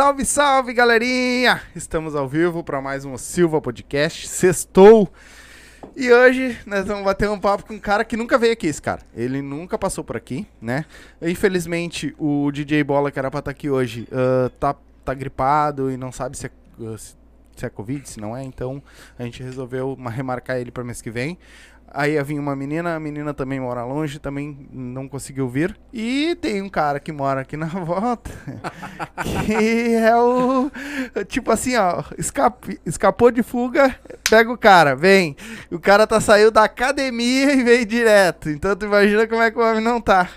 [0.00, 1.60] Salve, salve, galerinha!
[1.76, 4.28] Estamos ao vivo para mais um Silva Podcast.
[4.28, 5.12] Sextou.
[5.94, 8.80] E hoje nós vamos bater um papo com um cara que nunca veio aqui, esse
[8.80, 9.02] cara.
[9.14, 10.86] Ele nunca passou por aqui, né?
[11.20, 15.98] Infelizmente, o DJ Bola, que era pra estar aqui hoje, uh, tá, tá gripado e
[15.98, 18.42] não sabe se é, uh, se é Covid, se não é.
[18.42, 18.82] Então,
[19.18, 21.36] a gente resolveu remarcar ele para mês que vem.
[21.92, 25.76] Aí ia vir uma menina, a menina também mora longe, também não conseguiu vir.
[25.92, 28.30] E tem um cara que mora aqui na volta,
[29.44, 30.70] que é o.
[31.26, 32.04] Tipo assim, ó,
[32.86, 33.94] escapou de fuga,
[34.28, 35.36] pega o cara, vem.
[35.70, 38.50] O cara tá saiu da academia e veio direto.
[38.50, 40.28] Então tu imagina como é que o homem não tá.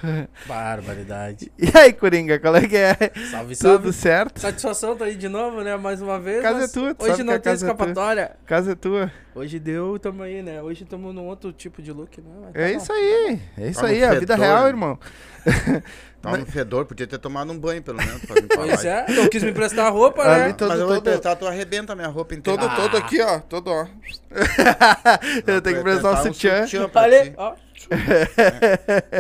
[0.48, 1.52] Barbaridade.
[1.60, 2.96] E aí, Coringa, qual é que é?
[3.30, 3.78] Salve, salve.
[3.78, 4.40] Tudo certo?
[4.40, 5.78] Satisfação tá aí de novo, né?
[5.78, 6.42] Mais uma vez.
[6.42, 8.32] Casa é tua, tu Hoje não tem casa é escapatória.
[8.46, 9.12] Casa é tua.
[9.36, 10.62] Hoje deu, tamo aí, né?
[10.62, 12.52] Hoje tamo num outro tipo de look, né?
[12.54, 12.78] Tá É bom.
[12.78, 13.40] isso aí.
[13.58, 14.70] É isso Tá aí, é a vida fedor, real, né?
[14.70, 15.00] irmão.
[16.22, 18.22] Tava no fedor, podia ter tomado um banho pelo menos.
[18.24, 20.54] Pra Pois é, não quis me emprestar a roupa, né?
[20.54, 22.60] todo- Mas eu vou todo- emprestar, tu arrebenta a minha roupa inteira.
[22.62, 22.76] Todo, Ah.
[22.76, 23.40] todo aqui, ó.
[23.40, 23.88] Todo, ó.
[25.48, 26.66] eu tenho que prestar um sutiã.
[26.96, 27.34] Olha, ti.
[27.36, 27.56] ó.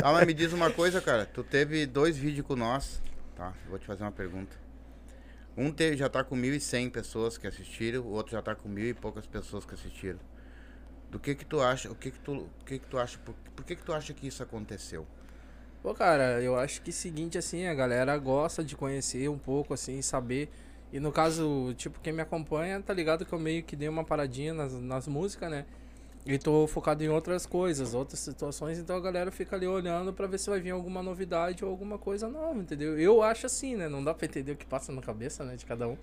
[0.03, 1.25] Ah, mas me diz uma coisa, cara.
[1.25, 3.01] Tu teve dois vídeos com nós.
[3.35, 4.55] Tá, vou te fazer uma pergunta.
[5.55, 8.87] Um te, já tá com 1.100 pessoas que assistiram, o outro já tá com mil
[8.87, 10.19] e poucas pessoas que assistiram.
[11.11, 11.91] Do que que tu acha?
[11.91, 13.19] O que que tu, o que que tu acha?
[13.19, 15.05] Por, por que que tu acha que isso aconteceu?
[15.83, 20.01] Pô, cara, eu acho que seguinte, assim, a galera gosta de conhecer um pouco, assim,
[20.01, 20.49] saber.
[20.91, 24.03] E no caso, tipo, quem me acompanha, tá ligado que eu meio que dei uma
[24.03, 25.65] paradinha nas, nas músicas, né?
[26.25, 30.25] E tô focado em outras coisas, outras situações, então a galera fica ali olhando pra
[30.25, 32.97] ver se vai vir alguma novidade ou alguma coisa nova, entendeu?
[32.97, 33.89] Eu acho assim, né?
[33.89, 35.97] Não dá pra entender o que passa na cabeça, né, de cada um.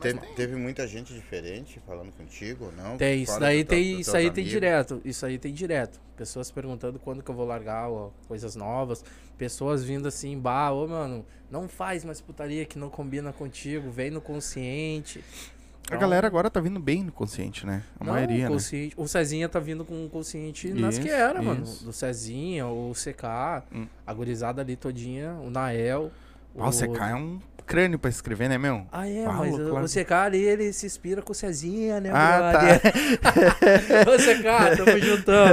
[0.00, 2.98] Teve, teve muita gente diferente falando contigo não?
[2.98, 4.50] Tem, isso daí do tem, isso aí tem amigos?
[4.50, 6.00] direto, isso aí tem direto.
[6.16, 9.04] Pessoas perguntando quando que eu vou largar ó, coisas novas,
[9.38, 14.10] pessoas vindo assim, bah, ô mano, não faz mais putaria que não combina contigo, vem
[14.10, 15.24] no consciente.
[15.90, 17.82] A galera agora tá vindo bem no consciente, né?
[18.00, 18.56] A não, maioria, né?
[18.96, 21.62] O Cezinha tá vindo com o consciente nas Isso, que era, mano.
[21.64, 23.86] Do Cezinha, o CK, Hum.
[24.06, 26.10] a gurizada ali todinha, o Nael.
[26.58, 27.38] Ah, o CK é um
[27.76, 28.86] crânio pra escrever, né, meu?
[28.90, 29.84] Ah, é, mas claro.
[29.84, 32.60] o ali, ele se inspira com o Cezinha, né, Ah, tá.
[34.10, 35.46] Ô, CK, tamo juntão.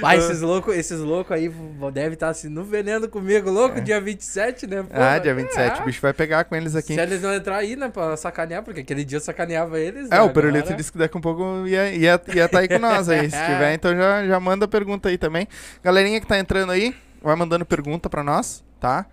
[0.00, 1.50] Mas esses loucos esses louco aí
[1.92, 4.84] devem estar assim, no veneno comigo, louco, dia 27, né?
[4.84, 4.88] pô?
[4.92, 5.80] ah, dia 27.
[5.80, 5.82] É.
[5.82, 6.94] O bicho vai pegar com eles aqui.
[6.94, 10.08] Se eles não entrar aí, né, pra sacanear, porque aquele dia eu sacaneava eles.
[10.12, 12.68] É, né, o Perulito agora- disse que daqui um pouco ia, ia, ia tá aí
[12.68, 13.28] com nós aí.
[13.28, 15.48] Se tiver, então já, já manda pergunta aí também.
[15.82, 19.06] Galerinha que tá entrando aí, vai mandando pergunta pra nós, tá?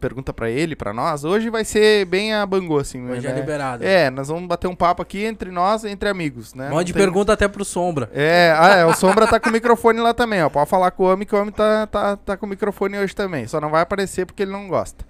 [0.00, 1.24] Pergunta pra ele, pra nós.
[1.24, 3.08] Hoje vai ser bem a Bangu, assim.
[3.08, 3.32] Hoje né?
[3.32, 3.84] é liberado.
[3.84, 6.68] É, nós vamos bater um papo aqui entre nós, entre amigos, né?
[6.70, 8.10] Mande Não tem- pergunta até pro Sombra.
[8.12, 10.48] É, ah, é, o Sombra tá com o microfone lá também, ó.
[10.48, 13.14] Pode falar com o homem, que o homem tá, tá, tá com o microfone hoje
[13.14, 13.46] também.
[13.46, 15.04] Só não vai aparecer porque ele não gosta.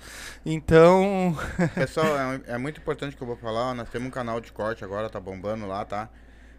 [0.44, 1.36] Então,
[1.74, 3.70] Pessoal, é, é muito importante que eu vou falar.
[3.70, 6.08] ó, Nós temos um canal de corte agora, tá bombando lá, tá?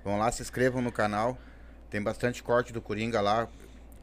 [0.03, 1.37] Vão lá, se inscrevam no canal.
[1.89, 3.47] Tem bastante corte do Coringa lá.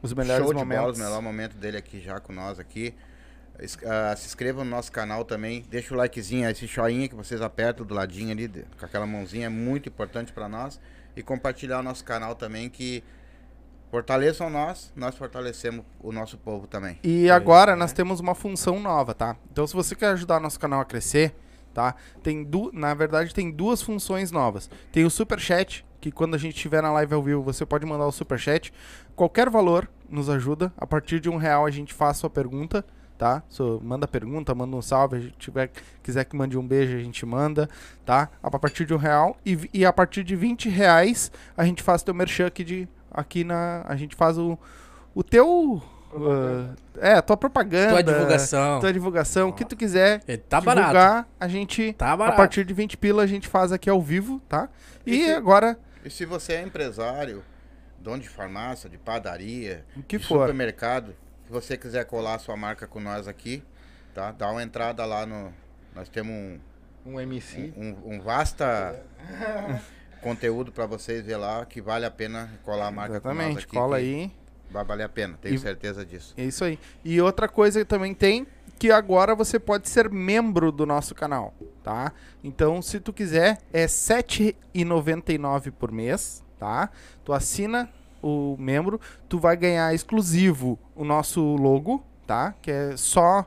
[0.01, 0.83] os melhores Show de momentos.
[0.83, 2.93] bola, o melhor momento dele aqui já com nós aqui.
[3.85, 5.65] Ah, se inscrevam no nosso canal também.
[5.69, 9.47] Deixa o likezinho, esse joinha que vocês apertam do ladinho ali, de- com aquela mãozinha,
[9.47, 10.79] é muito importante para nós.
[11.15, 13.03] E compartilhar o nosso canal também, que
[13.91, 16.99] fortaleçam nós, nós fortalecemos o nosso povo também.
[17.03, 17.75] E agora é.
[17.75, 19.35] nós temos uma função nova, tá?
[19.51, 21.35] Então, se você quer ajudar nosso canal a crescer,
[21.73, 21.95] tá?
[22.23, 24.69] Tem du na verdade, tem duas funções novas.
[24.91, 27.85] Tem o Super Chat, que quando a gente estiver na live ao vivo, você pode
[27.85, 28.71] mandar o Super Chat.
[29.15, 30.71] Qualquer valor nos ajuda.
[30.77, 32.85] A partir de um real a gente faz sua pergunta,
[33.19, 33.43] tá?
[33.49, 35.17] So, manda pergunta, manda um salve.
[35.17, 35.69] A gente tiver,
[36.01, 37.69] quiser que mande um beijo, a gente manda,
[38.05, 38.29] tá?
[38.41, 39.37] A partir de um real.
[39.45, 43.43] E, e a partir de 20 reais, a gente faz teu merchan aqui, de, aqui
[43.43, 43.83] na...
[43.87, 44.57] A gente faz o,
[45.13, 45.83] o teu...
[46.13, 47.89] uh, é, a tua propaganda.
[47.91, 48.79] Tua divulgação.
[48.79, 51.29] Tua divulgação, o que tu quiser É, Tá divulgar, barato.
[51.39, 51.91] a gente...
[51.93, 52.37] Tá A barato.
[52.37, 54.69] partir de 20 pila a gente faz aqui ao vivo, tá?
[55.05, 57.43] E Esse- agora, E se você é empresário,
[57.99, 60.39] dono de farmácia, de padaria, o que de for.
[60.47, 61.13] supermercado,
[61.49, 63.63] se você quiser colar a sua marca com nós aqui,
[64.13, 64.31] tá?
[64.31, 65.51] Dá uma entrada lá no.
[65.95, 66.59] Nós temos um,
[67.13, 67.73] Um MC.
[67.75, 69.03] um, um vasta
[70.21, 73.65] conteúdo para vocês ver lá que vale a pena colar a marca com nós Exatamente,
[73.65, 73.75] aqui.
[73.75, 74.31] cola aí.
[74.69, 76.35] Vai valer a pena, tenho E- certeza disso.
[76.37, 76.77] É isso aí.
[77.03, 78.45] E outra coisa que também tem,
[78.77, 82.13] que agora você pode ser membro do nosso canal, tá?
[82.43, 86.91] Então, se tu quiser, é R$ 7,99 por mês, tá?
[87.25, 87.89] Tu assina
[88.21, 92.53] o membro, tu vai ganhar exclusivo o nosso logo, tá?
[92.61, 93.45] Que é só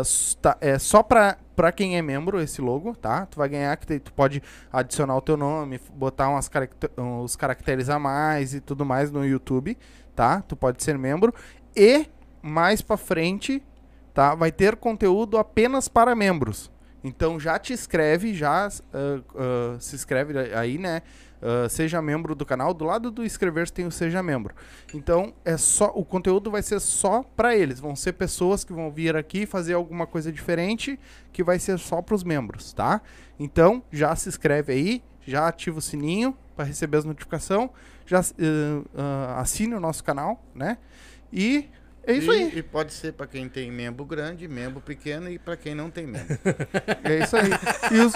[0.00, 3.26] s- tá- é só pra, pra quem é membro esse logo, tá?
[3.26, 7.88] Tu vai ganhar que tu pode adicionar o teu nome, botar umas caracter, uns caracteres
[7.88, 9.76] a mais e tudo mais no YouTube,
[10.14, 10.42] tá?
[10.42, 11.32] Tu pode ser membro
[11.76, 12.06] e
[12.42, 13.62] mais pra frente,
[14.12, 14.34] tá?
[14.34, 16.70] Vai ter conteúdo apenas para membros.
[17.02, 21.02] Então já te inscreve, já ah, ah, se inscreve aí, né?
[21.42, 22.74] Ah, seja membro do canal.
[22.74, 24.54] Do lado do inscrever-se tem o seja membro.
[24.92, 27.80] Então é só o conteúdo vai ser só para eles.
[27.80, 30.98] Vão ser pessoas que vão vir aqui fazer alguma coisa diferente
[31.32, 33.00] que vai ser só para os membros, tá?
[33.38, 37.70] Então já se inscreve aí, já ativa o sininho para receber as notificações,
[38.04, 38.22] já ah,
[38.96, 40.78] ah, assine o nosso canal, né?
[41.32, 41.68] E
[42.04, 42.58] é isso e, aí.
[42.58, 46.06] E pode ser pra quem tem membro grande, membro pequeno e pra quem não tem
[46.06, 46.38] membro.
[47.04, 47.50] É isso aí.
[47.92, 48.12] E, os...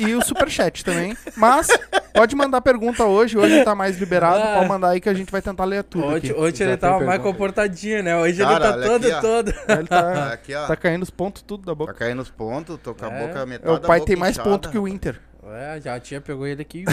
[0.00, 1.16] e o superchat também.
[1.36, 1.68] Mas
[2.14, 3.36] pode mandar pergunta hoje.
[3.38, 4.40] Hoje tá mais liberado.
[4.42, 4.54] Ah.
[4.56, 6.06] Pode mandar aí que a gente vai tentar ler tudo.
[6.06, 6.32] Hoje, aqui.
[6.32, 8.16] hoje Já ele tava mais comportadinho, né?
[8.16, 9.48] Hoje Cara, ele tá todo, aqui, todo.
[9.78, 10.66] Ele tá, Aqui, ó.
[10.66, 11.94] tá caindo os pontos tudo da Tá boca.
[11.94, 13.26] caindo os pontos, tô com a É.
[13.26, 15.20] boca metade É, o da pai boca tem mais inchada, ponto que o Inter.
[15.52, 16.84] É, já tinha pegou ele aqui.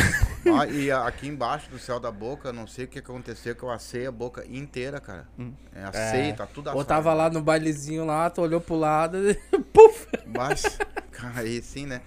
[0.50, 3.70] Ó, e aqui embaixo do céu da boca, não sei o que aconteceu, que eu
[3.70, 5.28] assei a boca inteira, cara.
[5.38, 5.52] Hum.
[5.76, 6.34] É, assei, É.
[6.34, 6.88] tá tudo Ou assado.
[6.88, 9.36] tava lá no bailezinho lá, tu olhou pro lado e
[9.74, 10.08] puf!
[10.26, 10.64] Mas,
[11.12, 12.02] cara, aí sim, né?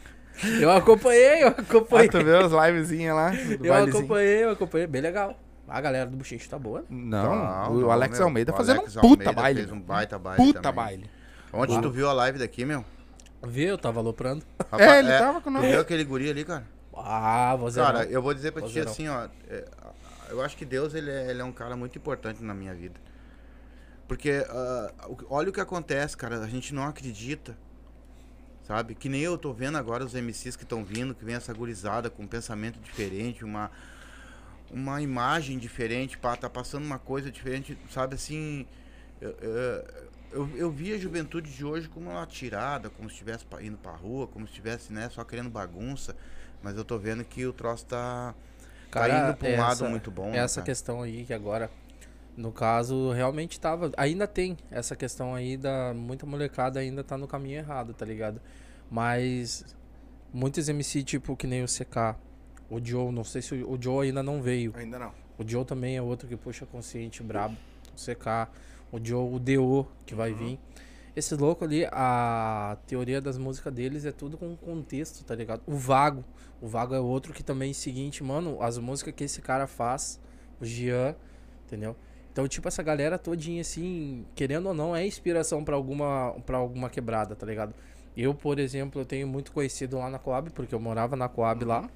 [0.61, 2.09] Eu acompanhei, eu Ah, acompanhei.
[2.09, 3.31] tu vê as livezinhas lá?
[3.31, 3.99] do eu bailezinho?
[3.99, 4.87] acompanhei, eu acompanhei.
[4.87, 5.39] Bem legal.
[5.69, 6.85] A galera do Buchicho tá boa.
[6.89, 8.27] Não, Não, o não, Alex meu.
[8.27, 9.61] Almeida O fazendo Alex um puta Almeida baile.
[9.61, 10.85] Fez um baita baile Puta também.
[10.85, 11.11] baile.
[11.53, 12.85] Onde tu viu a live daqui, meu?
[13.47, 13.69] Viu?
[13.69, 14.45] Eu tava aloprando.
[14.71, 15.65] Rapaz, É, ele tava com Tu nós.
[15.67, 16.65] viu aquele guri ali, cara?
[16.97, 17.93] Ah, vou zerar.
[17.93, 19.29] Cara, eu vou dizer pra ti assim, ó.
[19.49, 19.65] é,
[20.29, 22.99] eu acho que Deus, ele é, ele é um cara muito importante na minha vida.
[24.09, 26.41] Porque, ah, o- olha o que acontece, cara.
[26.41, 27.57] A gente não acredita.
[28.71, 28.95] Sabe?
[28.95, 32.09] Que nem eu tô vendo agora os MCs que estão vindo, que vem essa gurizada
[32.09, 33.69] com um pensamento diferente, uma,
[34.71, 38.15] uma imagem diferente, pá, tá passando uma coisa diferente, sabe?
[38.15, 38.65] Assim,
[39.21, 39.35] eu,
[40.31, 43.91] eu, eu, vi a juventude de hoje como uma tirada, como se estivesse indo pra
[43.91, 46.15] rua, como se estivesse, né, só querendo bagunça.
[46.63, 48.33] Mas eu tô vendo que o troço tá,
[48.89, 50.31] tá indo pra um lado muito bom.
[50.31, 50.67] né, Essa cara?
[50.67, 51.69] questão aí que agora,
[52.37, 53.91] no caso, realmente tava.
[53.97, 55.93] Ainda tem essa questão aí da.
[55.95, 58.41] Muita molecada ainda tá no caminho errado, tá ligado?
[58.91, 59.65] Mas
[60.33, 62.17] muitos MC, tipo, que nem o CK,
[62.69, 64.73] o Joe, não sei se o, o Joe ainda não veio.
[64.77, 65.13] Ainda não.
[65.39, 67.57] O Joe também é outro que puxa consciente brabo.
[67.93, 68.51] O CK,
[68.93, 70.59] o Joe, o DO que vai vir.
[71.15, 75.63] Esse louco ali, a teoria das músicas deles é tudo com contexto, tá ligado?
[75.67, 76.25] O Vago.
[76.61, 79.67] O Vago é outro que também é o seguinte, mano, as músicas que esse cara
[79.67, 80.21] faz,
[80.61, 81.17] o Jean,
[81.67, 81.97] entendeu?
[82.41, 86.89] Então, tipo, essa galera todinha, assim, querendo ou não, é inspiração pra alguma, pra alguma
[86.89, 87.75] quebrada, tá ligado?
[88.17, 91.67] Eu, por exemplo, eu tenho muito conhecido lá na Coab, porque eu morava na Coab
[91.67, 91.91] lá.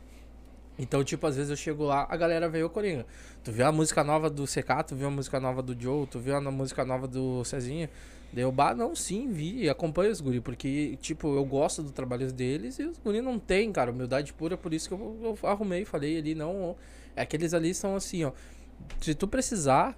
[0.79, 3.06] Então, tipo, às vezes eu chego lá, a galera veio Coringa.
[3.43, 6.18] Tu viu a música nova do CK, tu viu a música nova do Joe, tu
[6.18, 7.88] viu a música nova do Cezinha.
[8.30, 12.30] Deu bah, não, sim, vi e acompanho os guri, porque, tipo, eu gosto do trabalho
[12.30, 15.87] deles e os guri não tem, cara, humildade pura, por isso que eu, eu arrumei,
[15.87, 16.76] falei ali, não,
[17.16, 18.33] é aqueles ali são assim, ó,
[19.00, 19.97] se tu precisar,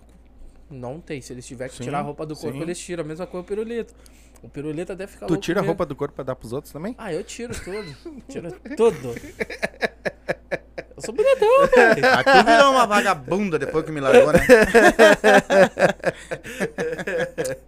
[0.70, 2.62] não tem, se eles tiver que Sim, tirar a roupa do corpo, sim.
[2.62, 3.94] eles tiram, a mesma coisa o pirulito.
[4.42, 6.73] O pirulito até fica Tu louco tira a roupa do corpo pra dar pros outros
[6.73, 6.94] também?
[6.99, 7.96] Ah, eu tiro tudo.
[8.28, 9.14] Tiro tudo.
[10.96, 12.06] Eu sou bonitão, velho.
[12.06, 14.38] Ah, tu virou uma vagabunda depois que me largou, né?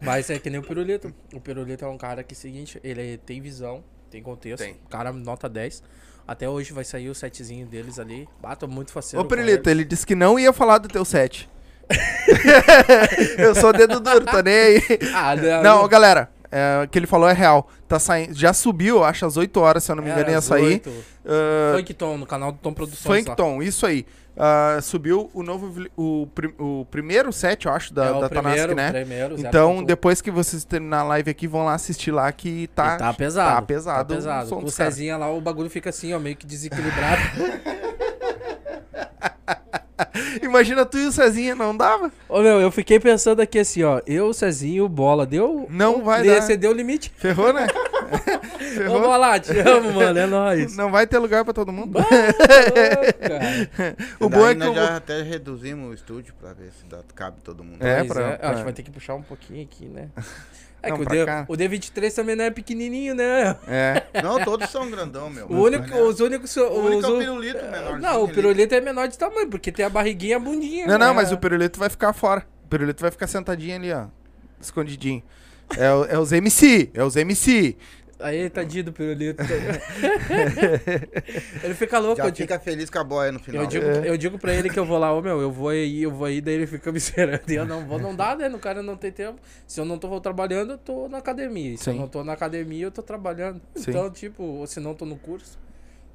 [0.01, 1.13] Mas é que nem o Pirulito.
[1.35, 4.63] O Pirulito é um cara que, seguinte, ele tem visão, tem contexto.
[4.65, 4.77] Tem.
[4.89, 5.83] Cara, nota 10.
[6.27, 8.29] Até hoje vai sair o setzinho deles ali.
[8.41, 9.25] Bato muito faceiro.
[9.25, 9.81] Ô, Pirulito, ele.
[9.81, 11.49] ele disse que não ia falar do teu set.
[13.39, 14.83] eu sou dedo duro, tô nem aí.
[15.15, 17.69] Ah, não, Não, galera, é, o que ele falou é real.
[17.87, 20.41] Tá saindo, já subiu, acho, às 8 horas, se eu não me engano, Era ia
[20.41, 20.83] sair.
[21.27, 23.25] Ah, Funk Tom, no canal do Tom Produções.
[23.25, 24.05] Funkton, isso aí.
[24.41, 26.29] Ah, subiu o novo, o,
[26.59, 29.01] o primeiro set, eu acho, da, é da primeiro, Tanask, né?
[29.01, 32.95] primeiro, Então, depois que vocês terminar a live aqui, vão lá assistir lá que tá,
[32.95, 33.57] E tá pesado.
[33.57, 34.09] Tá pesado.
[34.09, 34.49] Tá pesado.
[34.49, 34.71] Com o.
[34.71, 37.21] Cezinha lá, o bagulho fica assim, ó, meio que desequilibrado.
[40.43, 42.11] Imagina tu e o Cezinha, não dava?
[42.29, 44.01] Ô, meu, eu fiquei pensando aqui assim, ó.
[44.07, 45.67] Eu, Cezinho, Bola, deu...
[45.71, 46.43] Não vai Deu- dar.
[46.43, 47.13] Você deu o limite.
[47.17, 47.67] Ferrou, né?
[48.11, 49.01] Ô, Ferrou.
[49.01, 50.19] Bola, te amo, mano.
[50.19, 50.77] É nóis.
[50.77, 51.93] Não vai ter lugar pra todo mundo.
[51.93, 52.07] Bah,
[54.21, 56.99] o bom é que nós eu já até reduzimos o estúdio pra ver se dá,
[57.15, 57.83] cabe todo mundo.
[57.85, 60.09] É, pra- é, pra- Acho que vai ter que puxar um pouquinho aqui, né?
[60.89, 61.45] É Não, que o, D, cá.
[61.49, 63.57] o D23 também não é pequenininho, né?
[63.67, 64.03] É.
[64.23, 65.47] Não, todos são grandão, meu.
[65.47, 66.57] O único, os únicos...
[66.57, 67.99] O único é os- o pirulito menorzinho.
[68.01, 70.87] Não, o pirulito é menor de tamanho, porque tem a barriguinha e a bundinha.
[70.87, 71.13] Não, não, né?
[71.13, 72.45] mas o pirulito vai ficar fora.
[72.65, 74.07] O pirulito vai ficar sentadinho ali, ó.
[74.61, 75.23] Escondidinho.
[75.77, 77.77] É, é os MC, é os MC.
[78.21, 79.43] Aí, tadinho do pirulito.
[81.63, 82.17] ele fica louco.
[82.17, 83.63] Já eu, digo, fica feliz com a boia no final.
[83.63, 86.03] eu, digo, eu digo pra ele que eu vou lá, ô meu, eu vou aí,
[86.03, 87.49] eu vou aí, daí ele fica me esperando.
[87.49, 88.49] E eu não vou, não dá, né?
[88.49, 89.39] O cara não tem tempo.
[89.67, 91.77] Se eu não tô trabalhando, eu tô na academia.
[91.77, 92.01] Se eu Sim.
[92.01, 93.61] não tô na academia, eu tô trabalhando.
[93.77, 93.91] Sim.
[93.91, 95.57] Então, tipo, ou se não tô no curso.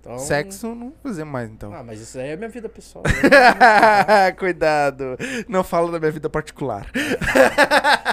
[0.01, 0.19] Então...
[0.19, 1.73] Sexo não fazemos mais, então.
[1.73, 3.05] Ah, mas isso aí é minha vida pessoal.
[3.05, 4.31] né?
[4.37, 5.17] Cuidado.
[5.47, 6.91] Não fala da minha vida particular.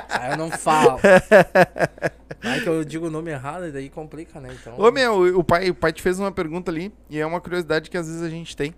[0.08, 1.00] ah, eu não falo.
[2.42, 4.48] Aí que eu digo o nome errado e daí complica, né?
[4.58, 4.78] Então.
[4.78, 7.90] Ô, meu, o- pai, o pai te fez uma pergunta ali, e é uma curiosidade
[7.90, 8.74] que às vezes a gente tem.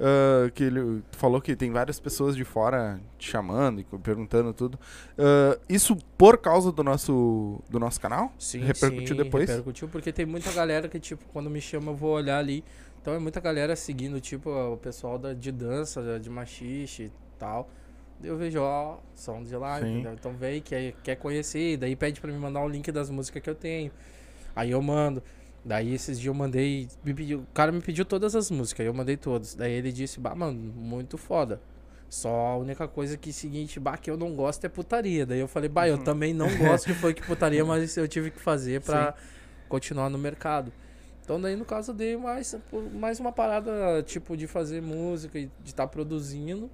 [0.00, 4.78] ah, que ele falou que tem várias pessoas de fora te chamando e perguntando tudo.
[5.16, 8.32] Ah, isso por causa do nosso, do nosso canal?
[8.38, 9.48] Sim, Repercutiu sim, depois?
[9.48, 12.64] Repercutiu porque tem muita galera que, tipo, quando me chama eu vou olhar ali.
[13.00, 17.68] Então é muita galera seguindo, tipo, o pessoal da, de dança, de machixe e tal.
[18.24, 19.92] Eu vejo, ó, som de lá, Sim.
[19.94, 20.12] entendeu?
[20.14, 23.50] Então vem, quer, quer conhecer, daí pede pra me mandar o link das músicas que
[23.50, 23.90] eu tenho.
[24.56, 25.22] Aí eu mando.
[25.64, 26.88] Daí esses dias eu mandei.
[27.04, 29.54] me pediu- o cara me pediu todas as músicas, eu mandei todas.
[29.54, 31.60] Daí ele disse, bah, mano, muito foda.
[32.08, 35.24] Só a única coisa que seguinte, bah, que eu não gosto é putaria.
[35.26, 38.40] Daí eu falei, bah, eu também não gosto de funk putaria, mas eu tive que
[38.40, 39.14] fazer pra
[39.68, 40.72] continuar no mercado.
[41.24, 42.54] Então daí no caso eu dei mais,
[42.92, 46.70] mais uma parada tipo de fazer música e de estar produzindo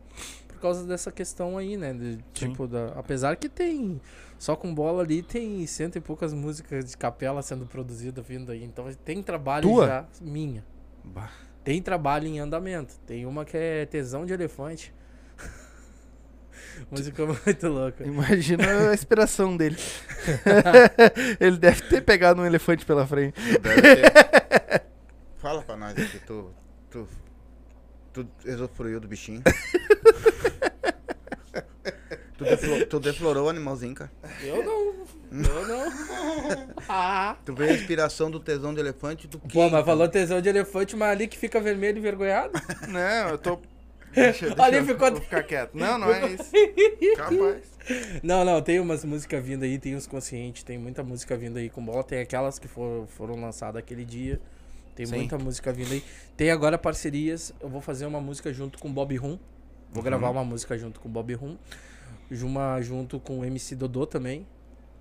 [0.49, 1.93] por causa dessa questão aí, né?
[1.93, 4.01] De, tipo, da, apesar que tem
[4.41, 8.65] só com bola ali tem cento e poucas músicas de capela sendo produzidas vindo aí.
[8.65, 9.87] Então tem trabalho Tua?
[9.87, 10.65] já minha.
[11.05, 11.31] Bah.
[11.63, 12.95] Tem trabalho em andamento.
[13.07, 14.95] Tem uma que é tesão de elefante.
[16.91, 18.03] Música muito louca.
[18.03, 19.77] Imagina a inspiração dele.
[21.39, 23.39] ele deve ter pegado um elefante pela frente.
[25.37, 26.51] Fala pra nós aqui, tu.
[26.91, 27.07] Tu.
[28.15, 29.43] Tu usufruiu do bichinho.
[32.41, 34.11] Tu, deflo- tu deflorou o animalzinho, cara.
[34.43, 34.95] Eu não.
[35.33, 35.93] Eu não.
[36.89, 37.37] ah.
[37.45, 40.97] Tu veio a inspiração do tesão de elefante do Pô, mas falou tesão de elefante,
[40.97, 42.53] mas ali que fica vermelho e envergonhado.
[42.89, 43.59] Não, eu tô.
[44.13, 45.75] Deixa, deixa Ali eu- ficou- vou ficar quieto.
[45.75, 46.51] Não, não é isso.
[47.17, 47.63] Capaz.
[48.23, 51.69] Não, não, tem umas músicas vindo aí, tem uns conscientes, tem muita música vindo aí
[51.71, 54.41] com bola, tem aquelas que foram, foram lançadas aquele dia.
[54.97, 55.17] Tem Sim.
[55.17, 56.03] muita música vindo aí.
[56.37, 59.39] Tem agora parcerias, eu vou fazer uma música junto com o Bob Rum.
[59.93, 61.57] Vou gravar uma música junto com o Bob Rum.
[62.43, 64.47] Uma junto com o MC Dodô também,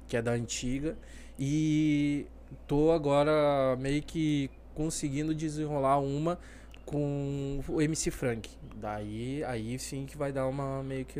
[0.07, 0.97] que é da antiga.
[1.37, 2.25] E
[2.67, 6.39] tô agora meio que conseguindo desenrolar uma
[6.85, 8.49] com o MC Frank.
[8.75, 11.19] Daí aí sim que vai dar uma meio que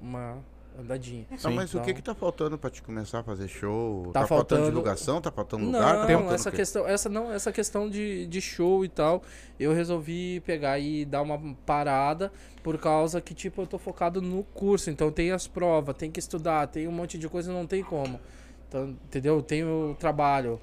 [0.00, 0.38] uma
[0.78, 1.26] andadinha.
[1.44, 4.06] Ah, mas o que Então- que tá faltando pra te começar a fazer show?
[4.12, 5.20] Tá Tá, faltando faltando- divulgação?
[5.20, 5.94] Tá faltando Não, lugar?
[6.06, 9.22] Tá faltando essa questão, essa não, essa questão de, de show e tal,
[9.58, 12.32] eu resolvi pegar e dar uma parada
[12.62, 16.20] por causa que tipo eu tô focado no curso, então tem as provas, tem que
[16.20, 18.20] estudar, tem um monte de coisa, não tem como.
[18.68, 19.42] Então, entendeu?
[19.42, 20.60] Tem o trabalho.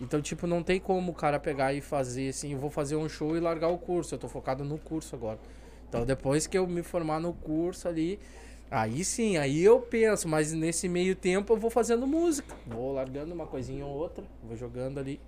[0.00, 3.08] Então, tipo, não tem como o cara pegar e fazer assim, eu vou fazer um
[3.08, 5.38] show e largar o curso, eu tô focado no curso agora.
[5.88, 8.18] Então, depois que eu me formar no curso ali,
[8.74, 12.56] Aí sim, aí eu penso, mas nesse meio tempo eu vou fazendo música.
[12.66, 15.20] Vou largando uma coisinha ou outra, vou jogando ali.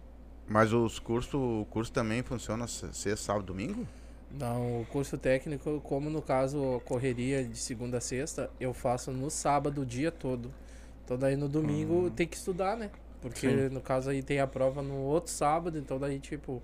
[0.49, 3.87] Mas os cursos, o curso também funciona se- sexta, sábado, domingo?
[4.31, 9.12] Não, o curso técnico, como no caso a correria de segunda a sexta, eu faço
[9.12, 10.53] no sábado o dia todo.
[11.05, 12.91] Então daí no domingo tem que estudar, né?
[13.21, 13.69] Porque Sim.
[13.69, 16.55] no caso aí tem a prova no outro sábado, então daí tipo,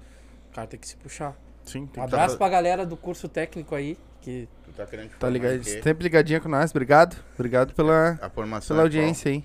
[0.51, 1.37] o cara tem que se puxar.
[1.65, 5.29] Sim, Um tem abraço pra galera do curso técnico aí, que Tu tá querendo Tá
[5.29, 5.63] ligado?
[5.65, 6.71] Sempre ligadinha com nós.
[6.71, 7.17] Obrigado.
[7.35, 9.45] Obrigado pela, A formação pela é audiência aí.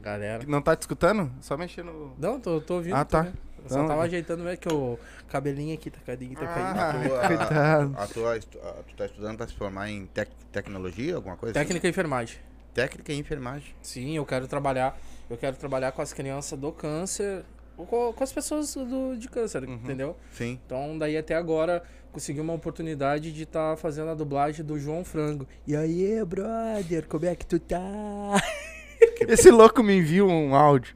[0.00, 0.44] galera.
[0.46, 1.30] Não tá te escutando?
[1.40, 2.14] Só mexer no.
[2.18, 2.94] Não, tô, tô ouvindo.
[2.94, 3.22] Ah, tô tá.
[3.22, 3.38] vendo.
[3.64, 6.78] Eu só Então- tava ajeitando, é que o cabelinho aqui tá cadinho, tá caindo.
[6.78, 7.94] Ah, A tua- coitado.
[7.96, 11.52] A tua, estu- a- tu tá estudando pra se formar em tec- tecnologia, alguma coisa?
[11.58, 11.66] assim?
[11.68, 12.38] Técnica e enfermagem.
[12.74, 13.74] Técnica e enfermagem.
[13.80, 14.98] Sim, eu quero trabalhar.
[15.30, 17.44] Eu quero trabalhar com as crianças do câncer.
[17.76, 19.74] ou Com, com as pessoas do, de câncer, Uhum.
[19.74, 20.16] entendeu?
[20.32, 20.58] Sim.
[20.66, 25.48] Então, daí até agora consegui uma oportunidade de estar fazendo a dublagem do João Frango.
[25.66, 27.80] E aí, brother, como é que tu tá?
[29.26, 30.94] Esse louco me enviou um áudio.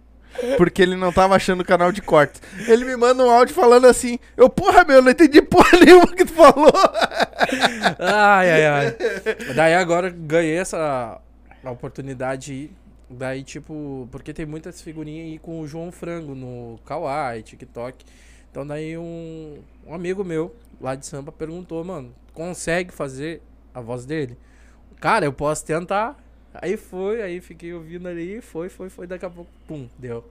[0.59, 2.43] Porque ele não tava achando o canal de cortes.
[2.69, 6.27] Ele me manda um áudio falando assim: Eu, porra, meu, não entendi porra nenhuma que
[6.27, 6.71] tu falou.
[7.99, 8.97] Ai, ai, ai.
[9.55, 11.19] Daí agora ganhei essa
[11.65, 12.71] oportunidade aí.
[13.09, 18.05] Daí, tipo, porque tem muitas figurinhas aí com o João Frango no Kawaii, TikTok.
[18.51, 23.43] Então daí um, um amigo meu lá de Sampa perguntou, mano, consegue fazer
[23.75, 24.37] a voz dele?
[25.01, 26.17] Cara, eu posso tentar.
[26.55, 30.25] Aí foi, aí fiquei ouvindo ali, foi, foi, foi, daqui a pouco, pum, deu.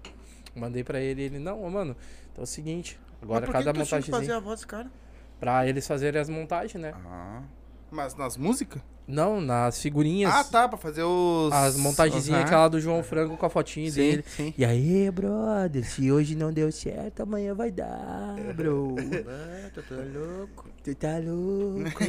[0.55, 1.95] Mandei pra ele, ele, não, ô, mano,
[2.31, 4.37] então é o seguinte, agora Mas por que cada tinha que fazer montagemzinha.
[4.37, 4.91] a voz, cara?
[5.39, 6.93] Pra eles fazerem as montagens, né?
[7.05, 7.43] Ah.
[7.91, 8.81] Mas nas músicas?
[9.07, 10.33] Não, nas figurinhas.
[10.33, 11.53] Ah, tá, pra fazer os.
[11.53, 12.47] As montagenzinhas, Aham.
[12.47, 14.23] aquela do João Frango com a fotinha Sim, dele.
[14.25, 14.53] sim.
[14.57, 18.95] E aí, brother, se hoje não deu certo, amanhã vai dar, bro.
[19.27, 20.69] Ah, tu tá louco.
[20.83, 22.03] Tu tá louco.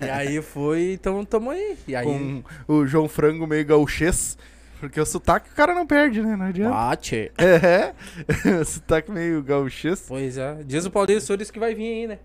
[0.00, 1.76] e aí foi, então tamo aí.
[1.88, 4.38] E aí, Com o João Frango meio gauchês.
[4.78, 6.34] Porque o sotaque o cara não perde, né?
[6.36, 6.74] Não adianta.
[6.74, 7.30] bate.
[7.38, 7.92] É,
[8.60, 10.04] o sotaque meio gauchês.
[10.08, 10.62] Pois é.
[10.64, 12.18] Diz o Paulinho Soares que vai vir aí, né?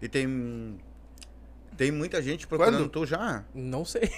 [0.00, 0.78] E tem.
[1.78, 2.88] Tem muita gente procurando Quando?
[2.90, 3.42] tu já.
[3.54, 4.10] Não sei.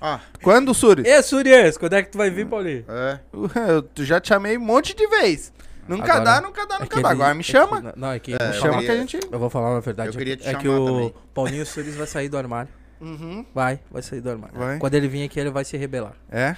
[0.00, 1.02] Ah, Quando, Suri?
[1.04, 2.84] Ê, Surias, quando é que tu vai vir, Paulinho?
[2.88, 3.18] é.
[3.98, 5.52] Eu já te chamei um monte de vez.
[5.88, 7.08] Nunca Agora, dá, nunca dá, É nunca que dá.
[7.10, 7.92] ele- Agora me é que- chama.
[7.96, 8.34] não, é que.
[8.34, 9.18] É, chama vou que queria- a gente.
[9.32, 10.10] eu vou falar uma verdade.
[10.10, 11.14] Eu queria te é que chamar o também.
[11.34, 12.70] Paulinho Surias vai sair do armário.
[13.00, 13.44] Uhum.
[13.54, 14.56] Vai, vai sair do armário.
[14.56, 14.78] Vai.
[14.78, 16.14] Quando ele vir aqui, ele vai se rebelar.
[16.30, 16.54] É?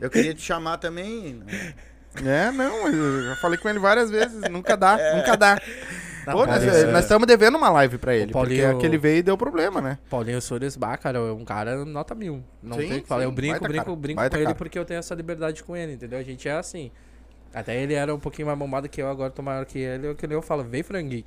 [0.00, 1.40] Eu queria te chamar também.
[2.24, 4.40] É, não, eu já falei com ele várias vezes.
[4.50, 5.58] Nunca dá, nunca dá.
[6.28, 8.32] Não, Pô, nós Paulinho- nós estamos devendo uma live pra ele.
[8.32, 9.98] Paulinho- Porque aquele veio e deu problema, né?
[10.10, 12.42] Paulinho Soares, cara, é um cara nota mil.
[12.62, 13.22] Não Sim, tem o que falar.
[13.24, 14.54] Eu sim, brinco, baita brinco, cara, brinco baita com ele cara.
[14.56, 16.18] porque eu tenho essa liberdade com ele, entendeu?
[16.18, 16.90] A gente é assim.
[17.54, 20.08] Até ele era um pouquinho mais bombado que eu, agora tô maior que ele.
[20.08, 21.24] Eu, que nem eu falo, vem franguinho.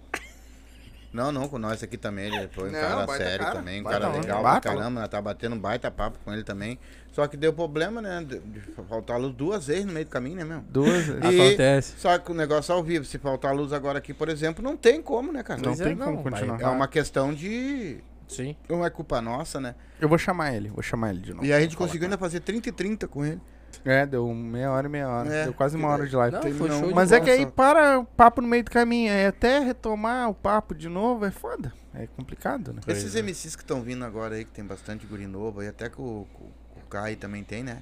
[1.14, 2.34] Não, não, com nós aqui também.
[2.34, 3.82] Ele foi um Não, cara sério cara, também.
[3.82, 5.08] Um baita cara legal pra caramba.
[5.08, 6.80] Tá batendo um baita papo com ele também.
[7.12, 8.24] Só que deu problema, né?
[8.26, 10.62] De, de faltar luz duas vezes no meio do caminho, né, meu?
[10.62, 11.08] Duas.
[11.10, 11.12] E-
[11.50, 11.96] Acontece.
[11.98, 15.02] Só que o negócio ao vivo, se faltar luz agora aqui, por exemplo, não tem
[15.02, 15.62] como, né, cara?
[15.62, 16.62] Não é, tem não, como vai- continuar.
[16.62, 17.98] É uma questão de.
[18.30, 18.56] Sim.
[18.70, 19.76] Não é culpa nossa, né?
[20.00, 21.46] Eu vou chamar ele, vou chamar ele de novo.
[21.46, 23.42] E a gente conseguiu ainda fazer 30 e 30 com ele.
[23.84, 25.34] É, deu meia hora e meia hora.
[25.34, 26.36] É, deu quase uma hora de live.
[26.36, 28.72] Não, foi não, show de Mas é que aí para o papo no meio do
[28.72, 29.12] caminho.
[29.12, 31.74] Aí até retomar o papo de novo é foda.
[31.94, 32.82] É complicado, né?
[32.88, 36.00] Esses MCs que estão vindo agora aí, que tem bastante guri novo, e até que
[36.00, 37.82] o, o, o Kai também tem, né?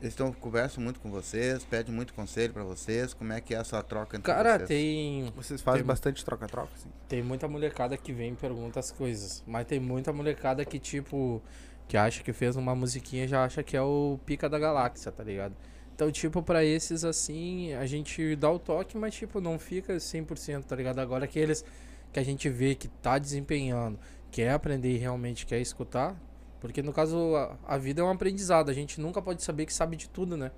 [0.00, 3.12] Eles tão, conversam muito com vocês, pedem muito conselho pra vocês.
[3.12, 4.68] Como é que é essa troca entre Cara, vocês?
[4.68, 6.88] tem, Vocês fazem Tem- bastante troca-troca, assim.
[7.08, 9.42] tem muita molecada que vem e pergunta as coisas.
[9.44, 11.42] Mas tem muita molecada que, tipo,
[11.88, 15.24] que acha que fez uma musiquinha já acha que é o pica da galáxia, tá
[15.24, 15.56] ligado?
[15.94, 20.64] Então, tipo, pra esses, assim, a gente dá o toque, mas, tipo, não fica 100%,
[20.64, 21.00] tá ligado?
[21.00, 21.64] Agora aqueles
[22.12, 23.98] que a gente vê que tá desempenhando,
[24.30, 26.14] quer aprender e realmente quer escutar,
[26.60, 29.72] porque no caso a, a vida é um aprendizado, a gente nunca pode saber que
[29.72, 30.52] sabe de tudo, né?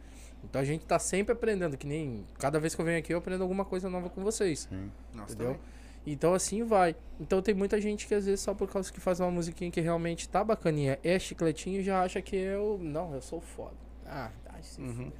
[0.44, 3.18] Então a gente tá sempre aprendendo, que nem cada vez que eu venho aqui eu
[3.18, 4.68] aprendo alguma coisa nova com vocês.
[5.14, 5.58] Nossa, Entendeu?
[6.06, 6.96] Então assim vai.
[7.20, 9.80] Então tem muita gente que às vezes só por causa que faz uma musiquinha que
[9.80, 12.78] realmente tá bacaninha, é chicletinho, já acha que eu.
[12.80, 13.76] Não, eu sou foda.
[14.06, 14.30] Ah,
[14.62, 15.12] se Uhum.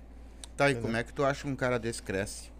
[0.56, 0.82] Tá, e Entendeu?
[0.82, 2.50] como é que tu acha que um cara desse cresce?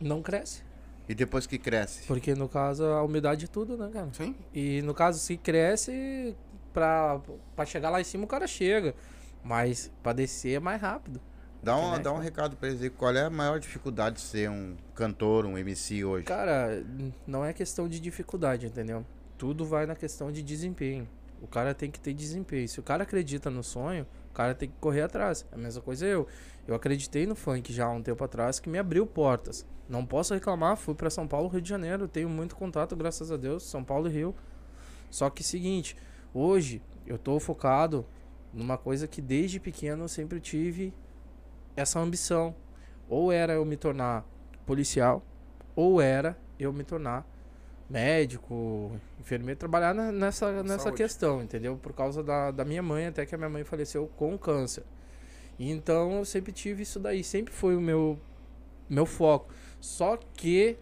[0.00, 0.62] Não cresce.
[1.08, 2.06] E depois que cresce?
[2.06, 4.08] Porque no caso a umidade é tudo, né, cara?
[4.12, 4.34] Sim.
[4.52, 6.36] E no caso, se cresce,
[6.72, 7.20] pra,
[7.56, 8.94] pra chegar lá em cima o cara chega.
[9.42, 11.20] Mas pra descer é mais rápido.
[11.62, 12.24] Dá um, dá um né?
[12.24, 12.90] recado pra eles aí.
[12.90, 16.24] Qual é a maior dificuldade de ser um cantor, um MC hoje?
[16.24, 16.84] Cara,
[17.26, 19.04] não é questão de dificuldade, entendeu?
[19.36, 21.08] Tudo vai na questão de desempenho.
[21.42, 22.68] O cara tem que ter desempenho.
[22.68, 25.46] Se o cara acredita no sonho, o cara tem que correr atrás.
[25.52, 26.26] É a mesma coisa eu.
[26.66, 29.64] Eu acreditei no funk já há um tempo atrás que me abriu portas.
[29.88, 33.36] Não posso reclamar, fui pra São Paulo, Rio de Janeiro, tenho muito contato, graças a
[33.38, 34.34] Deus, São Paulo e Rio.
[35.10, 35.96] Só que seguinte,
[36.34, 38.04] hoje eu tô focado
[38.52, 40.92] numa coisa que desde pequeno eu sempre tive
[41.78, 42.54] essa ambição.
[43.08, 44.24] Ou era eu me tornar
[44.66, 45.22] policial,
[45.74, 47.26] ou era eu me tornar
[47.88, 50.96] médico, enfermeiro, trabalhar na- nessa, nessa Saúde.
[51.02, 51.76] questão, entendeu?
[51.76, 54.82] Por causa da, da minha mãe, até que a minha mãe faleceu com câncer.
[55.58, 58.18] Então eu sempre tive isso daí, sempre foi o meu,
[58.88, 59.52] meu foco.
[59.80, 60.76] Só que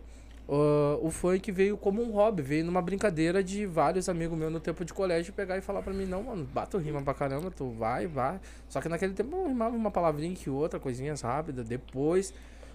[0.48, 4.60] ah, o funk veio como um hobby, veio numa brincadeira de vários amigos meus no
[4.60, 7.70] tempo de colégio pegar e falar pra mim, não, mano, bata rima pra caramba, tu
[7.70, 8.40] vai, vai.
[8.68, 11.66] Só que naquele tempo eu rimava uma palavrinha que outra, coisinhas rápidas.
[11.66, 12.32] Depois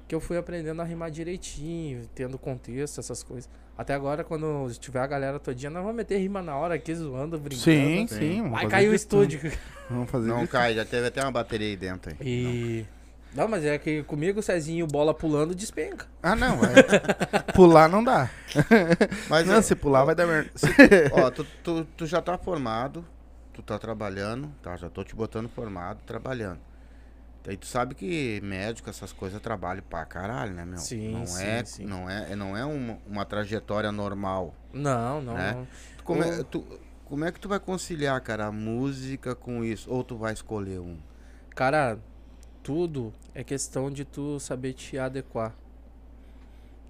[0.08, 3.50] que eu fui aprendendo a rimar direitinho, tendo contexto, essas coisas.
[3.78, 7.40] Até agora, quando tiver a galera todinha, nós vamos meter rima na hora aqui, zoando,
[7.40, 7.64] brincando.
[7.64, 8.50] Sim, Sim.
[8.50, 9.40] Vai cair o estúdio.
[9.90, 12.18] Vamos fazer Não de cai, já teve até uma bateria aí dentro aí.
[12.22, 12.86] E.
[12.86, 13.01] Não,
[13.48, 16.06] mas é que comigo, o Cezinho, bola pulando, despenca.
[16.22, 16.74] Ah, não, vai.
[17.56, 18.30] pular não dá.
[19.30, 20.52] Mas não, é- se pular vai dar merda.
[21.14, 23.06] Ó, tu, tu, tu já tá formado,
[23.54, 24.76] tu tá trabalhando, tá?
[24.76, 26.60] Já tô te botando formado, trabalhando.
[27.44, 30.78] Daí tu sabe que médico, essas coisas, trabalham pra caralho, né, meu?
[30.78, 31.86] Sim, não sim, é, sim.
[31.86, 34.54] Não é, não é uma, uma trajetória normal.
[34.74, 35.54] Não, não, Né?
[35.54, 35.68] não.
[35.98, 36.44] Tu Como, é, Ô.
[36.44, 39.90] tu, como é que tu vai conciliar, cara, a música com isso?
[39.90, 40.98] Ou tu vai escolher um?
[41.56, 41.98] Cara,
[42.64, 45.56] tudo é questão de tu saber te adequar.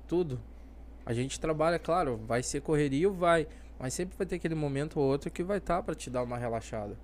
[0.08, 0.40] Tudo.
[1.06, 3.48] A gente trabalha, claro, vai ser correria, vai.
[3.80, 6.38] Mas sempre vai ter aquele momento ou outro que vai estar pra te dar uma
[6.38, 6.96] relaxada.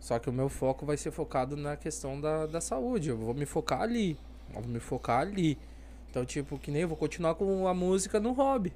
[0.00, 3.10] Só que o meu foco vai ser focado na questão da, da saúde.
[3.10, 4.18] Eu vou me focar ali.
[4.52, 5.56] Eu vou me focar ali.
[6.10, 8.72] Então, tipo, que nem eu vou continuar com a música no hobby.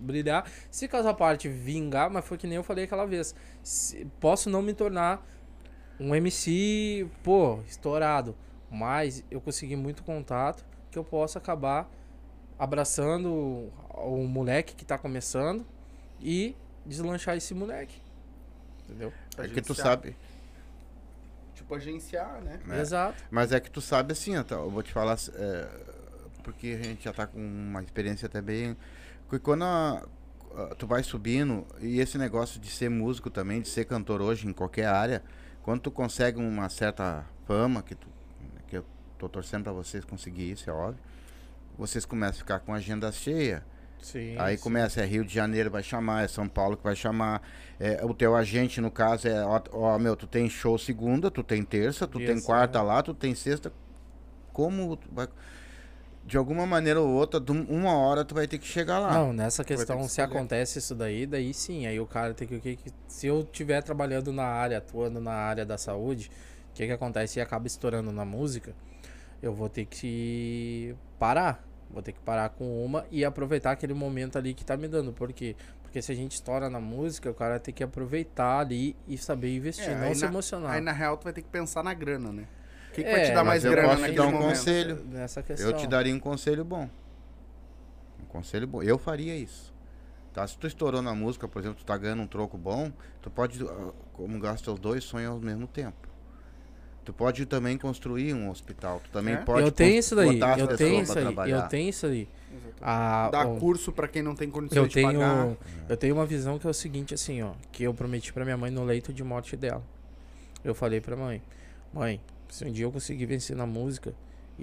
[0.00, 0.48] Brilhar.
[0.70, 3.34] Se caso a parte vingar, mas foi que nem eu falei aquela vez.
[3.62, 5.26] Se- posso não me tornar
[5.98, 8.36] um MC, pô, estourado.
[8.70, 11.88] Mas eu consegui muito contato que eu possa acabar
[12.58, 15.64] abraçando o, o moleque que tá começando
[16.20, 16.54] e
[16.84, 18.00] deslanchar esse moleque.
[18.84, 19.12] Entendeu?
[19.38, 20.16] É que tu sabe.
[21.54, 22.60] Tipo, agenciar, né?
[22.70, 22.80] É.
[22.80, 23.22] Exato.
[23.30, 25.68] Mas é que tu sabe assim, tá, eu vou te falar, é,
[26.42, 28.76] porque a gente já tá com uma experiência até bem.
[29.26, 30.06] Porque quando a-
[30.56, 34.46] a- tu vai subindo, e esse negócio de ser músico também, de ser cantor hoje
[34.46, 35.22] em qualquer área,
[35.60, 38.08] Quando tu consegue uma certa fama, que, tu,
[39.18, 41.00] tô torcendo pra vocês conseguir isso, é óbvio,
[41.76, 43.64] vocês começam a ficar com a agenda cheia.
[44.00, 44.36] Sim.
[44.38, 44.62] Aí sim.
[44.62, 47.42] começa, é Rio de Janeiro vai chamar, é São Paulo que vai chamar.
[47.80, 51.42] É, o teu agente, no caso, é, ó, ó, meu, tu tem show segunda, tu
[51.42, 52.84] tem terça, tu tem Isso, quarta né?
[52.84, 53.72] lá, tu tem sexta.
[54.52, 55.28] Como vai.
[56.24, 59.12] De alguma maneira ou outra, de um- uma hora tu vai ter que chegar lá.
[59.14, 62.56] Não, nessa questão, que se acontece isso daí, daí sim, aí o cara tem que,
[62.56, 66.30] o que, que- se eu estiver trabalhando na área, atuando na área da saúde,
[66.70, 68.74] o que que acontece e acaba estourando na música,
[69.42, 74.36] eu vou ter que parar, vou ter que parar com uma e aproveitar aquele momento
[74.38, 75.54] ali que tá me dando, por quê?
[75.82, 79.56] Porque se a gente estoura na música, o cara tem que aproveitar ali e saber
[79.56, 80.72] investir, É, não se na- emocionar.
[80.72, 82.46] Aí na real tu vai ter que pensar na grana, né?
[82.90, 84.48] O que, que É, vai te dar mais eu grana posso te dar um momento?
[84.48, 85.04] conselho.
[85.04, 85.66] Nessa questão.
[85.66, 86.90] Eu te daria um conselho bom.
[88.20, 88.82] Um conselho bom.
[88.82, 89.72] Eu faria isso.
[90.32, 90.46] Tá?
[90.46, 93.62] Se tu estourou na música, por exemplo, tu tá ganhando um troco bom, tu pode
[93.66, 96.07] ah, comungar os teus dois sonhos ao mesmo tempo.
[97.08, 99.00] Tu pode também construir um hospital.
[99.02, 99.38] Tu também É?
[99.38, 101.56] pode eu tenho isso daí, botar as eu pessoas tenho pra isso aí, trabalhar.
[101.56, 102.28] eu tenho isso aí.
[102.82, 105.56] A, Dar curso pra quem não tem condições eu de tenho, pagar.
[105.88, 108.58] eu tenho uma visão que é o seguinte, assim, ó, que eu prometi pra minha
[108.58, 109.82] mãe no leito de morte dela.
[110.62, 111.40] Eu falei pra mãe,
[111.94, 114.12] mãe, se um dia eu conseguir vencer na música,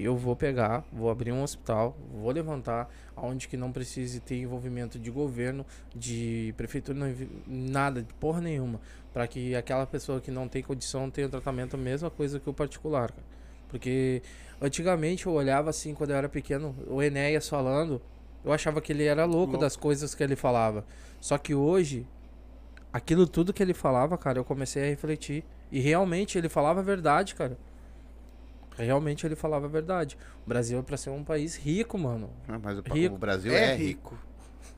[0.04, 5.00] eu vou pegar, vou abrir um hospital, vou levantar, aonde que não precise ter envolvimento
[5.00, 7.16] de governo, de prefeitura,
[7.48, 8.80] nada, de porra nenhuma,
[9.14, 12.50] Pra que aquela pessoa que não tem condição tenha o tratamento a mesma coisa que
[12.50, 13.26] o particular, cara.
[13.70, 14.22] Porque
[14.62, 18.02] antigamente eu olhava assim quando eu era pequeno, o Enéas falando,
[18.44, 19.58] eu achava que ele era louco, Louco.
[19.58, 20.86] das coisas que ele falava.
[21.22, 22.06] Só que hoje,
[22.92, 25.46] aquilo tudo que ele falava, cara, eu comecei a refletir.
[25.72, 27.58] E realmente ele falava a verdade, cara.
[28.78, 30.18] Realmente ele falava a verdade.
[30.46, 32.30] O Brasil é pra ser um país rico, mano.
[32.48, 33.16] Ah, mas o, Rico.
[33.16, 34.18] o Brasil É é, rico.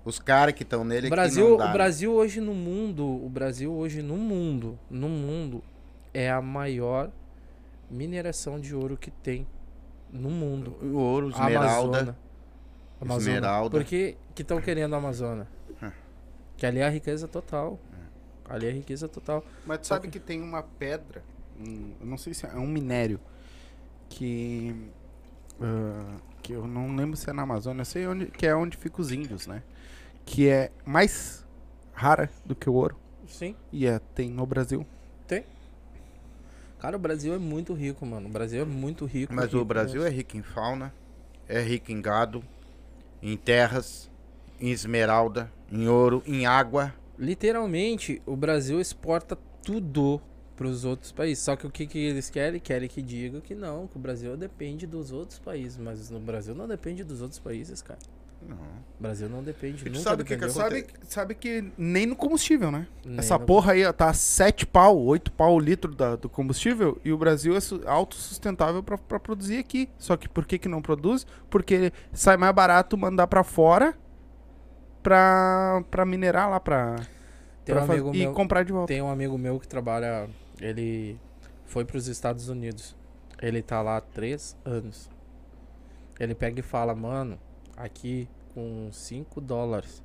[0.05, 1.73] Os caras que estão nele O que Brasil, não dá, o né?
[1.73, 5.63] Brasil hoje no mundo, o Brasil hoje no mundo, no mundo
[6.13, 7.11] é a maior
[7.89, 9.47] mineração de ouro que tem
[10.11, 10.75] no mundo.
[10.81, 11.97] O ouro, A esmeralda.
[11.99, 12.15] Amazônia.
[13.01, 13.29] Amazônia.
[13.31, 13.77] Esmeralda.
[13.77, 15.47] Por que que estão querendo a Amazônia?
[16.55, 17.79] Que ali é a riqueza total.
[18.49, 19.43] Ali é a riqueza total.
[19.65, 21.21] Mas tu sabe que tem uma pedra,
[21.59, 23.19] um- eu não sei se é um minério,
[24.09, 24.75] que.
[25.61, 28.77] ah, que eu não lembro se é na Amazônia, eu sei onde, que é onde
[28.77, 29.63] ficam os índios, né?
[30.25, 31.45] Que é mais
[31.93, 32.97] rara do que o ouro.
[33.27, 33.55] Sim.
[33.71, 34.85] E é, tem no Brasil.
[36.79, 38.27] Cara, o Brasil é muito rico, mano.
[38.27, 39.33] O Brasil é muito rico.
[39.33, 40.93] Mas rico o Brasil é rico em fauna,
[41.47, 42.43] é rico em gado,
[43.21, 44.11] em terras,
[44.59, 46.93] em esmeralda, em ouro, em água.
[47.17, 50.21] Literalmente, o Brasil exporta tudo
[50.57, 51.41] para os outros países.
[51.43, 52.59] Só que o que, que eles querem?
[52.59, 55.77] Querem que diga que não, que o Brasil depende dos outros países.
[55.77, 57.99] Mas no Brasil não depende dos outros países, cara.
[58.47, 58.55] Não.
[58.55, 59.83] O Brasil não depende.
[59.85, 60.59] nunca sabe que que acontece?
[60.59, 62.87] Sabe, sabe que nem no combustível, né?
[63.03, 66.29] Nem Essa no- porra aí ó, tá 7 pau, 8 pau o litro da- do
[66.29, 69.89] combustível e o Brasil é su- autossustentável pra, pra produzir aqui.
[69.97, 71.25] Só que por que, que não produz?
[71.49, 73.95] Porque sai mais barato mandar pra fora
[75.03, 76.95] pra, pra minerar lá, pra,
[77.65, 78.87] Tem pra um faz- e meu, comprar de volta.
[78.93, 80.29] tem um amigo meu que trabalha.
[80.61, 81.19] Ele
[81.65, 82.95] foi para os Estados Unidos.
[83.41, 85.09] Ele tá lá há três anos.
[86.19, 87.37] Ele pega e fala, mano,
[87.75, 90.01] aqui com 5 dólares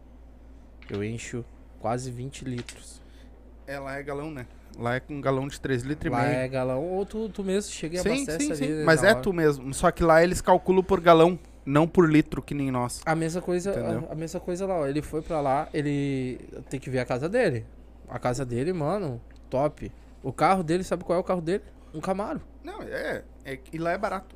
[0.91, 1.45] eu encho
[1.81, 3.01] quase 20 litros.
[3.67, 4.47] É, lá é galão, né?
[4.79, 6.39] Lá é com galão de 3 litros Lá e meio.
[6.41, 8.57] é galão, ou tu, tu mesmo chega e sim, abastece sim, ali.
[8.67, 8.73] sim.
[8.79, 9.21] né, Mas é hora.
[9.21, 9.73] tu mesmo.
[9.73, 13.01] Só que lá eles calculam por galão, não por litro, que nem nós.
[13.07, 13.73] A mesma coisa,
[14.09, 14.87] a, a mesma coisa lá, ó.
[14.87, 16.39] Ele foi pra lá, ele
[16.69, 17.65] tem que ver a casa dele.
[18.09, 19.91] A casa dele, mano, top.
[20.23, 21.63] O carro dele, sabe qual é o carro dele?
[21.93, 22.41] Um Camaro.
[22.65, 23.23] Não, é.
[23.45, 24.35] é e lá é barato.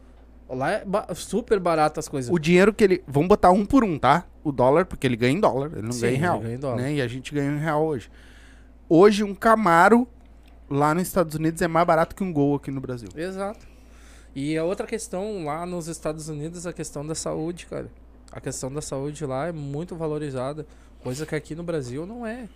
[0.49, 2.31] Lá é ba- super barato as coisas.
[2.33, 3.05] O dinheiro que ele.
[3.07, 4.25] Vamos botar um por um, tá?
[4.44, 6.40] O dólar, porque ele ganha em dólar, ele não Sim, ganha em ele real.
[6.40, 6.77] ganha em dólar.
[6.77, 6.94] Né?
[6.94, 8.11] E a gente ganha em real hoje.
[8.88, 10.07] Hoje, um Camaro
[10.70, 13.09] lá nos Estados Unidos é mais barato que um Gol aqui no Brasil.
[13.16, 13.66] Exato.
[14.35, 17.88] E a outra questão lá nos Estados Unidos é a questão da saúde, cara.
[18.31, 20.66] A questão da saúde lá é muito valorizada,
[21.03, 22.49] coisa que aqui no Brasil não é.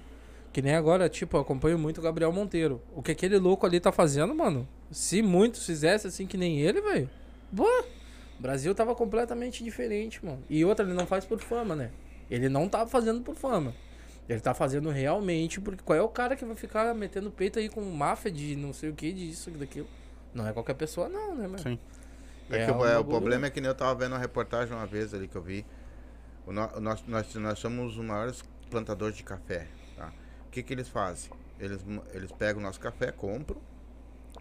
[0.53, 2.83] Que nem agora, tipo, eu acompanho muito o Gabriel Monteiro.
[2.95, 4.67] O que aquele louco ali tá fazendo, mano?
[4.91, 7.09] Se muitos fizessem assim que nem ele, velho.
[7.53, 7.85] Boa!
[8.39, 10.43] O Brasil tava completamente diferente, mano.
[10.49, 11.91] E outra, ele não faz por fama, né?
[12.29, 13.75] Ele não tá fazendo por fama.
[14.29, 17.69] Ele tá fazendo realmente porque qual é o cara que vai ficar metendo peito aí
[17.69, 19.89] com máfia de não sei o que, disso, daquilo?
[20.33, 21.59] Não é qualquer pessoa, não, né, mano?
[21.59, 21.79] Sim.
[22.49, 24.87] É que o, é, o problema é que nem eu tava vendo uma reportagem uma
[24.87, 25.65] vez ali que eu vi.
[26.47, 29.67] O no- nós, nós somos os maiores plantadores de café.
[30.51, 31.31] O que, que eles fazem?
[31.61, 31.81] Eles,
[32.13, 33.61] eles pegam o nosso café, compram,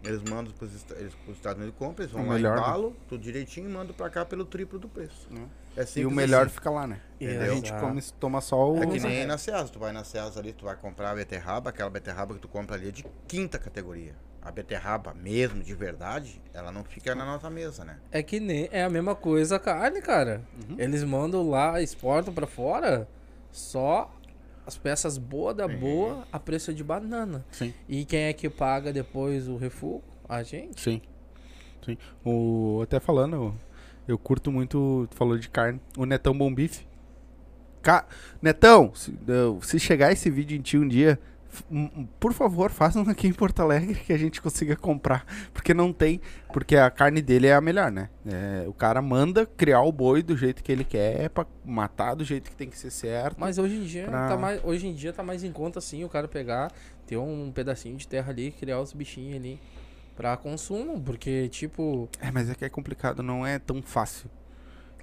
[0.02, 2.62] eles mandam para os Estados Unidos, compram, eles vão O lá, melhor, né?
[2.62, 5.28] embalam, tudo direitinho e mandam pra cá pelo triplo do preço.
[5.30, 5.46] Né?
[5.76, 6.54] É E o melhor assim.
[6.56, 7.00] fica lá, né?
[7.20, 7.52] Entendeu?
[7.52, 8.82] A gente come, toma só o.
[8.82, 11.70] É que nem na Ceasa, tu vai na Ceasa ali, tu vai comprar a beterraba,
[11.70, 14.14] aquela beterraba que tu compra ali é de quinta categoria.
[14.42, 17.98] a beterraba mesmo, de verdade, ela não fica na nossa mesa, né?
[18.10, 20.42] É que nem é a mesma coisa a carne, cara.
[20.68, 20.76] Uhum.
[20.78, 23.06] Eles mandam lá, exportam pra fora
[23.52, 24.10] só
[24.70, 27.44] as peças boas da boa a preço de banana.
[27.50, 27.74] Sim.
[27.88, 30.02] E quem é que paga depois o refugo?
[30.28, 30.80] A gente.
[30.80, 31.02] Sim.
[31.84, 31.96] Sim.
[32.24, 33.52] O, até falando,
[34.06, 36.86] eu curto muito, tu falou de carne, o Netão Bom Bife.
[37.82, 38.06] Ca-
[38.40, 41.18] Netão, se, eu- se chegar esse vídeo em ti um dia,
[42.18, 45.24] por favor, façam aqui em Porto Alegre que a gente consiga comprar.
[45.52, 46.20] Porque não tem,
[46.52, 48.08] porque a carne dele é a melhor, né?
[48.26, 52.24] É, o cara manda criar o boi do jeito que ele quer, pra matar do
[52.24, 53.36] jeito que tem que ser certo.
[53.38, 56.04] Mas hoje em dia Pra- tá mais, hoje em dia tá mais em conta assim,
[56.04, 56.70] o cara pegar,
[57.06, 59.58] ter um pedacinho de terra ali, criar os bichinhos ali
[60.16, 64.30] pra consumo, porque tipo, É, mas é que é complicado, não é tão fácil.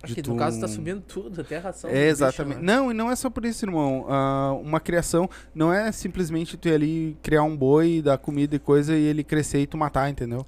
[0.05, 1.89] De aqui tu- no caso tá subindo tudo, até a ração.
[1.89, 2.57] É, bicho, exatamente.
[2.61, 2.63] né?
[2.75, 4.05] Não, e não é só por isso, irmão.
[4.09, 8.59] Ah, uma criação não é simplesmente tu ir ali criar um boi, dar comida e
[8.59, 10.45] coisa e ele crescer e tu matar, entendeu?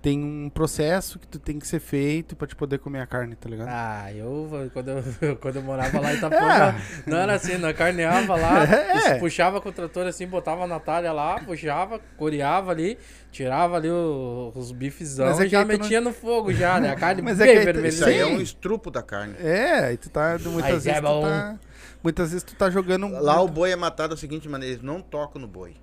[0.00, 3.34] Tem um processo que tu tem que ser feito pra te poder comer a carne,
[3.34, 3.66] tá ligado?
[3.68, 8.36] Ah, eu quando eu, quando eu morava lá em Itapuã, não era assim, não carneava
[8.36, 8.62] lá,
[9.10, 9.18] É.
[9.18, 12.96] puxava com o trator assim, botava na talha lá, puxava, coreava ali,
[13.32, 16.52] tirava ali o- os bifezão Mas é e já aí tu não- metia no fogo
[16.52, 16.90] já, né?
[16.90, 17.88] A carne Mas é bem que aí tu- vermelhinha.
[17.88, 19.34] Isso aí é um estrupo da carne.
[19.40, 20.38] É, aí tu tá.
[20.38, 21.22] Muitas Mas vezes é tu bom.
[21.22, 21.58] tá.
[22.04, 23.08] Muitas vezes tu tá jogando.
[23.20, 25.74] Lá o boi é matado da seguinte maneira, eles não tocam no boi.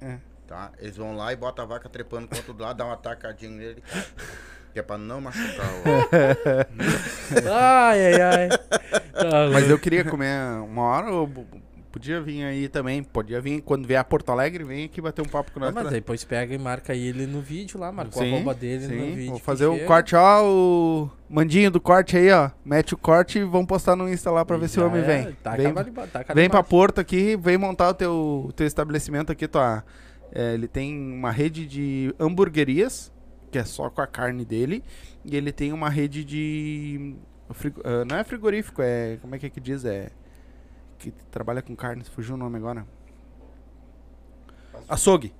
[0.00, 0.16] É.
[0.52, 0.70] Tá?
[0.78, 3.82] Eles vão lá e botam a vaca trepando pro outro lado, dá uma tacadinha nele.
[4.74, 7.48] Que é pra não machucar o.
[7.50, 8.48] Ai, ai, ai.
[9.12, 11.44] Tá Mas eu queria comer uma hora, b-
[11.90, 13.02] podia vir aí também.
[13.02, 15.74] Podia vir quando vier a Porto Alegre, vem aqui bater um papo com Ah, nós.
[15.74, 18.86] mas pra- depois pega e marca ele no vídeo lá, marca Sim, a roupa dele
[18.86, 19.30] sim, no vídeo.
[19.30, 19.86] Vou fazer o chega.
[19.86, 22.50] corte, ó, o mandinho do corte aí, ó.
[22.64, 25.04] Mete o corte e vamos postar no Insta lá pra ver se o homem é,
[25.04, 25.32] vem.
[25.42, 26.62] Taca vem taca ali vem pra.
[26.62, 29.82] Porto aqui, vem montar o teu, o teu estabelecimento aqui, tua.
[30.32, 33.12] É, ele tem uma rede de hamburguerias,
[33.50, 34.82] que é só com a carne dele,
[35.24, 37.14] e ele tem uma rede de.
[37.52, 39.18] frigo- ah, não é frigorífico, é.
[39.20, 39.84] Como é que é que diz?
[39.84, 40.10] É.
[40.98, 42.86] Que trabalha com carne, fugiu o nome agora.
[44.88, 45.32] Açougue.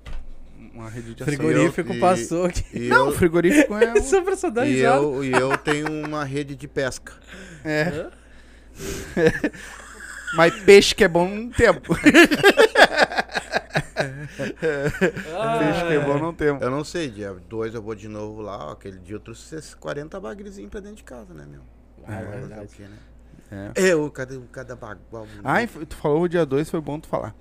[0.75, 1.37] Uma rede de açougue.
[1.37, 2.65] Frigorífico eu- passou aqui.
[2.73, 3.93] E Não, eu, frigorífico é.
[3.99, 5.03] um- Só pra só dar e, risada.
[5.03, 7.13] eu, e eu tenho uma rede de pesca.
[7.65, 8.11] é.
[10.35, 11.95] Mas peixe que é bom não tempo.
[14.05, 16.63] peixe que é bom não temos.
[16.63, 19.55] Eu não sei, dia 2 eu vou de novo lá, ó, aquele dia eu trouxe
[19.55, 21.61] esses 40 bagrezinhos pra dentro de casa, né, meu?
[22.07, 22.65] Ah, é verdade.
[22.65, 22.99] o quê, né?
[23.77, 23.91] É.
[23.91, 25.27] É, cada, cada bagual.
[25.45, 27.35] Ai, tu falou o dia 2, foi bom tu falar.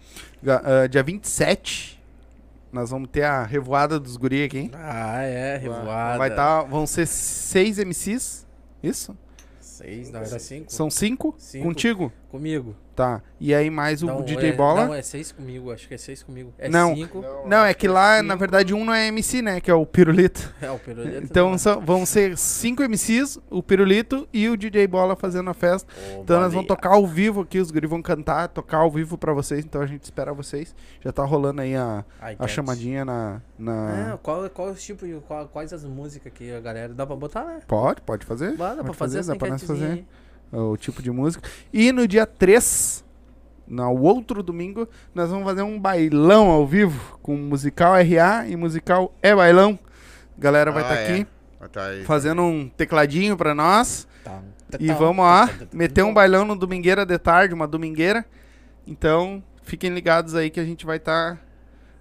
[0.45, 2.01] Ah, dia 27,
[2.71, 4.71] nós vamos ter a revoada dos guri aqui, hein?
[4.73, 6.17] Ah, é, revoada.
[6.17, 8.45] Vai tá, vão ser seis MCs,
[8.83, 9.17] isso?
[9.59, 10.71] Seis, não, era cinco.
[10.71, 11.35] São cinco?
[11.37, 11.65] Cinco.
[11.65, 12.13] Contigo?
[12.29, 12.75] Comigo.
[13.01, 13.21] Tá.
[13.39, 14.85] E aí mais o Não, DJ é, Bola?
[14.85, 16.53] Não, é seis comigo, acho que é seis comigo.
[16.59, 16.93] É Não.
[16.95, 17.25] cinco.
[17.47, 18.27] Não, é que lá, cinco.
[18.27, 19.59] na verdade, um não é MC, né?
[19.59, 20.53] Que é o Pirulito.
[20.61, 21.23] É, o pirulito.
[21.25, 25.91] Então são- vão ser cinco MCs, o Pirulito e o DJ Bola fazendo a festa.
[26.19, 29.33] Então nós vamos tocar ao vivo aqui, os guri vão cantar, tocar ao vivo pra
[29.33, 30.75] vocês, então a gente espera vocês.
[31.03, 32.05] Já tá rolando aí a,
[32.37, 33.41] a chamadinha na...
[33.57, 34.11] na...
[34.13, 37.15] É, qual, qual o tipo, de- qual- quais as músicas que a galera dá pra
[37.15, 37.61] botar, né?
[37.67, 38.55] Pode, pode fazer.
[38.55, 40.05] Dá, dá pra Pode fazer, essa dá pra nós fazer aí.
[40.51, 41.47] O tipo de música.
[41.71, 43.03] E no dia 3,
[43.67, 49.13] no outro domingo, nós vamos fazer um bailão ao vivo com musical RA e musical
[49.21, 49.77] É Bailão.
[50.37, 51.03] Galera vai Ah, estar é.
[51.13, 51.27] aqui
[51.71, 52.03] Tá aí.
[52.03, 54.07] fazendo um tecladinho pra nós.
[54.23, 54.39] Tá.
[54.79, 54.93] E Tá.
[54.95, 58.25] vamos lá, meter um bailão no domingueira de tarde, uma domingueira.
[58.87, 61.39] Então, fiquem ligados aí que a gente vai estar.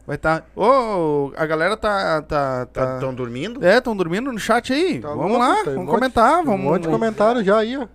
[0.07, 0.45] vai estar.
[0.57, 2.23] Ô, a galera tá.
[2.23, 2.95] tá, tá...
[2.95, 3.65] Estão dormindo?
[3.65, 4.99] É, estão dormindo no chat aí.
[4.99, 6.33] Tá vamos louco, lá, um vamos monte- comentar.
[6.33, 7.87] Tem um Vamos monte de comentário já aí, ó.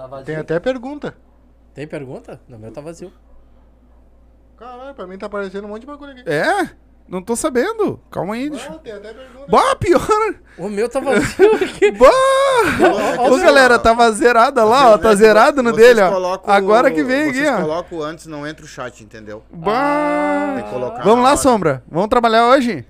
[0.00, 0.24] Tá vazio.
[0.24, 1.14] Tem até pergunta.
[1.74, 2.40] Tem pergunta?
[2.48, 3.12] No meu tá vazio.
[4.56, 6.22] Caralho, pra mim tá aparecendo um monte de bagulho aqui.
[6.26, 6.70] É?
[7.06, 8.00] Não tô sabendo.
[8.10, 8.48] Calma aí.
[8.48, 8.72] Deixa...
[8.72, 9.46] Ah, tem até pergunta.
[9.50, 10.34] Bah, pior!
[10.56, 11.90] O meu tá vazio aqui.
[11.92, 12.06] Bah!
[13.18, 14.96] Ó, Ô, galera, tava zerada lá, ó.
[14.96, 16.10] Tá zerado no dele, ó.
[16.10, 17.60] colocam Agora que vem aqui, ó.
[17.60, 19.42] colocam o antes, não entra o chat, entendeu?
[19.52, 20.64] Bah!
[21.04, 21.36] Vamos lá, hora.
[21.36, 21.84] Sombra.
[21.90, 22.86] Vamos trabalhar hoje?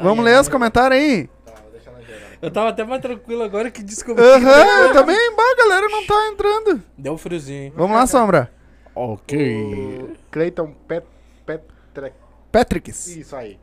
[0.00, 1.28] Vamos ler os comentários aí.
[2.40, 4.22] Eu tava até mais tranquilo agora que descobri.
[4.24, 5.16] Aham, eu também.
[5.36, 6.82] Bah, a galera não tá entrando.
[6.96, 7.72] Deu um friozinho.
[7.76, 8.50] Vamos lá, Sombra.
[8.94, 10.02] Ok.
[10.02, 11.04] O Cleiton Pet.
[12.52, 13.08] Patricks.
[13.08, 13.58] Isso aí.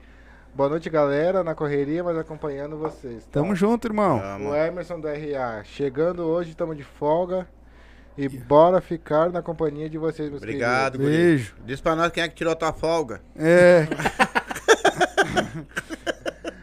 [0.53, 1.43] Boa noite, galera.
[1.45, 3.23] Na correria, mas acompanhando vocês.
[3.23, 3.39] tá?
[3.39, 4.19] Tamo junto, irmão.
[4.19, 4.51] Vamos.
[4.51, 5.63] O Emerson do RA.
[5.63, 7.47] Chegando hoje, estamos de folga.
[8.17, 11.09] E bora ficar na companhia de vocês, meus Obrigado, guri.
[11.09, 11.55] Beijo.
[11.65, 13.21] Diz pra nós quem é que tirou a tua folga.
[13.37, 13.87] É.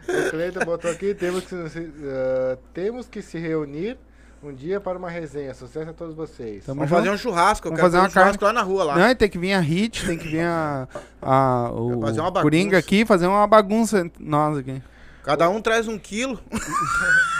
[0.09, 3.97] O Cleiton botou aqui, temos que, se, ah, temos que se reunir
[4.41, 5.53] Um dia para uma resenha.
[5.53, 6.65] Sucesso a todos vocês.
[6.65, 6.99] Tamo Vamos junto.
[6.99, 7.67] fazer um churrasco.
[7.67, 8.97] Eu Vamos quero fazer fazer, uma um churrasco lá na rua lá.
[8.97, 10.87] Não, tem que vir a Hit, tem que vir a,
[11.21, 12.43] a o Fazer uma bagunça.
[12.43, 14.81] Coringa aqui, fazer uma bagunça nós aqui.
[15.23, 16.39] Cada um traz um quilo.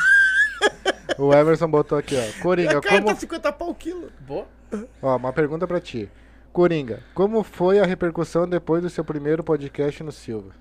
[1.17, 2.41] O Emerson botou aqui, ó.
[2.41, 3.08] Coringa, como...
[3.08, 4.10] tá 50 pau o quilo.
[4.21, 4.45] Boa.
[5.01, 6.10] Ó, uma pergunta pra ti.
[6.53, 10.51] Coringa, como foi a repercussão depois do seu primeiro podcast no Silva?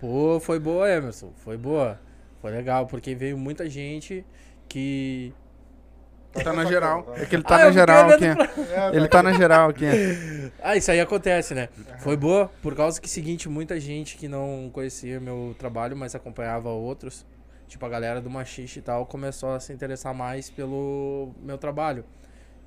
[0.00, 1.32] Pô, foi boa, Emerson.
[1.36, 1.98] Foi boa.
[2.40, 4.24] Foi legal, porque veio muita gente
[4.68, 5.32] que.
[6.42, 7.14] Tá na geral.
[7.16, 8.24] É que ele Ah, tá eu na geral aqui.
[8.24, 9.84] olhando Ele tá na geral aqui.
[10.60, 11.68] Ah, isso aí acontece, né?
[11.98, 16.70] Foi boa, por causa que, seguinte, muita gente que não conhecia meu trabalho, mas acompanhava
[16.70, 17.24] outros,
[17.68, 22.04] tipo a galera do Machixe e tal, começou a se interessar mais pelo meu trabalho.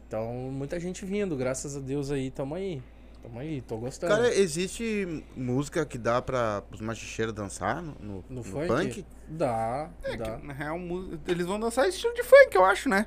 [0.07, 2.81] Então, muita gente vindo, graças a Deus aí, tamo aí.
[3.27, 4.13] Tamo aí, tô gostando.
[4.13, 8.67] Cara, existe música que dá pra os machicheiros dançar no, no, no no funk?
[8.67, 9.05] punk?
[9.27, 10.37] Dá, É, dá.
[10.37, 10.79] que, na real,
[11.27, 13.05] eles vão dançar estilo de funk, eu acho, né?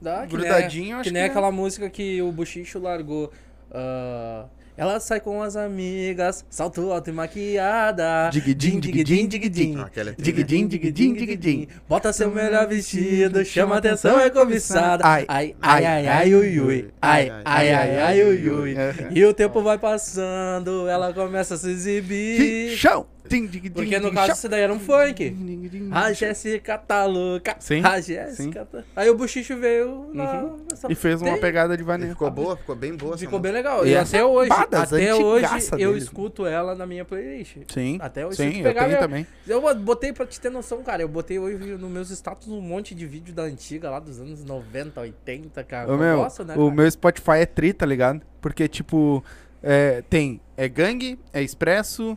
[0.00, 1.26] Dá, que Grudadinho, nem, acho que que nem é.
[1.26, 3.32] aquela música que o Buchicho largou.
[3.70, 8.30] ah, ela sai com as amigas, salto alto e maquiada.
[8.32, 9.76] Digidim, digidim, digidim.
[9.78, 11.68] Ah, aquela é Digidim, digidim, digidim.
[11.88, 15.04] Bota seu melhor vestido, chama atenção, é cobiçada.
[15.06, 16.88] Ai, Ai, ai, ai, ai, ui, ui.
[17.02, 18.74] Ai, ai, ai, ai, ui, ui.
[19.10, 22.70] E o tempo vai passando, ela começa a se exibir.
[22.76, 23.06] Chão.
[23.74, 25.36] Porque no caso isso daí era um funk.
[25.90, 27.56] A Jéssica tá louca.
[27.58, 28.82] Sim, A Jéssica tá...
[28.94, 30.50] Aí o Buchicho veio na...
[30.70, 32.12] nessa- E fez uma pegada de E Vanessa.
[32.12, 33.16] ficou boa, ficou bem boa.
[33.16, 33.86] Ficou bem legal.
[33.86, 35.46] E E, essa até hoje, badas, até hoje
[35.78, 36.04] eu deles.
[36.04, 37.56] escuto ela na minha playlist.
[37.72, 39.26] Sim, Até hoje, sim, eu tenho minha- também.
[39.46, 41.02] Eu botei pra te ter noção, cara.
[41.02, 44.44] Eu botei hoje nos meus status um monte de vídeo da antiga, lá dos anos
[44.44, 45.90] 90, 80, cara.
[45.90, 46.54] Eu meu, gosto, né?
[46.54, 46.70] o cara?
[46.74, 48.20] meu Spotify é tri, tá ligado?
[48.40, 49.22] Porque, tipo,
[49.62, 52.16] é, tem é gangue, é expresso,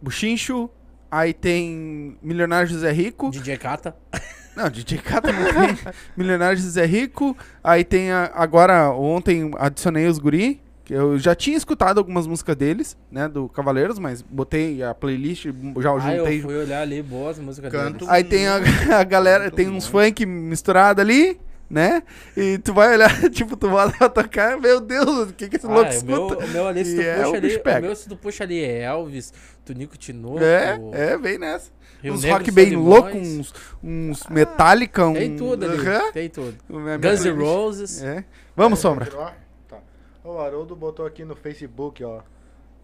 [0.00, 0.68] buchincho,
[1.10, 3.30] aí tem Milionário José Rico.
[3.30, 3.94] DJ Kata.
[4.56, 5.76] Não, DJ Kata não tem.
[6.16, 7.36] Milionário José Rico.
[7.62, 10.60] Aí tem a- agora, ontem adicionei os guri.
[10.84, 13.26] Que eu já tinha escutado algumas músicas deles, né?
[13.26, 16.40] Do Cavaleiros, mas botei a playlist, já Ah, eu juntei.
[16.42, 17.92] fui olhar ali, boas músicas Canto.
[18.00, 18.08] deles.
[18.08, 18.60] Aí tem a,
[19.00, 22.02] a galera, tem uns funk misturado ali, né?
[22.36, 25.66] E tu vai olhar, tipo, tu vai pra tocar, meu Deus, o que que esse
[25.66, 26.44] louco Ah, o meu, escuta?
[26.44, 27.80] o meu ali, se tu E é, puxa o ali, o pega.
[27.86, 29.32] meu se tu puxa ali é Elvis,
[29.64, 31.70] Tunico Tinoco, É, é, bem nessa.
[32.02, 32.88] Rio uns Negro rock bem Solimões.
[33.02, 35.14] louco, uns, uns Metallica, um...
[35.14, 36.12] Tem tudo ali, Aham.
[36.12, 36.54] tem tudo.
[36.68, 37.30] O Guns N'.
[37.32, 38.02] Roses.
[38.02, 38.24] É.
[38.54, 39.06] Vamos, Sombra.
[39.06, 39.36] Continuar?
[39.66, 39.78] Tá.
[40.22, 42.20] O Haroldo botou aqui no Facebook, ó.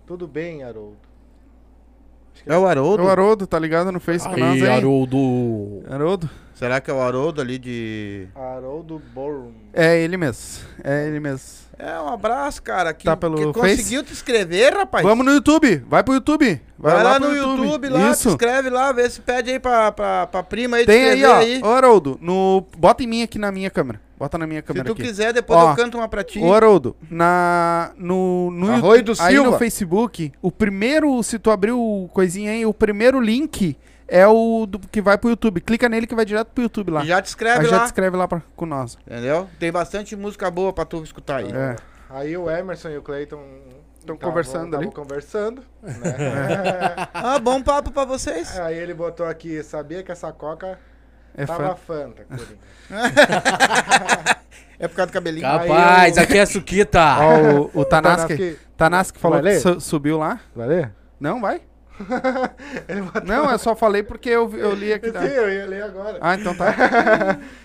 [0.07, 0.97] Tudo bem, Haroldo?
[2.47, 3.03] É o Haroldo?
[3.05, 4.77] O Haroldo, tá ligado no Face com nós Aí, aí?
[4.77, 5.83] Haroldo.
[5.89, 6.29] Haroldo?
[6.55, 8.27] Será que é o Haroldo ali de.
[8.35, 9.53] Haroldo Borum.
[9.73, 11.61] É ele mesmo, é ele mesmo.
[11.79, 12.93] É, um abraço, cara.
[12.93, 13.77] Que, Tá pelo que Face?
[13.79, 15.03] conseguiu te inscrever, rapaz.
[15.03, 16.61] Vamos no YouTube, vai pro YouTube.
[16.79, 18.23] Vai, lá, pro no YouTube, lá, Isso.
[18.25, 21.37] se inscreve lá, vê se pede aí pra, pra, pra prima aí Tem aí, ó.
[21.37, 21.61] aí.
[21.63, 22.67] Ô, Haroldo, no...
[22.77, 23.99] bota em mim aqui na minha câmera.
[24.21, 25.03] Bota na minha Se câmera tu aqui.
[25.03, 26.39] quiser, depois Ó, eu canto uma pra ti.
[26.41, 29.51] Ô, Haroldo, na, no, no Arroio do aí Silva.
[29.53, 34.67] no Facebook, o primeiro, se tu abrir o coisinha aí, o primeiro link é o
[34.67, 35.63] do, que vai pro YouTube.
[35.63, 37.03] Clica nele que vai direto pro YouTube lá.
[37.03, 37.83] E já te escreve aí já lá.
[37.83, 38.99] te inscreve lá pra, com nós.
[39.07, 39.49] Entendeu?
[39.59, 41.51] Tem bastante música boa pra tu escutar aí.
[41.51, 41.77] É.
[42.11, 43.41] Aí o Emerson e o Cleiton
[44.05, 44.91] Tão tavam- conversando ali.
[44.91, 47.09] conversando, né?
[47.15, 48.59] Ah, bom papo pra vocês.
[48.61, 50.79] Aí ele botou aqui, sabia que essa coca
[51.37, 52.11] É tava fã.
[52.11, 52.27] fanta.
[54.83, 55.43] É por causa do cabelinho.
[55.47, 57.01] Capaz, eu- aqui é Suquita.
[57.19, 60.41] Ó, o, o Tanaski, Tanaski, Tanaski falou que su- subiu lá.
[60.57, 60.93] vai ler?
[61.21, 61.61] Não, vai.
[62.89, 63.23] Ele botou...
[63.27, 65.11] Não, eu só falei porque eu, eu li aqui.
[65.11, 66.17] Sim, eu ia ler agora.
[66.23, 66.75] Ah, então tá.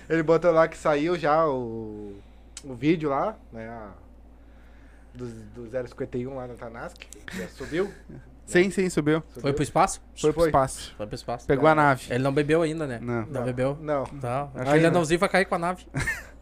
[0.09, 2.17] Ele botou lá que saiu já o,
[2.65, 3.65] o vídeo lá, né?
[3.69, 3.91] a-
[5.13, 6.97] do, do 051 lá na Tanask.
[7.33, 7.89] Já subiu.
[8.45, 9.23] Sim, sim, subiu.
[9.41, 10.01] Foi pro espaço?
[10.19, 10.93] Foi pro espaço.
[10.95, 11.47] Foi pro espaço.
[11.47, 12.05] Pegou a nave.
[12.09, 12.99] Ele não bebeu ainda, né?
[13.01, 13.25] Não.
[13.25, 13.77] Não, bebeu?
[13.81, 14.03] Não.
[14.05, 14.49] Tá.
[14.55, 14.89] Acho que não.
[14.89, 15.85] anãozinho vai cair com a nave.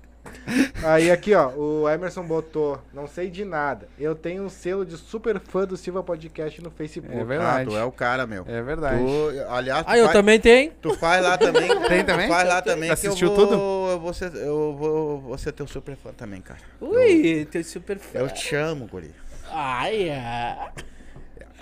[0.84, 3.88] Aí aqui, ó, o Emerson botou, não sei de nada.
[3.98, 7.16] Eu tenho um selo de super fã do Silva Podcast no Facebook.
[7.16, 7.70] É Ah, verdade.
[7.70, 8.44] tu é o cara, meu.
[8.48, 9.00] É verdade.
[9.04, 10.72] Tu, aliás, tu, Ah, eu faz, também tenho.
[10.82, 11.68] tu faz lá também.
[11.88, 12.28] Tem também?
[12.28, 13.56] Tu faz lá também Assistiu eu vou, tudo?
[13.92, 16.60] Eu vou, ser, eu vou, vou ser teu super fã também, cara.
[16.82, 18.20] Ui, tem super fã.
[18.20, 19.12] Eu te amo, guri.
[19.50, 20.58] Ai, é.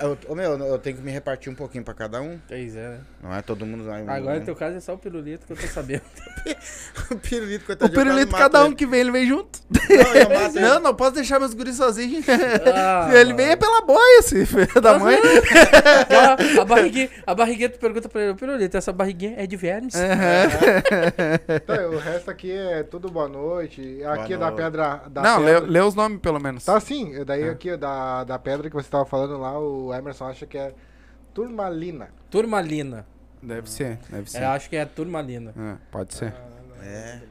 [0.02, 2.39] Eu, ô, meu, eu tenho que me repartir um pouquinho pra cada um.
[2.47, 2.99] Pois é, né?
[3.22, 3.84] Não é todo mundo.
[3.86, 6.02] Vai, Agora no teu caso é só o pirulito que eu tô sabendo.
[7.12, 7.99] o pirulito, O coitadinho.
[7.99, 9.60] eu pirulito, quase cada mato um que vem, ele vem junto.
[9.89, 10.04] ele.
[10.04, 10.60] Não, eu ele.
[10.60, 12.26] Não, não posso deixar meus guris sozinhos.
[12.74, 15.18] Ah, ele vem é pela boia, esse filho da mãe.
[16.60, 19.93] a, barriguinha, a barriguinha, tu pergunta pra ele, pirulito, essa barriguinha é de vermes?
[21.56, 24.04] Então, o resto aqui é tudo boa noite.
[24.04, 24.64] Aqui é da noite.
[24.64, 25.02] pedra.
[25.10, 25.70] Da Não, lê, pedra.
[25.70, 26.66] lê os nomes pelo menos.
[26.66, 30.45] Tá sim, daí aqui da, da pedra que você tava falando lá, o Emerson acha
[30.45, 30.73] que é
[31.33, 32.09] turmalina.
[32.29, 33.05] Turmalina.
[33.41, 34.39] Deve ser, deve ser.
[34.39, 35.53] É, acho que é turmalina.
[35.57, 36.33] É, pode ser.
[36.81, 37.21] É.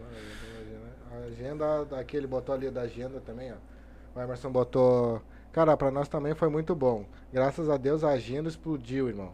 [1.12, 4.18] A agenda, daqui ele botou ali da agenda também, ó.
[4.18, 5.22] O Emerson botou.
[5.52, 7.04] Cara, pra nós também foi muito bom.
[7.32, 9.32] Graças a Deus a agenda explodiu, irmão.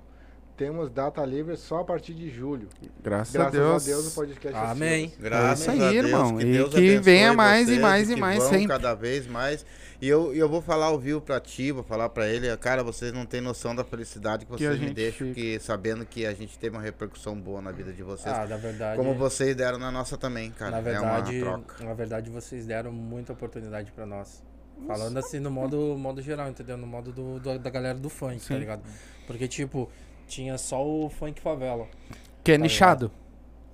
[0.56, 2.68] Temos data livre só a partir de julho.
[3.02, 3.82] Graças, Graças a Deus.
[3.82, 5.12] a Deus o podcast Amém.
[5.20, 6.36] Graças É isso aí, a Deus, irmão.
[6.38, 8.66] Que E Deus que abençoe venha mais e vocês mais e que mais vão sempre.
[8.68, 9.66] cada vez mais.
[10.00, 12.82] E eu, e eu vou falar ao vivo pra ti, vou falar pra ele, cara,
[12.82, 15.40] vocês não têm noção da felicidade que Que a vocês me gente deixam, fica.
[15.40, 18.34] que, sabendo que a gente teve uma repercussão boa na vida de vocês.
[18.34, 18.96] Ah, na verdade.
[18.96, 20.70] como vocês deram na nossa também, cara.
[20.72, 21.84] na verdade, é uma troca.
[21.84, 24.42] na verdade, vocês deram muita oportunidade pra nós.
[24.86, 26.76] Falando assim no modo, modo geral, entendeu?
[26.76, 28.58] No modo do, do- da galera do funk, tá Sim.
[28.58, 28.82] ligado?
[29.26, 29.90] Porque, tipo,
[30.26, 31.86] tinha só o funk favela.
[32.44, 33.10] Que é Tá nichado.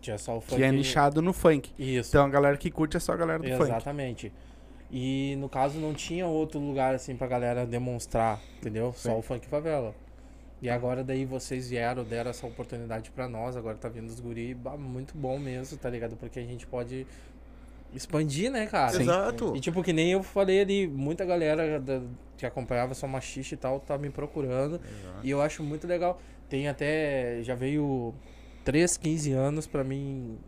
[0.00, 0.56] Tinha só o funk.
[0.56, 1.70] Que é nichado no funk.
[1.78, 2.10] Isso.
[2.10, 3.62] Então a galera que curte é só a galera do funk.
[3.62, 4.32] Exatamente.
[4.90, 8.92] E no caso não tinha outro lugar assim pra galera demonstrar, entendeu?
[8.94, 9.18] Só Sim.
[9.18, 9.94] o funk favela.
[10.60, 14.56] E agora daí vocês vieram, deram essa oportunidade pra nós, agora tá vindo os guri,
[14.78, 16.14] muito bom mesmo, tá ligado?
[16.16, 17.04] Porque a gente pode
[17.94, 19.00] expandir, né, cara?
[19.00, 19.54] Exato.
[19.56, 22.00] E tipo, que nem eu falei ali, muita galera da-
[22.36, 24.80] que acompanhava só machista e tal, tá me procurando.
[25.22, 26.20] E eu acho muito legal.
[26.52, 27.42] Tem até.
[27.42, 28.12] Já veio
[28.62, 30.38] 3, 15 anos pra mim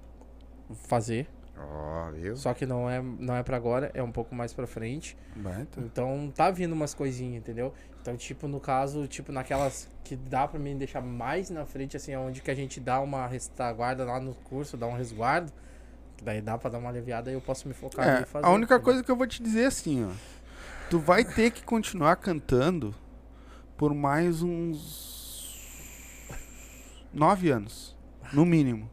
[0.87, 1.27] fazer.
[1.57, 2.37] Ó, viu?
[2.37, 5.17] Só que não é, não é pra agora, é um pouco mais pra frente.
[5.35, 5.81] Baita.
[5.81, 7.73] Então tá vindo umas coisinhas, entendeu?
[8.03, 12.15] Então, tipo, no caso, tipo, naquelas que dá pra mim deixar mais na frente, assim,
[12.17, 15.51] onde que a gente dá uma retaguarda lá no curso, dá um resguardo,
[16.19, 18.45] que daí dá pra dar uma aliviada e eu posso me focar É, e fazer.
[18.45, 18.85] a única entendeu?
[18.85, 20.11] coisa que eu vou te dizer é assim, ó.
[20.91, 22.95] Tu vai ter que continuar cantando
[23.79, 25.14] por mais uns
[27.15, 27.97] nove anos,
[28.33, 28.91] no mínimo.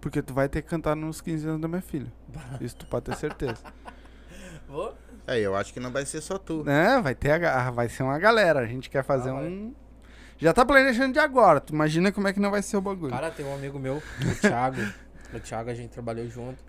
[0.00, 2.12] Porque tu vai ter que cantar nos 15 anos da minha filha.
[2.60, 3.56] Isso tu pode ter certeza.
[4.68, 4.94] Vou?
[5.26, 6.62] É, eu acho que não vai ser só tu.
[6.64, 7.00] né?
[7.02, 8.60] Vai ter a, ga- vai ser uma galera.
[8.60, 9.46] A gente quer fazer Ah, vai.
[9.48, 9.74] um.
[10.36, 11.60] Já tá planejando de agora.
[11.60, 13.12] Tu imagina como é que não vai ser o bagulho.
[13.12, 14.80] Cara, tem um amigo meu, o Thiago.
[15.32, 16.62] o Thiago, a gente trabalhou junto.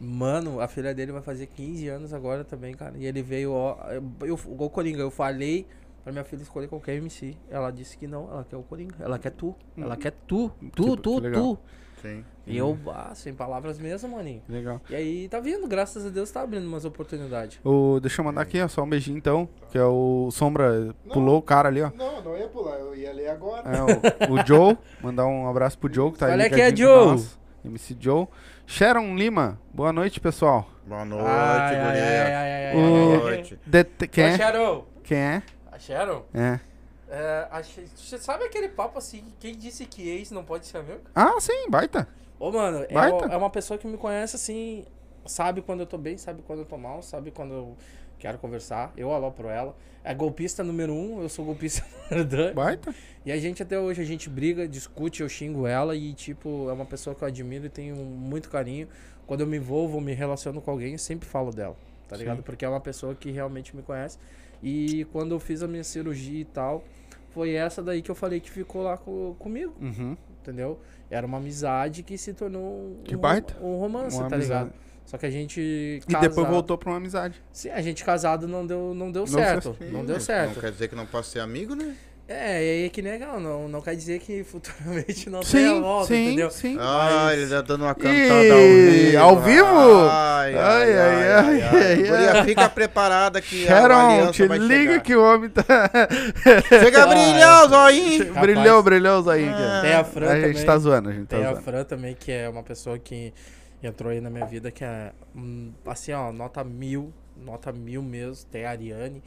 [0.00, 2.94] Mano, a filha dele vai fazer 15 anos agora também, cara.
[2.96, 3.76] E ele veio, ó.
[3.90, 5.66] Eu, eu, igual o Coringa, eu falei
[6.02, 7.36] pra minha filha escolher qualquer MC.
[7.50, 8.94] Ela disse que não, ela quer o Coringa.
[9.00, 9.54] Ela quer tu.
[9.76, 10.50] Ela quer tu.
[10.74, 11.42] Tu, Que- tu, que legal.
[11.42, 11.58] tu.
[12.02, 12.24] Sim.
[12.46, 14.42] E eu, ah, sem palavras mesmo, maninho.
[14.48, 14.80] Legal.
[14.88, 17.60] E aí tá vindo, graças a Deus tá abrindo umas oportunidades.
[17.62, 19.46] O, deixa eu mandar aqui, ó, só um beijinho então.
[19.70, 20.94] Que é o Sombra.
[21.12, 21.90] Pulou o cara ali, ó.
[21.94, 23.64] Não, não ia pular, eu ia ler agora.
[23.68, 24.78] É, o, o Joe.
[25.02, 26.32] Mandar um abraço pro Joe que tá aí.
[26.32, 27.06] Qual é que é, Joe?
[27.08, 27.38] nós.
[27.66, 28.26] MC Joe.
[28.66, 29.60] Sharon Lima.
[29.74, 30.66] Boa noite, pessoal.
[30.86, 32.02] Boa noite, ai, ai, guria.
[32.02, 33.34] ai, ai, ai, ai, O- ai, Boa ai.
[33.36, 33.58] noite.
[33.66, 34.82] Det- quem Ô, é?
[35.04, 35.42] Quem é?
[35.80, 36.24] A Sharon?
[36.34, 36.60] É.
[37.08, 41.00] É, achei- você sabe aquele papo assim, quem disse que ex não pode ser amigo?
[41.14, 42.06] Ah, sim, baita.
[42.38, 43.26] Ô, mano, é, Baita.
[43.28, 44.84] o- é uma pessoa que me conhece assim,
[45.26, 47.76] sabe quando eu tô bem, sabe quando eu tô mal, sabe quando eu
[48.18, 48.92] quero conversar.
[48.96, 49.74] Eu alopro ela.
[50.04, 52.54] É golpista número um, eu sou golpista número dois.
[52.54, 52.94] Baita.
[53.26, 56.72] E a gente até hoje, a gente briga, discute, eu xingo ela e, tipo, é
[56.72, 58.88] uma pessoa que eu admiro e tenho muito carinho.
[59.26, 61.76] Quando eu me envolvo, me relaciono com alguém, eu sempre falo dela,
[62.08, 62.22] tá Sim.
[62.22, 62.42] ligado?
[62.42, 64.16] Porque é uma pessoa que realmente me conhece.
[64.62, 66.84] E quando eu fiz a minha cirurgia e tal,
[67.30, 70.16] foi essa daí que eu falei que ficou lá co- comigo, Uhum.
[70.42, 70.78] entendeu?
[71.10, 73.56] Era uma amizade que se tornou um, Que baita.
[73.60, 74.64] um romance, Uma tá amizade.
[74.70, 74.80] ligado?
[75.06, 75.60] Só que a gente.
[75.60, 77.42] E casado- depois voltou pra uma amizade.
[77.52, 79.76] Sim, a gente casado não deu, não deu Não certo.
[79.90, 80.54] Não deu certo.
[80.54, 81.96] Não quer dizer que não posso ser amigo, né?
[82.32, 85.80] É, e aí é que legal, não, não quer dizer que futuramente não Sim, tenha
[85.80, 86.48] volta, sim, entendeu?
[86.48, 86.76] sim.
[86.78, 89.18] Ah, Mas- ele tá dando uma cantada ao vivo.
[89.18, 90.08] ao vivo?
[90.08, 91.32] Ai, Ai, ai, ai, ai.
[91.32, 92.44] ai, ai, ai, Guria, ai.
[92.44, 95.00] fica preparada que a Sharon, aliança te vai liga chegar.
[95.00, 95.64] que o homem tá.
[96.68, 98.34] Chega a brilhar o zoinho.
[98.34, 99.46] Brilhou, brilhou os aí.
[99.46, 99.80] cara.
[99.82, 100.66] Tem a Fran A gente também.
[100.66, 101.64] tá zoando, a gente tá Tem a zoando.
[101.64, 103.34] Fran também, que é uma pessoa que
[103.82, 108.46] entrou aí na minha vida, que é, hum, assim, ó, nota mil, nota mil mesmo.
[108.52, 109.20] Tem a Ariane.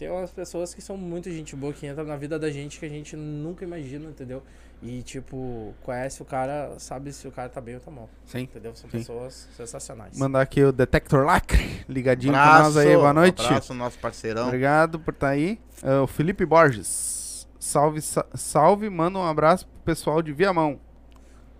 [0.00, 2.86] Tem umas pessoas que são muito gente boa, que entram na vida da gente que
[2.86, 4.42] a gente nunca imagina, entendeu?
[4.82, 8.38] E, tipo, conhece o cara, sabe se o cara tá bem ou tá mal, Sim.
[8.44, 8.74] entendeu?
[8.74, 8.96] São Sim.
[8.96, 10.16] pessoas sensacionais.
[10.18, 13.44] Mandar aqui o Detector Lacre, ligadinho com Abraço, nós aí, boa noite.
[13.44, 14.46] Abraço, nosso parceirão.
[14.46, 15.60] Obrigado por estar aí.
[15.82, 17.46] É, o Felipe Borges.
[17.58, 20.80] Salve, sa- salve, manda um abraço pro pessoal de Viamão.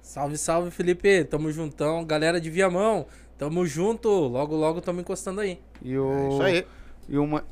[0.01, 1.25] Salve, salve, Felipe.
[1.25, 2.03] Tamo juntão.
[2.07, 3.05] Galera de Viamão,
[3.37, 4.09] tamo junto.
[4.09, 5.61] Logo, logo tamo encostando aí.
[5.83, 6.29] E É o.
[6.31, 6.67] isso aí.
[7.07, 7.45] E uma.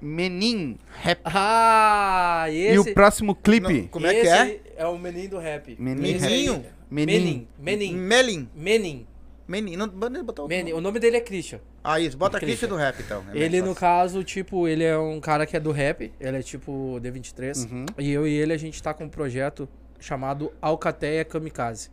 [0.00, 1.20] Menin Rap.
[1.24, 2.90] Ah, E esse...
[2.90, 3.82] o próximo clipe.
[3.82, 4.60] Não, como é que esse é?
[4.76, 5.76] é o menino do rap.
[5.78, 6.18] Menin.
[6.18, 6.64] Meninho?
[6.90, 7.48] Menin.
[7.58, 7.94] Menin.
[7.94, 8.48] Melin.
[8.54, 9.06] Menin.
[9.48, 9.76] Menin.
[9.76, 10.72] Não, botar o Menin.
[10.72, 11.60] O nome dele é Christian.
[11.82, 12.16] Ah, isso.
[12.16, 12.68] Bota a Christian.
[12.68, 13.24] Christian do rap, então.
[13.32, 16.12] É ele, no caso, tipo, ele é um cara que é do rap.
[16.20, 17.70] Ele é tipo D23.
[17.70, 17.86] Uhum.
[17.98, 19.68] E eu e ele, a gente tá com um projeto
[20.00, 21.90] chamado Alcateia Kamikaze.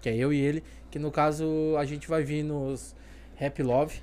[0.00, 0.62] Que é eu e ele.
[0.90, 2.94] Que no caso, a gente vai vir nos
[3.36, 4.00] Rap Love.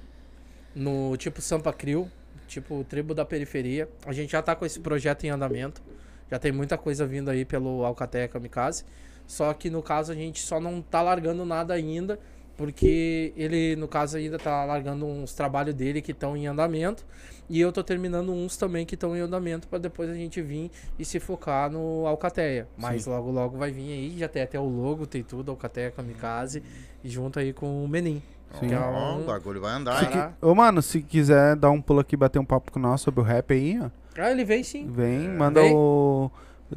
[0.74, 2.09] No tipo Sampa Crew.
[2.52, 3.88] Tipo Tribo da Periferia.
[4.06, 5.82] A gente já tá com esse projeto em andamento.
[6.30, 8.84] Já tem muita coisa vindo aí pelo Alcateia Kamikaze.
[9.26, 12.20] Só que no caso a gente só não tá largando nada ainda.
[12.58, 17.06] Porque ele, no caso, ainda tá largando uns trabalhos dele que estão em andamento.
[17.49, 20.70] E eu tô terminando uns também que estão em andamento pra depois a gente vir
[20.99, 22.68] e se focar no Alcateia.
[22.78, 26.62] Mas logo, logo vai vir aí, já tem até o logo, tem tudo, Alcateia Kamikaze,
[27.04, 28.22] e junto aí com o Menin.
[28.60, 28.68] Sim.
[28.68, 31.70] Que é Ó, um- o bagulho vai andar, Se qui- Ô, mano, se quiser dar
[31.72, 33.89] um pulo aqui bater um papo com nós sobre o rap aí, ó.
[34.18, 34.88] Ah, ele veio sim.
[34.89, 35.74] Vem, manda Vem.
[35.74, 36.30] o.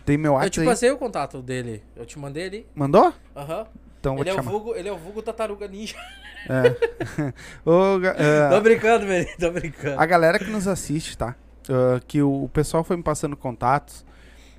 [0.05, 0.67] Tem meu Eu te WhatsApp aí.
[0.67, 1.83] passei o contato dele.
[1.97, 2.67] Eu te mandei ali.
[2.75, 3.13] Mandou?
[3.37, 3.67] Aham.
[4.01, 5.97] Então vou Ele, te é o vulgo, ele é o vulgo tartaruga ninja.
[6.49, 6.77] É.
[8.19, 9.29] É, Tô brincando, velho.
[9.39, 9.99] Tô brincando.
[10.01, 11.35] a galera que nos assiste, tá?
[11.69, 14.05] Ah, que o, o pessoal foi me passando contatos.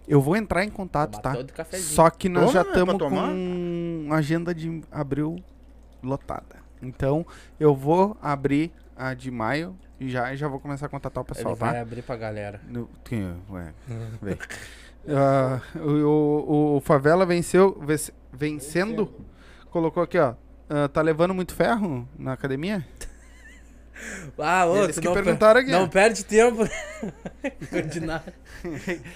[0.08, 1.36] Eu vou entrar em contato, tá?
[1.74, 3.28] Só que nós Toma, já né, estamos tomar?
[3.30, 5.38] com agenda de abril
[6.04, 6.64] lotada.
[6.86, 7.26] Então,
[7.60, 11.54] eu vou abrir a de maio e já, já vou começar a contatar o pessoal,
[11.54, 11.72] Ele tá?
[11.72, 12.62] vai abrir pra galera.
[12.68, 13.74] No, quem, ué,
[14.22, 14.38] vem.
[15.08, 19.14] Ah, o, o- o Favela venceu, vence- vencendo,
[19.70, 20.34] colocou aqui, ó.
[20.70, 22.86] ah, tá levando muito ferro na academia?
[24.38, 25.72] Ah, ô, Eles tu que perguntaram aqui.
[25.72, 26.64] não perde tempo.
[27.90, 28.34] de nada.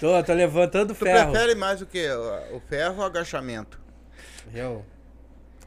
[0.00, 1.30] Tô, tô levantando Tu ferro.
[1.30, 2.08] prefere mais o quê?
[2.10, 3.78] O o ferro ou o agachamento?
[4.54, 4.82] Eu,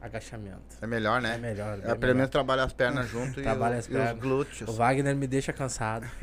[0.04, 0.78] agachamento.
[0.82, 1.38] É melhor, É né?
[1.38, 1.80] melhor.
[1.80, 2.28] É, pelo menos melhor.
[2.30, 4.20] trabalha as pernas junto e, Trabalha o- as e os pernas.
[4.20, 4.70] glúteos.
[4.70, 6.06] O Wagner me deixa cansado.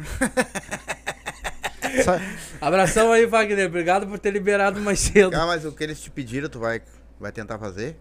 [2.05, 2.20] Sa-
[2.61, 3.66] Abração aí, Wagner.
[3.68, 5.35] Obrigado por ter liberado mais cedo.
[5.35, 6.83] Ah, mas o que eles te pediram, tu vai,
[7.18, 7.97] vai tentar fazer?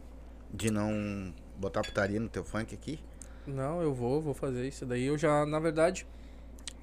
[0.53, 2.99] De não botar putaria no teu funk aqui?
[3.47, 5.05] Não, eu vou, vou fazer isso daí.
[5.05, 6.05] Eu já, na verdade,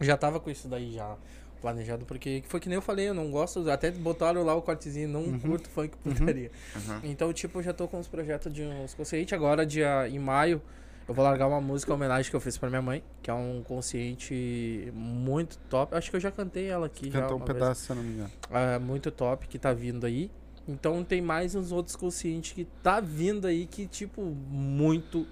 [0.01, 1.17] já tava com isso daí já
[1.67, 5.09] planejado, porque foi que nem eu falei, eu não gosto, até botaram lá o cortezinho,
[5.09, 6.53] não curto funk putaria.
[6.77, 7.01] Uhum.
[7.03, 9.33] Então, tipo, eu já tô com os projetos de uns conscientes.
[9.33, 10.63] Agora, dia, em maio,
[11.09, 13.65] eu vou largar uma música homenagem que eu fiz pra minha mãe, que é um
[13.65, 15.97] consciente muito top.
[15.97, 17.11] Acho que eu já cantei ela aqui.
[17.11, 18.31] já Cantou um pedaço, se eu não me engano.
[18.53, 20.31] É, muito top que tá vindo aí.
[20.69, 25.27] Então tem mais uns outros conscientes que tá vindo aí que, tipo, muito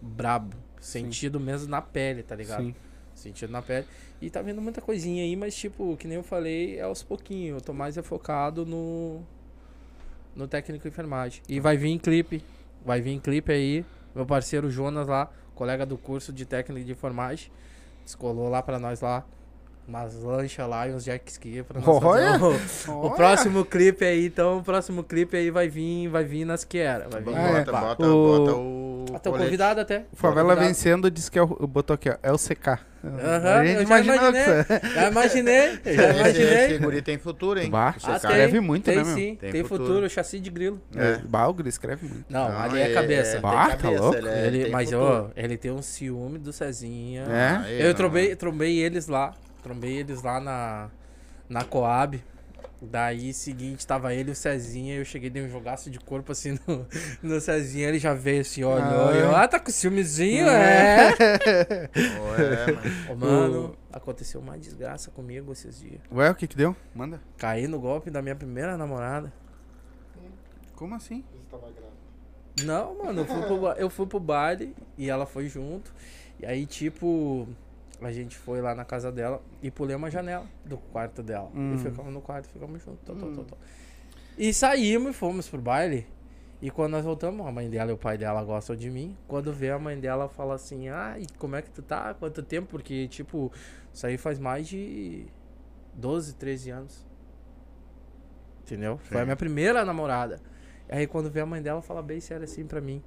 [0.00, 0.56] brabo.
[0.80, 2.64] Sentido mesmo na pele, tá ligado?
[2.64, 2.74] Sim.
[3.24, 3.86] Sentido na pele.
[4.20, 7.56] E tá vindo muita coisinha aí, mas, tipo, que nem eu falei, é aos pouquinhos.
[7.56, 9.22] Eu tô mais focado no.
[10.36, 11.42] No técnico de enfermagem.
[11.48, 12.44] E vai vir em clipe.
[12.84, 13.84] Vai vir em clipe aí.
[14.14, 17.50] Meu parceiro Jonas lá, colega do curso de técnico de enfermagem.
[18.04, 19.24] Descolou lá pra nós lá.
[19.86, 22.38] Umas lanchas lá e uns jet ski pra nós Olha!
[22.38, 26.46] fazer o, o próximo clipe aí, então, o próximo clipe aí vai vir, vai vir
[26.46, 27.06] nas que era.
[27.08, 27.34] Vai vir.
[27.34, 27.64] Bota, é.
[27.64, 29.04] bota, bota, O- bota o.
[29.14, 29.44] Ah, tô colete.
[29.46, 30.06] convidado até.
[30.10, 30.66] O Favela Convidado.
[30.68, 32.78] vencendo disse que é o, botou aqui, ó, é o CK.
[33.04, 34.18] Aham, gente eu já imaginei.
[34.64, 34.88] que.
[34.94, 36.78] Já imaginei, já Esse, esse imaginei.
[36.78, 37.68] guri tem futuro, hein?
[37.68, 39.14] Bah, Ah, escreve muito, tem né, meu?
[39.14, 39.84] sim, Tem tem, futuro.
[39.86, 40.08] futuro.
[40.08, 40.80] chassi de grilo.
[40.96, 41.18] É.
[41.18, 42.24] Bah, o Gris escreve muito.
[42.30, 43.32] Não, Não, ali é ele- cabeça.
[43.32, 44.16] tem Bah, tá cabeça, louco.
[44.18, 45.04] ele é- Ele, tem mas, futuro.
[45.04, 47.24] ó, ele tem um ciúme do Cezinha.
[47.68, 47.86] É?
[47.86, 47.92] Eu
[48.38, 49.34] trombei eles lá.
[49.64, 50.90] Trombei eles lá na,
[51.48, 52.22] na Coab.
[52.82, 54.94] Daí, seguinte, tava ele e o Cezinha.
[54.94, 56.86] Eu cheguei, dei um jogaço de corpo assim no,
[57.22, 57.88] no Cezinha.
[57.88, 59.08] Ele já veio assim, olhou.
[59.08, 59.14] Ah.
[59.14, 61.14] e eu, ah, tá com ciúmezinho, é?
[61.18, 61.88] É,
[63.08, 63.10] mano.
[63.10, 66.00] Ô, mano, aconteceu uma desgraça comigo esses dias.
[66.12, 66.76] Ué, o que que deu?
[66.94, 67.18] Manda.
[67.38, 69.32] Caí no golpe da minha primeira namorada.
[70.76, 71.24] Como assim?
[71.32, 71.94] Você tava grávida.
[72.64, 75.90] Não, mano, eu fui, pro, eu fui pro baile e ela foi junto.
[76.38, 77.48] E aí, tipo,
[78.00, 81.50] a gente foi lá na casa dela e pulei uma janela do quarto dela.
[81.54, 81.74] Hum.
[81.74, 83.00] E ficamos no quarto, ficamos juntos.
[83.04, 83.56] Tó, tó, tó.
[84.36, 86.06] E saímos e fomos pro baile.
[86.60, 89.16] E quando nós voltamos, a mãe dela e o pai dela gostam de mim.
[89.28, 92.14] Quando vê a mãe dela, fala assim: Ah, e como é que tu tá?
[92.14, 92.68] Quanto tempo?
[92.68, 93.52] Porque, tipo,
[93.92, 95.26] isso aí faz mais de
[95.94, 97.06] 12, 13 anos.
[98.62, 98.96] Entendeu?
[98.96, 99.24] Foi a Sim.
[99.26, 100.40] minha primeira namorada.
[100.88, 103.02] Aí quando vê a mãe dela, fala bem sério assim pra mim.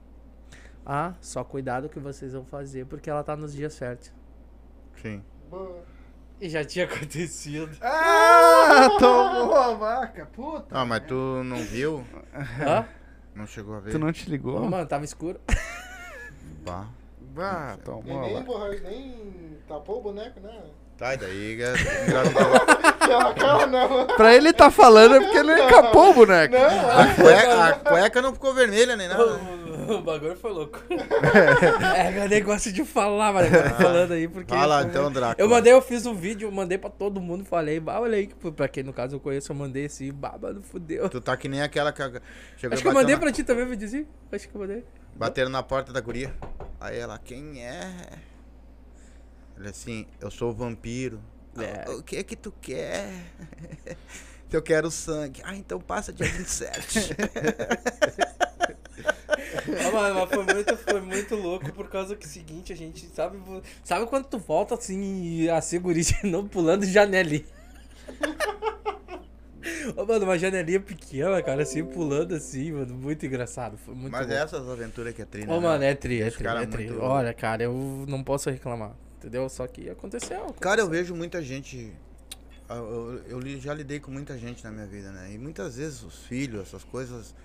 [0.86, 4.12] Ah, só cuidado que vocês vão fazer, porque ela tá nos dias certos.
[5.02, 5.24] Sim.
[5.50, 5.84] Boa.
[6.40, 7.76] E já tinha acontecido.
[7.82, 10.68] Ah, tomou a vaca, puta.
[10.72, 12.06] Ah, mas tu não viu?
[12.34, 12.88] Hã?
[13.34, 13.92] Não chegou a ver?
[13.92, 14.62] Tu não te ligou?
[14.64, 15.40] Ô, mano, tava escuro.
[16.64, 16.88] Bah.
[17.40, 18.90] Ah, E tomou a nem, vaca.
[18.90, 20.64] nem tapou o boneco, né?
[20.98, 21.74] Tá, e daí é-
[23.36, 24.08] cara não.
[24.08, 26.54] Pra ele tá falando é porque ele escapou o boneco.
[26.56, 29.24] Não, A cueca, a cueca não ficou vermelha nem nada.
[29.88, 30.80] o bagulho foi louco.
[31.96, 34.54] é, eu nem gosto de falar, mas eu tô falando aí porque.
[34.54, 35.40] Fala foi então, Draco.
[35.40, 38.52] Eu mandei, eu fiz um vídeo, mandei pra todo mundo, falei, bah, olha aí, que
[38.52, 41.08] pra quem no caso eu conheço, eu mandei assim, baba, não fudeu.
[41.10, 42.02] Tu tá que nem aquela que
[42.58, 44.08] chegou Acho que eu mandei na- pra ti também, me dizer.
[44.32, 44.84] Acho que eu mandei.
[45.16, 46.34] Bateram na porta da guria.
[46.82, 47.88] Aí ela, quem é?
[49.58, 51.20] Ele assim, eu sou o vampiro.
[51.58, 51.90] É.
[51.90, 53.10] O, o que é que tu quer?
[54.50, 55.42] Eu quero sangue.
[55.44, 57.16] Ah, então passa dia 27.
[59.86, 62.76] Ah, mano, mas foi muito, foi muito louco por causa que é o seguinte, a
[62.76, 63.38] gente sabe.
[63.84, 67.44] Sabe quando tu volta assim e a segurança não pulando janelinha?
[69.96, 72.94] Ô, mano, uma janelinha pequena, cara, assim, pulando assim, mano.
[72.96, 73.78] Muito engraçado.
[73.78, 74.34] Foi muito Mas bom.
[74.34, 75.54] essas aventuras que é trina.
[75.54, 76.88] Ô, mano, é tri, é tri, cara é tri.
[76.88, 78.94] muito- Olha, cara, eu não posso reclamar.
[79.28, 79.50] Entendeu?
[79.50, 80.54] Só que aconteceu.
[80.62, 81.94] Cara, eu vejo muita gente.
[82.70, 85.34] Eu, eu- já lidei com muita gente na minha vida, né?
[85.34, 87.36] E muitas vezes os filhos, essas coisas,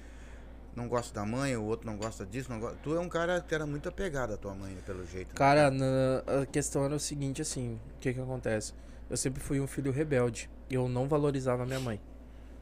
[0.76, 2.48] não gostam da mãe, o outro não gosta disso.
[2.50, 2.76] Não gosta...
[2.84, 5.30] Tu é um cara que era muito apegado à tua mãe, pelo jeito.
[5.30, 5.34] né?
[5.34, 8.72] Cara, na- a questão era o seguinte, assim, o que que acontece?
[9.10, 10.48] Eu sempre fui um filho rebelde.
[10.70, 12.00] Eu não valorizava minha mãe.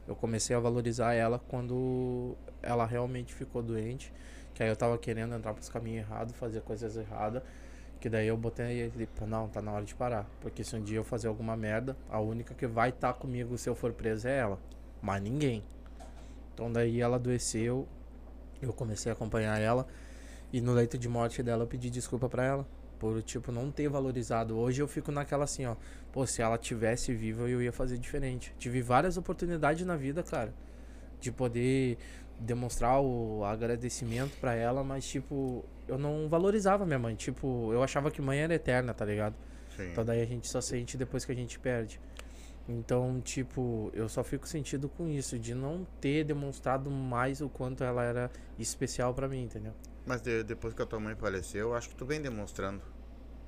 [0.07, 4.11] Eu comecei a valorizar ela quando ela realmente ficou doente.
[4.55, 7.43] Que aí eu tava querendo entrar pros caminhos errados, fazer coisas erradas.
[8.01, 10.27] Que daí eu botei pô, não, tá na hora de parar.
[10.41, 13.69] Porque se um dia eu fazer alguma merda, a única que vai estar comigo se
[13.69, 14.59] eu for preso é ela.
[14.99, 15.63] Mas ninguém.
[16.51, 17.87] Então daí ela adoeceu.
[18.59, 19.85] Eu comecei a acompanhar ela.
[20.51, 22.67] E no leito de morte dela eu pedi desculpa pra ela.
[22.97, 24.57] Por, tipo, não ter valorizado.
[24.57, 25.75] Hoje eu fico naquela assim, ó.
[26.11, 28.51] Pô, se ela tivesse viva, eu ia fazer diferente.
[28.57, 30.51] Tive várias oportunidades na vida, cara.
[31.19, 31.99] De poder
[32.39, 37.15] demonstrar o agradecimento pra ela, mas, tipo, eu não valorizava minha mãe.
[37.15, 39.35] Tipo, eu achava que mãe era eterna, tá ligado?
[39.75, 39.89] Sim.
[39.91, 41.99] Então daí a gente só sente depois que a gente perde.
[42.69, 47.83] Então, tipo, eu só fico sentido com isso, de não ter demonstrado mais o quanto
[47.83, 49.73] ela era especial pra mim, entendeu?
[50.05, 52.81] Mas de- depois que a tua mãe faleceu, eu acho que tu vem demonstrando.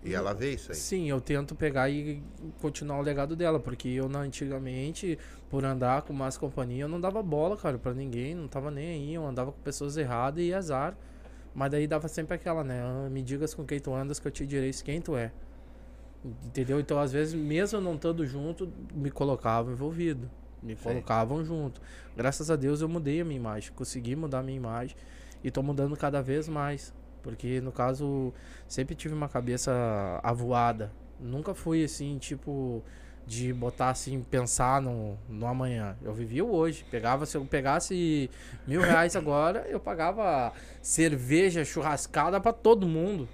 [0.03, 0.77] E ela vê isso aí.
[0.77, 2.21] Sim, eu tento pegar e
[2.59, 5.17] continuar o legado dela, porque eu antigamente,
[5.49, 8.85] por andar com mais companhia, eu não dava bola, cara, pra ninguém, não tava nem
[8.89, 10.97] aí, eu andava com pessoas erradas e azar.
[11.53, 12.81] Mas daí dava sempre aquela, né?
[12.83, 15.31] "Ah, Me digas com quem tu andas que eu te direi quem tu é.
[16.45, 16.79] Entendeu?
[16.79, 20.29] Então, às vezes, mesmo não estando junto, me colocavam envolvido.
[20.61, 20.83] Me Sim.
[20.83, 21.81] colocavam junto.
[22.15, 23.73] Graças a Deus eu mudei a minha imagem.
[23.73, 24.95] Consegui mudar a minha imagem.
[25.43, 26.93] E tô mudando cada vez mais.
[27.21, 28.33] Porque, no caso,
[28.67, 29.71] sempre tive uma cabeça
[30.23, 30.91] avoada.
[31.19, 32.81] Nunca fui assim, tipo,
[33.25, 35.95] de botar assim, pensar no, no amanhã.
[36.01, 36.85] Eu vivia o hoje.
[36.91, 38.29] Pegava, se eu pegasse
[38.67, 40.51] mil reais agora, eu pagava
[40.81, 43.27] cerveja, churrascada pra todo mundo.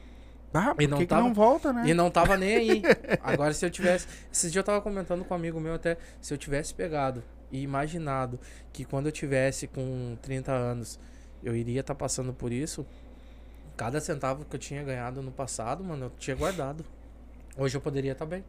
[0.54, 1.84] Ah, E não tava- não volta, né?
[1.88, 2.82] E não tava nem aí.
[3.22, 4.08] Agora, se eu tivesse.
[4.32, 5.98] Esses dias eu tava comentando com um amigo meu até.
[6.22, 8.40] Se eu tivesse pegado e imaginado
[8.74, 11.00] que quando eu tivesse com 30 anos
[11.44, 12.86] eu iria estar passando por isso,
[13.78, 16.84] cada centavo que eu tinha ganhado no passado, mano, eu tinha guardado.
[17.58, 18.44] Hoje eu poderia estar bem.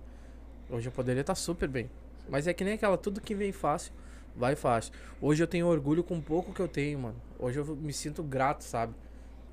[0.71, 1.91] Hoje eu poderia estar super bem.
[2.29, 3.93] Mas é que nem aquela, tudo que vem fácil,
[4.37, 4.93] vai fácil.
[5.21, 7.21] Hoje eu tenho orgulho com o pouco que eu tenho, mano.
[7.39, 8.95] Hoje eu me sinto grato, sabe?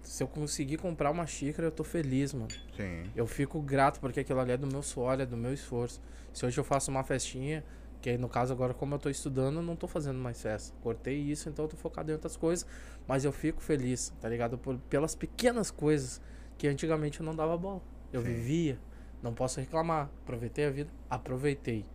[0.04, 2.48] Se eu conseguir comprar uma xícara, eu tô feliz, mano.
[2.76, 3.04] Sim.
[3.16, 6.00] Eu fico grato porque aquilo ali é do meu suor, é do meu esforço.
[6.32, 7.64] Se hoje eu faço uma festinha,
[8.00, 10.74] que aí no caso agora como eu tô estudando, eu não tô fazendo mais festa.
[10.82, 12.66] Cortei isso, então eu tô focado em outras coisas,
[13.08, 14.58] mas eu fico feliz, tá ligado?
[14.58, 16.22] Por, pelas pequenas coisas
[16.58, 17.82] que antigamente eu não dava bola.
[18.14, 18.28] Eu Sim.
[18.28, 18.80] vivia,
[19.22, 20.10] não posso reclamar.
[20.24, 21.86] Aproveitei a vida, aproveitei.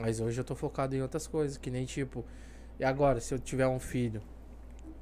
[0.00, 2.24] Mas hoje eu tô focado em outras coisas, que nem tipo,
[2.78, 4.20] e agora, se eu tiver um filho,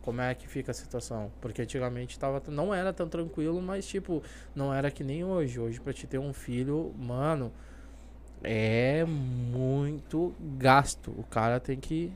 [0.03, 1.33] como é que fica a situação?
[1.41, 4.23] Porque antigamente tava, não era tão tranquilo, mas tipo,
[4.55, 5.59] não era que nem hoje.
[5.59, 7.51] Hoje, pra te ter um filho, mano,
[8.43, 11.11] é muito gasto.
[11.19, 12.13] O cara tem que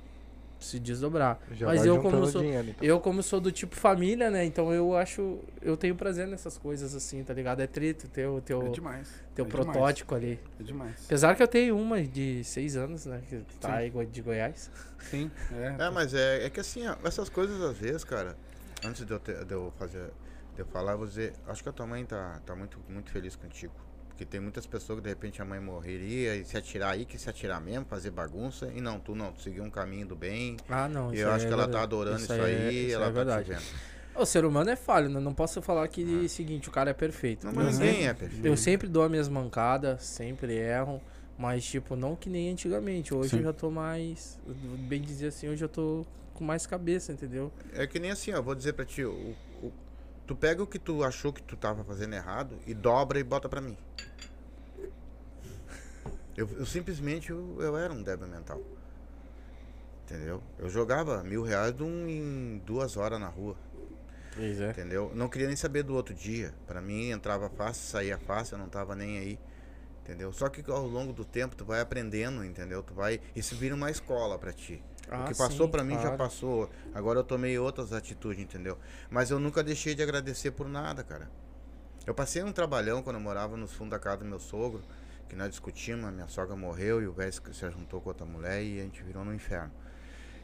[0.59, 1.38] se desdobrar.
[1.52, 2.86] Já Mas eu como sou, dinheiro, então.
[2.86, 4.44] eu como sou do tipo família, né?
[4.44, 7.61] Então eu acho, eu tenho prazer nessas coisas assim, tá ligado?
[7.61, 9.09] É trito ter o teu, É demais.
[9.34, 10.40] teu é demais, protótipo ali.
[10.59, 11.04] É demais.
[11.06, 13.22] Apesar que eu tenho uma de seis anos, né?
[13.28, 14.70] Que tá aí de Goiás.
[15.11, 15.84] Sim, é.
[15.84, 18.36] É, mas é, é que assim, ó, essas coisas às vezes, cara,
[18.84, 20.11] antes de eu, ter- de eu fazer,
[20.54, 23.72] de eu falar, dizer, acho que a tua mãe tá, tá muito, muito feliz contigo.
[24.19, 27.16] Porque tem muitas pessoas que de repente a mãe morreria e se atirar aí, que
[27.16, 28.69] se atirar mesmo, fazer bagunça.
[28.75, 30.57] E não, tu não, tu seguiu um caminho do bem.
[30.69, 31.12] Ah, não.
[31.12, 33.05] E isso eu aí acho é que ela tá adorando isso, é- aí, isso ela
[33.05, 33.45] é tá verdade.
[33.45, 33.62] te vendo.
[34.16, 35.21] O ser humano é falho, né?
[35.21, 37.47] Não posso falar que seguinte, o cara é perfeito.
[37.47, 38.45] Não, Eu mas ninguém sempre- é perfeito.
[38.49, 41.01] Eu sempre dou as minhas mancadas, sempre erro,
[41.39, 43.14] mas tipo, não que nem antigamente.
[43.14, 43.37] Hoje Sim.
[43.37, 44.37] eu já tô mais,
[44.89, 46.05] bem dizer assim, hoje eu tô
[46.35, 47.53] com mais cabeça, entendeu?
[47.73, 49.37] É que nem assim, ó, vou dizer pra ti, o-
[50.29, 53.49] tu pega o que tu achou que tu tava fazendo errado e dobra e bota
[53.49, 53.76] pra mim.
[56.37, 58.61] Eu, eu simplesmente, eu, eu era um débil mental.
[60.05, 60.43] Entendeu?
[60.59, 63.57] Eu jogava mil reais de um em duas horas na rua.
[64.37, 64.70] Pois é.
[64.70, 65.11] Entendeu?
[65.14, 66.55] Não queria nem saber do outro dia.
[66.66, 69.39] Pra mim entrava fácil, saía fácil, eu não tava nem aí.
[70.03, 70.31] Entendeu?
[70.33, 72.83] Só que ao longo do tempo tu vai aprendendo, entendeu?
[72.83, 73.18] Tu vai.
[73.35, 74.83] Isso vira uma escola pra ti.
[75.11, 76.18] Ah, o que passou pra mim já claro.
[76.18, 76.70] passou.
[76.94, 78.78] Agora eu tomei outras atitudes, entendeu?
[79.11, 81.30] Mas eu nunca deixei de agradecer por nada, cara.
[82.06, 84.82] Eu passei um trabalhão quando eu morava nos fundos da casa do meu sogro,
[85.28, 88.62] que nós discutimos, a minha sogra morreu e o velho se juntou com outra mulher
[88.62, 89.70] e a gente virou no inferno.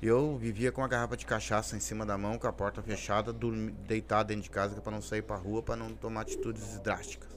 [0.02, 2.82] E eu vivia com uma garrafa de cachaça em cima da mão, com a porta
[2.82, 6.20] fechada, dormi, deitado dentro de casa, é pra não sair pra rua, pra não tomar
[6.20, 7.30] atitudes drásticas.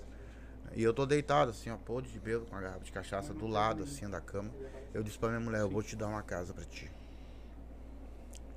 [0.76, 3.48] E eu tô deitado, assim, ó, podre de bêbado, com a garrafa de cachaça do
[3.48, 4.52] lado, assim, da cama.
[4.94, 6.92] Eu disse pra minha mulher, eu vou te dar uma casa pra ti.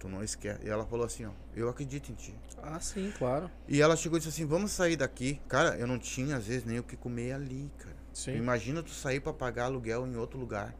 [0.00, 0.60] Tu não esquece.
[0.64, 2.34] E ela falou assim, ó, eu acredito em ti.
[2.62, 3.50] Ah, sim, claro.
[3.68, 5.38] E ela chegou e disse assim, vamos sair daqui.
[5.46, 7.96] Cara, eu não tinha, às vezes, nem o que comer ali, cara.
[8.14, 8.34] Sim.
[8.36, 10.74] Imagina tu sair pra pagar aluguel em outro lugar.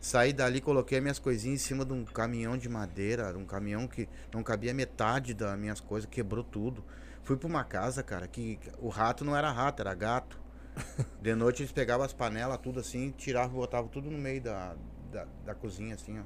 [0.00, 4.08] Saí dali, coloquei minhas coisinhas em cima de um caminhão de madeira, um caminhão que
[4.32, 6.84] não cabia metade das minhas coisas, quebrou tudo.
[7.24, 10.40] Fui pra uma casa, cara, que o rato não era rato, era gato.
[11.20, 14.74] De noite eles pegavam as panelas, tudo assim, tiravam e botavam tudo no meio da,
[15.10, 16.22] da, da cozinha, assim, ó.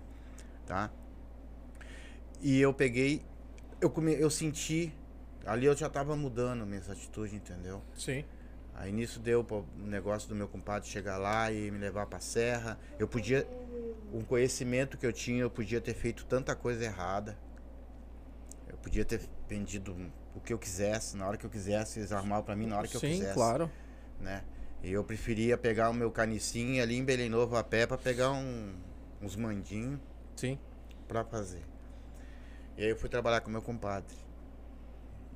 [0.66, 0.90] Tá?
[2.41, 3.22] E eu peguei,
[3.80, 4.93] eu, come, eu senti,
[5.47, 7.82] ali eu já tava mudando minhas atitudes, entendeu?
[7.97, 8.24] Sim.
[8.74, 12.78] Aí nisso deu o negócio do meu compadre chegar lá e me levar pra serra.
[12.99, 13.47] Eu podia,
[14.12, 17.39] um conhecimento que eu tinha, eu podia ter feito tanta coisa errada.
[18.68, 19.97] Eu podia ter vendido
[20.35, 22.89] o que eu quisesse, na hora que eu quisesse, eles arrumavam pra mim na hora
[22.89, 23.35] que eu Sim, quisesse.
[23.35, 23.70] claro.
[24.20, 24.43] Né?
[24.82, 28.32] E eu preferia pegar o meu canicinho ali em Belém Novo a pé pra pegar
[28.32, 28.74] um,
[29.22, 30.01] uns mandinhos
[30.37, 30.59] Sim.
[31.07, 31.62] pra fazer.
[32.77, 34.16] E aí eu fui trabalhar com meu compadre.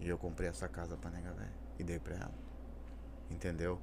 [0.01, 2.35] E eu comprei essa casa pra nega velha e dei pra ela.
[3.31, 3.81] Entendeu?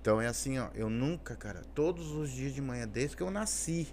[0.00, 3.30] Então é assim, ó, eu nunca, cara, todos os dias de manhã, desde que eu
[3.30, 3.92] nasci,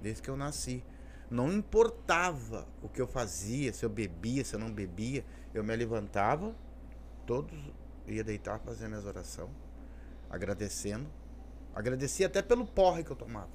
[0.00, 0.84] desde que eu nasci,
[1.30, 5.24] não importava o que eu fazia, se eu bebia, se eu não bebia,
[5.54, 6.54] eu me levantava,
[7.26, 7.58] todos
[8.06, 9.50] ia deitar fazer minhas orações,
[10.28, 11.08] agradecendo.
[11.74, 13.48] Agradecia até pelo porre que eu tomava.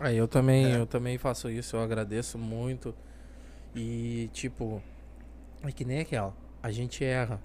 [0.00, 0.78] Aí eu também, É.
[0.78, 2.94] eu também faço isso, eu agradeço muito.
[3.78, 4.82] E tipo,
[5.62, 7.40] é que nem aquela, a gente erra.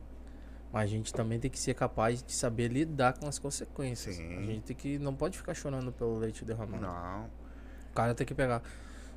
[0.72, 4.16] Mas a gente também tem que ser capaz de saber lidar com as consequências.
[4.16, 4.38] Sim.
[4.40, 4.98] A gente tem que.
[4.98, 6.82] Não pode ficar chorando pelo leite derramado.
[6.82, 7.26] Não.
[7.92, 8.64] O cara tem que pegar.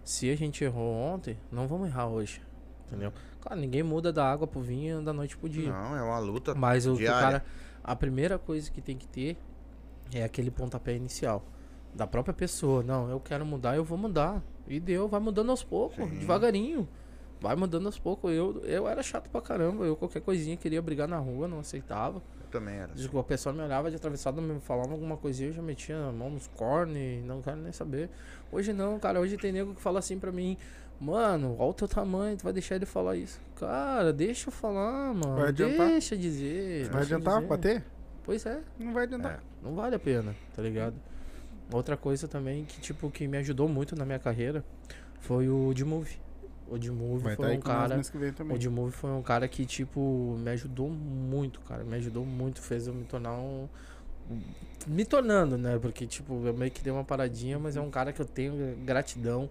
[0.05, 2.43] Se a gente errou ontem, não vamos errar hoje.
[2.87, 3.11] Entendeu?
[3.41, 5.73] Claro, ninguém muda da água pro vinho da noite pro dia.
[5.73, 6.55] Não, é uma luta.
[6.55, 7.43] Mas o o cara.
[7.83, 9.39] A primeira coisa que tem que ter
[10.13, 11.43] é aquele pontapé inicial.
[11.95, 12.83] Da própria pessoa.
[12.83, 14.43] Não, eu quero mudar, eu vou mudar.
[14.69, 16.19] E deu, vai mudando aos poucos, Sim.
[16.19, 16.87] devagarinho.
[17.41, 18.33] Vai mudando aos poucos.
[18.33, 19.85] Eu, eu era chato pra caramba.
[19.85, 22.23] Eu qualquer coisinha queria brigar na rua, não aceitava.
[22.41, 22.93] Eu também era.
[22.95, 26.13] Tipo, a pessoa me olhava de atravessado, me falava alguma coisinha, eu já metia a
[26.13, 28.09] mão nos cornes, não quero nem saber.
[28.51, 30.57] Hoje não, cara, hoje tem nego que fala assim pra mim,
[31.01, 33.41] mano, olha o teu tamanho, tu vai deixar ele falar isso.
[33.57, 35.37] Cara, deixa eu falar, mano.
[35.37, 35.89] Vai adiantar?
[35.89, 36.85] Deixa dizer.
[36.85, 37.49] Vai deixa adiantar dizer.
[37.49, 37.85] bater?
[38.25, 39.33] Pois é, Não vai adiantar.
[39.35, 39.39] É.
[39.63, 40.95] não vale a pena, tá ligado?
[41.73, 44.65] Outra coisa também que, tipo, que me ajudou muito na minha carreira
[45.21, 46.17] foi o D-Move.
[46.69, 46.79] O
[47.19, 48.01] Vai estar foi aí um cara.
[48.51, 51.85] O D-Move foi um cara que, tipo, me ajudou muito, cara.
[51.85, 53.69] Me ajudou muito, fez eu me tornar um.
[54.87, 55.79] Me tornando, né?
[55.79, 58.77] Porque, tipo, eu meio que dei uma paradinha, mas é um cara que eu tenho
[58.85, 59.49] gratidão.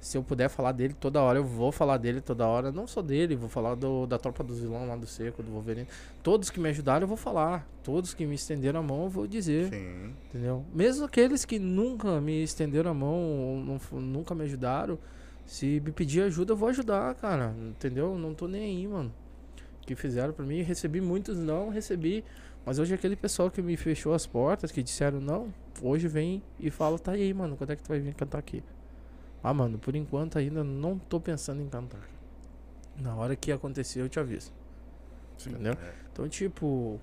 [0.00, 2.70] Se eu puder falar dele toda hora, eu vou falar dele toda hora.
[2.70, 5.88] Não só dele, vou falar do, da tropa dos vilões lá do Seco, do Wolverine.
[6.22, 7.66] Todos que me ajudaram, eu vou falar.
[7.82, 9.70] Todos que me estenderam a mão, eu vou dizer.
[9.70, 10.14] Sim.
[10.28, 10.64] Entendeu?
[10.72, 14.98] Mesmo aqueles que nunca me estenderam a mão, ou não nunca me ajudaram,
[15.48, 17.54] se me pedir ajuda, eu vou ajudar, cara.
[17.58, 18.18] Entendeu?
[18.18, 19.10] Não tô nem aí, mano.
[19.80, 22.22] Que fizeram pra mim, recebi muitos não, recebi.
[22.66, 26.70] Mas hoje aquele pessoal que me fechou as portas, que disseram não, hoje vem e
[26.70, 28.62] fala, tá aí, mano, quando é que tu vai vir cantar aqui?
[29.42, 32.06] Ah, mano, por enquanto ainda não tô pensando em cantar.
[33.00, 34.52] Na hora que acontecer, eu te aviso.
[35.46, 35.72] Entendeu?
[35.72, 35.94] É.
[36.12, 37.00] Então, tipo,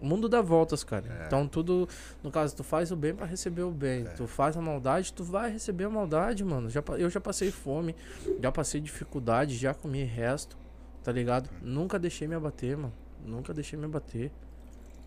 [0.00, 1.04] o mundo dá voltas, cara.
[1.22, 1.26] É.
[1.26, 1.88] Então, tudo,
[2.22, 4.02] no caso, tu faz o bem pra receber o bem.
[4.02, 4.10] É.
[4.10, 6.70] Tu faz a maldade, tu vai receber a maldade, mano.
[6.70, 7.96] Já, eu já passei fome,
[8.40, 10.56] já passei dificuldade, já comi resto,
[11.02, 11.50] tá ligado?
[11.60, 12.94] Nunca deixei me abater, mano.
[13.24, 14.30] Nunca deixei me abater.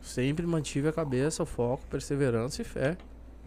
[0.01, 2.97] Sempre mantive a cabeça, o foco, perseverança e fé.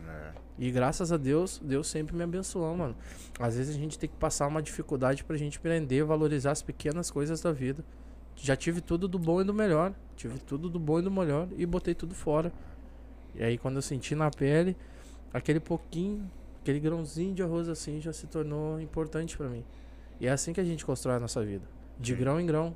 [0.08, 0.32] É.
[0.58, 2.96] E graças a Deus, Deus sempre me abençoou, mano.
[3.38, 7.10] Às vezes a gente tem que passar uma dificuldade pra gente aprender, valorizar as pequenas
[7.10, 7.84] coisas da vida.
[8.36, 9.92] Já tive tudo do bom e do melhor.
[10.16, 12.52] Tive tudo do bom e do melhor e botei tudo fora.
[13.34, 14.76] E aí quando eu senti na pele,
[15.32, 16.30] aquele pouquinho,
[16.60, 19.64] aquele grãozinho de arroz assim já se tornou importante pra mim.
[20.20, 21.64] E é assim que a gente constrói a nossa vida.
[21.98, 22.18] De Sim.
[22.20, 22.74] grão em grão.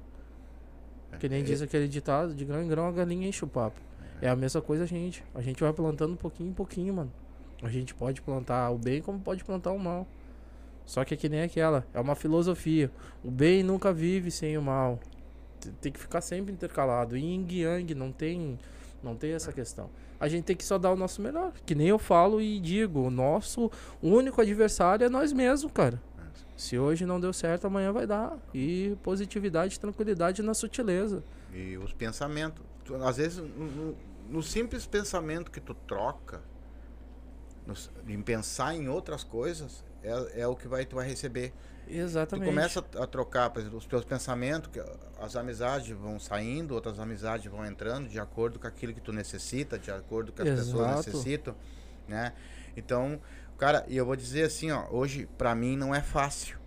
[1.18, 1.44] Que nem É.
[1.44, 3.80] diz aquele ditado, de grão em grão a galinha enche o papo.
[4.20, 5.24] É a mesma coisa a gente.
[5.34, 7.12] A gente vai plantando pouquinho em pouquinho, mano.
[7.62, 10.06] A gente pode plantar o bem como pode plantar o mal.
[10.84, 12.90] Só que é que nem aquela, é uma filosofia.
[13.22, 14.98] O bem nunca vive sem o mal.
[15.80, 17.16] Tem que ficar sempre intercalado.
[17.16, 18.58] Yin yang, não tem,
[19.02, 19.90] não tem essa questão.
[20.20, 21.52] A gente tem que só dar o nosso melhor.
[21.66, 23.70] Que nem eu falo e digo, o nosso
[24.02, 26.00] único adversário é nós mesmos, cara.
[26.56, 28.36] Se hoje não deu certo, amanhã vai dar.
[28.52, 31.22] E positividade, tranquilidade na sutileza.
[31.54, 32.64] E os pensamentos.
[32.84, 33.94] Tu- às vezes, no,
[34.28, 36.40] no- simples pensamento que tu troca,
[37.66, 37.74] no
[38.12, 41.52] em pensar em outras coisas, é, é o que vai, tu vai receber.
[41.88, 42.44] Tu Exatamente.
[42.44, 44.80] começa a trocar, por exemplo, os teus pensamentos, que
[45.18, 49.78] as amizades vão saindo, outras amizades vão entrando de acordo com aquilo que tu necessita,
[49.78, 51.08] de acordo com as pessoas Exato.
[51.08, 51.54] necessitam,
[52.06, 52.34] né?
[52.76, 53.20] Então,
[53.56, 56.58] cara, e eu vou dizer assim, ó, hoje pra mim não é fácil.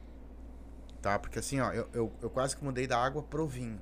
[1.02, 1.18] tá?
[1.20, 3.80] Porque assim, ó, eu, eu, eu quase que mudei da água pro vinho.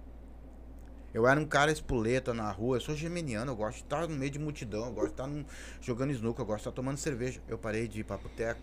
[1.13, 4.15] Eu era um cara espoleta na rua, eu sou geminiano, eu gosto de estar no
[4.15, 5.45] meio de multidão, eu gosto de estar num-
[5.81, 7.41] jogando snooker, eu gosto de estar tomando cerveja.
[7.47, 8.61] Eu parei de ir pra boteco,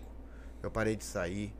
[0.63, 1.53] eu parei de sair,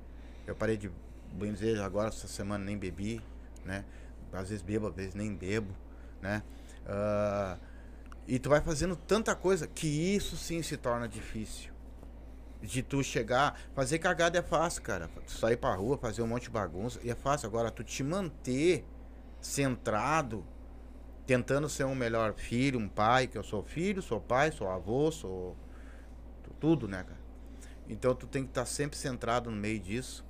[0.46, 0.90] eu parei de,
[1.38, 3.22] bem dizer, agora essa semana nem bebi,
[3.64, 3.86] né?
[4.32, 5.74] Às vezes bebo, às vezes nem bebo,
[6.22, 6.44] né?
[6.86, 7.58] Ah,
[8.28, 11.72] e tu vai fazendo tanta coisa que isso sim se torna difícil.
[12.62, 15.10] De tu chegar, fazer cagada é fácil, cara.
[15.26, 17.48] Tu sair pra rua, fazer um monte de bagunça, e é fácil.
[17.48, 18.84] Agora, tu te manter
[19.40, 20.44] centrado,
[21.26, 25.12] tentando ser um melhor filho, um pai, que eu sou filho, sou pai, sou avô,
[25.12, 25.56] sou
[26.44, 27.20] tu- tudo, né, cara?
[27.88, 30.26] Então tu tem que estar sempre centrado no meio disso.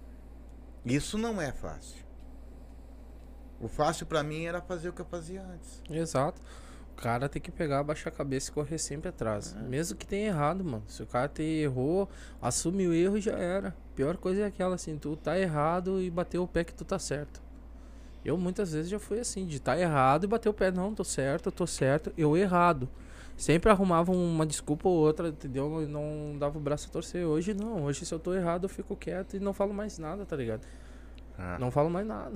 [0.88, 2.06] Isso não é fácil.
[3.60, 5.82] O fácil pra mim era fazer o que eu fazia antes.
[5.90, 6.42] Exato.
[6.94, 9.56] O cara tem que pegar, baixar a cabeça e correr sempre atrás.
[9.56, 9.62] É.
[9.62, 10.84] Mesmo que tenha errado, mano.
[10.88, 12.10] Se o cara te errou,
[12.42, 13.76] assume o erro e já era.
[13.96, 16.98] Pior coisa é aquela assim, tu tá errado e bateu o pé que tu tá
[16.98, 17.42] certo.
[18.24, 21.04] Eu muitas vezes já fui assim, de tá errado e bater o pé, não, tô
[21.04, 22.90] certo, tô certo, eu errado.
[23.38, 25.84] Sempre arrumava uma desculpa ou outra, entendeu?
[25.84, 27.24] E não dava o braço a torcer.
[27.26, 30.26] Hoje não, hoje se eu tô errado eu fico quieto e não falo mais nada,
[30.26, 30.66] tá ligado?
[31.38, 31.58] É.
[31.60, 32.34] Não falo mais nada.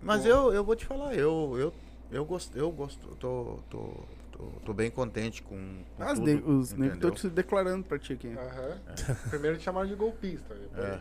[0.00, 1.74] Mas eu, eu vou te falar, eu, eu,
[2.10, 3.92] eu gosto, eu gosto, tô, tô,
[4.32, 5.54] tô, tô bem contente com,
[5.96, 8.28] com Ah, os tudo, ne- os negros se declarando pra ti aqui.
[8.34, 8.78] Aham.
[9.28, 10.54] Primeiro te chamaram de golpista.
[10.54, 11.00] depois- É.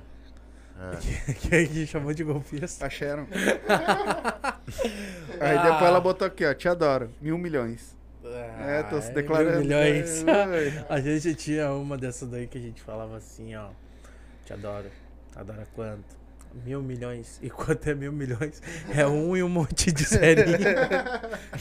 [1.48, 2.86] Quem que chamou de golpista?
[2.86, 3.28] Acharam.
[5.40, 7.10] Aí depois ela botou aqui, ó, te adoro.
[7.22, 7.96] Mil milhões.
[8.60, 9.60] É, tô se declarando.
[9.60, 10.24] mil milhões.
[10.90, 13.70] A gente tinha uma dessas daí que a gente falava assim, ó.
[14.46, 14.90] Te adoro.
[15.36, 16.22] Adora quanto?
[16.66, 17.40] Mil milhões.
[17.42, 18.62] E quanto é mil milhões?
[18.94, 20.58] É um e um monte de serinha.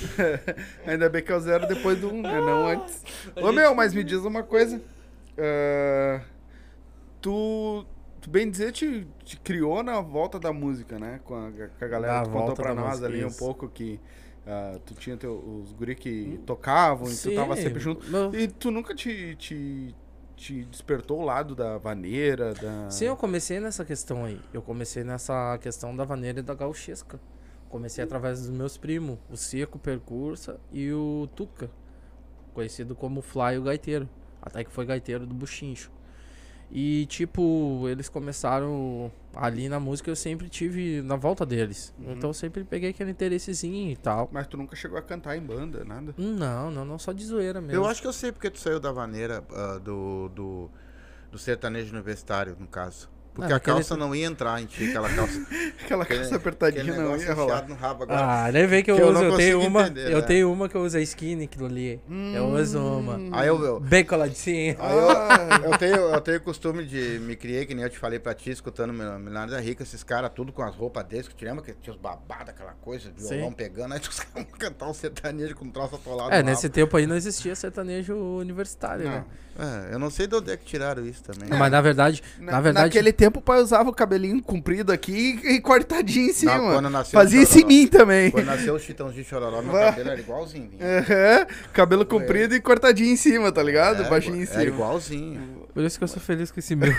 [0.84, 2.40] Ainda bem que é o zero depois do um, né?
[2.40, 3.04] Não antes.
[3.36, 4.80] Ô meu, mas me diz uma coisa.
[5.38, 6.20] Ah,
[7.20, 7.86] tu,
[8.20, 11.20] tu bem dizer, te, te criou na volta da música, né?
[11.24, 12.14] Com a, com a galera.
[12.14, 13.38] Na tu contou pra nós ali um isso.
[13.38, 14.00] pouco que
[14.46, 18.06] ah, tu tinha teu, os guri que tocavam e tu tava sempre junto.
[18.10, 19.94] Meu- E tu nunca te, te,
[20.36, 22.90] te despertou o lado da vaneira, da...
[22.90, 24.40] Sim, eu comecei nessa questão aí.
[24.52, 27.20] Eu comecei nessa questão da vaneira e da gauchesca.
[27.68, 31.70] Comecei através dos meus primos, o Seco Percursa e o Tuca,
[32.52, 34.08] conhecido como Fly o Gaiteiro.
[34.42, 35.90] Até que foi gaiteiro do Buchincho.
[36.72, 41.92] E tipo, eles começaram ali na música, eu sempre tive na volta deles.
[41.98, 44.28] Então eu sempre peguei aquele interessezinho e tal.
[44.32, 46.14] Mas tu nunca chegou a cantar em banda, nada?
[46.16, 47.74] Não, não, não, só de zoeira mesmo.
[47.74, 50.70] Eu acho que eu sei porque tu saiu da vaneira ah, do, do,
[51.32, 53.10] do sertanejo universitário, no caso.
[53.40, 55.40] Porque Ah, a calça não ia entrar em ti, aquela calça.
[55.84, 57.66] Aquela calça aquele apertadinha não ia rolar.
[57.68, 58.20] no rabo agora.
[58.46, 60.22] Ah, nem vem que eu Que eu uso, não eu, tenho uma, entender, eu né?
[60.22, 62.00] tenho uma que eu uso a skinny aquilo ali.
[62.34, 63.18] eu uso uma.
[63.36, 64.76] Aí eu, eu, Bem coladinha.
[64.78, 67.18] Aí eu, eu, tenho, eu tenho costume de.
[67.20, 70.04] Me criei, que nem eu te falei pra ti, escutando Mil- Milionário da Rica, esses
[70.04, 73.10] caras tudo com as roupas deles, que te lembra que tinha os babados, aquela coisa,
[73.16, 73.52] violão Sim.
[73.54, 76.32] pegando, aí os caras vão cantar um sertanejo com um troço atolado.
[76.32, 76.74] É, nesse rabo.
[76.74, 79.24] tempo aí não existia sertanejo universitário, né?
[79.60, 81.46] É, eu não sei de onde é que tiraram isso também.
[81.50, 85.38] Mas na verdade, Na, na verdade, Naquele tempo o pai usava o cabelinho comprido aqui
[85.44, 86.56] e cortadinho em cima.
[86.56, 88.30] Não, quando nasceu Fazia isso em mim também.
[88.30, 90.70] Quando nasceu o Chitãozinho Chororó, meu cabelo era igualzinho.
[90.80, 94.02] Aham, cabelo comprido e cortadinho em cima, tá ligado?
[94.04, 94.62] É, Baixinho em Era cima.
[94.64, 95.66] igualzinho.
[95.74, 96.90] por isso que eu sou feliz com esse meu.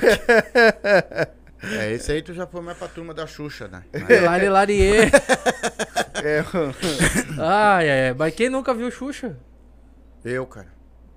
[1.64, 3.84] É, esse aí tu já foi mais pra turma da Xuxa, né?
[4.26, 4.92] Lari Larie.
[6.24, 6.44] É,
[7.40, 8.14] Ai, ai, ai.
[8.18, 9.38] Mas quem nunca viu Xuxa?
[10.24, 10.68] Eu, cara.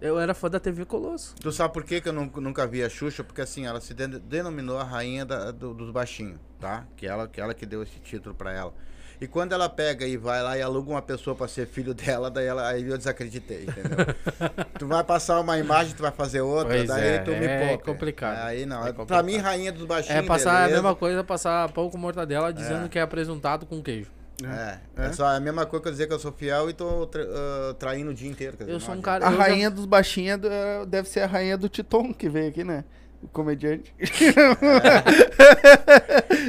[0.05, 1.35] Eu era fã da TV Colosso.
[1.41, 3.25] Tu sabe por que, que eu nun- nunca vi a Xuxa?
[3.25, 6.85] Porque assim, ela se den- denominou a rainha da- do- dos baixinhos, tá?
[6.95, 8.75] Que ela, que ela que deu esse título pra ela.
[9.19, 12.31] E quando ela pega e vai lá e aluga uma pessoa pra ser filho dela,
[12.31, 13.97] daí ela, aí eu desacreditei, entendeu?
[14.79, 17.69] tu vai passar uma imagem, tu vai fazer outra, Pois daí é, tu me é
[17.69, 17.85] poupa.
[17.93, 18.39] complicado.
[18.47, 19.25] Aí não, É pra complicado.
[19.25, 20.75] mim, rainha dos baixinhos, É passar a beleza.
[20.83, 22.89] mesma coisa, passar pão com mortadela dizendo É.
[22.89, 24.11] que é apresentado com queijo.
[24.43, 25.13] É, é.
[25.13, 27.75] só a mesma coisa que eu dizer que eu sou fiel e tô tra- ah,
[27.79, 28.57] traindo o dia inteiro.
[28.57, 29.29] quer dizer, Eu sou um cara.
[29.29, 32.49] a eu já- rainha dos baixinhos é- deve ser a rainha do Titon que veio
[32.49, 32.85] aqui, né?
[33.25, 33.91] O comediante.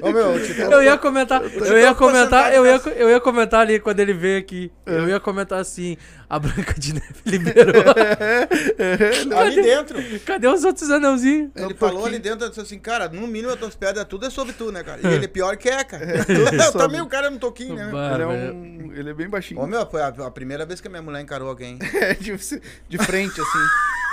[0.03, 0.35] Ô meu,
[0.71, 4.01] Eu ia comentar, eu tô ia com comentar, eu ia, eu ia comentar ali quando
[4.01, 4.69] ele veio aqui.
[4.85, 4.97] É.
[4.97, 5.95] Eu ia comentar assim,
[6.29, 7.93] a Branca de Neve liberou.
[9.39, 9.97] ali dentro.
[10.25, 11.51] Cadê os outros anãozinhos?
[11.55, 14.25] Ele Um falou ali dentro, ele disse assim, cara, no mínimo as tuas pedras, tudo
[14.25, 14.99] é sobre tu, né, cara?
[15.01, 16.05] E ele pior que é, cara.
[16.77, 17.85] Também o cara é um toquinho, né?
[17.85, 17.97] meu?
[17.97, 19.61] ele, é um, ele é bem baixinho.
[19.61, 21.79] Ô, meu, foi a, a primeira vez que a minha mulher encarou alguém.
[21.95, 22.35] É, de,
[22.89, 24.04] de frente, assim.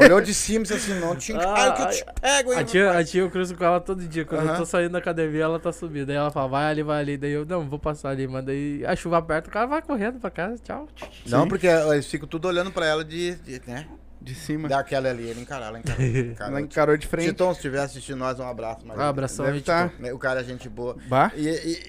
[0.00, 2.58] Olhou de cima e disse assim, não te encaro que eu te pego, hein?
[2.58, 4.24] A tia, a tia eu cruzo com ela todo dia.
[4.24, 4.58] Quando eu Aham.
[4.58, 6.06] tô saindo da academia, ela tá subindo.
[6.06, 7.16] Daí ela fala, vai ali, vai ali.
[7.16, 8.26] Daí eu, não, vou passar ali.
[8.26, 10.60] Mas daí a chuva aperta, o cara vai correndo pra casa.
[10.62, 10.88] Tchau.
[11.26, 13.86] Não, porque eles ficam tudo olhando pra ela de, de, né?
[14.24, 14.68] De cima.
[14.68, 16.00] Daquela ali, ele encarou, ela encarou.
[16.02, 16.52] encarou.
[16.56, 17.26] Ela encarou de frente.
[17.26, 18.80] Titão, se estiver assistindo nós, um abraço.
[18.86, 19.90] Mas Ah, abração aí, tá.
[19.90, 20.14] tipo.
[20.14, 20.96] O cara é gente boa.
[21.08, 21.30] Bah.
[21.36, 21.46] E,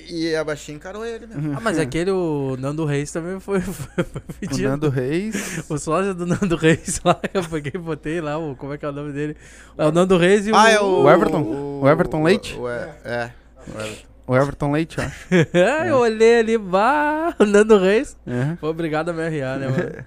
[0.09, 1.35] e, e a baixinha encarou ele, né?
[1.55, 4.67] Ah, mas aquele, o Nando Reis também foi, foi, foi O pedido.
[4.69, 5.63] Nando Reis.
[5.69, 8.89] O sócio do Nando Reis lá, eu peguei botei lá, o, como é que é
[8.89, 9.37] o nome dele?
[9.77, 10.55] É o Nando Reis e o...
[10.55, 11.41] Ah, é o Everton?
[11.81, 12.55] O Everton Leite?
[12.57, 13.31] o- é, é.
[13.67, 14.14] o Everton.
[14.27, 15.03] O Everton Leite, ó.
[15.53, 18.17] É, eu olhei ali, bah, o Nando Reis.
[18.25, 18.55] É.
[18.57, 20.05] Foi obrigado a me arriar, né, mano?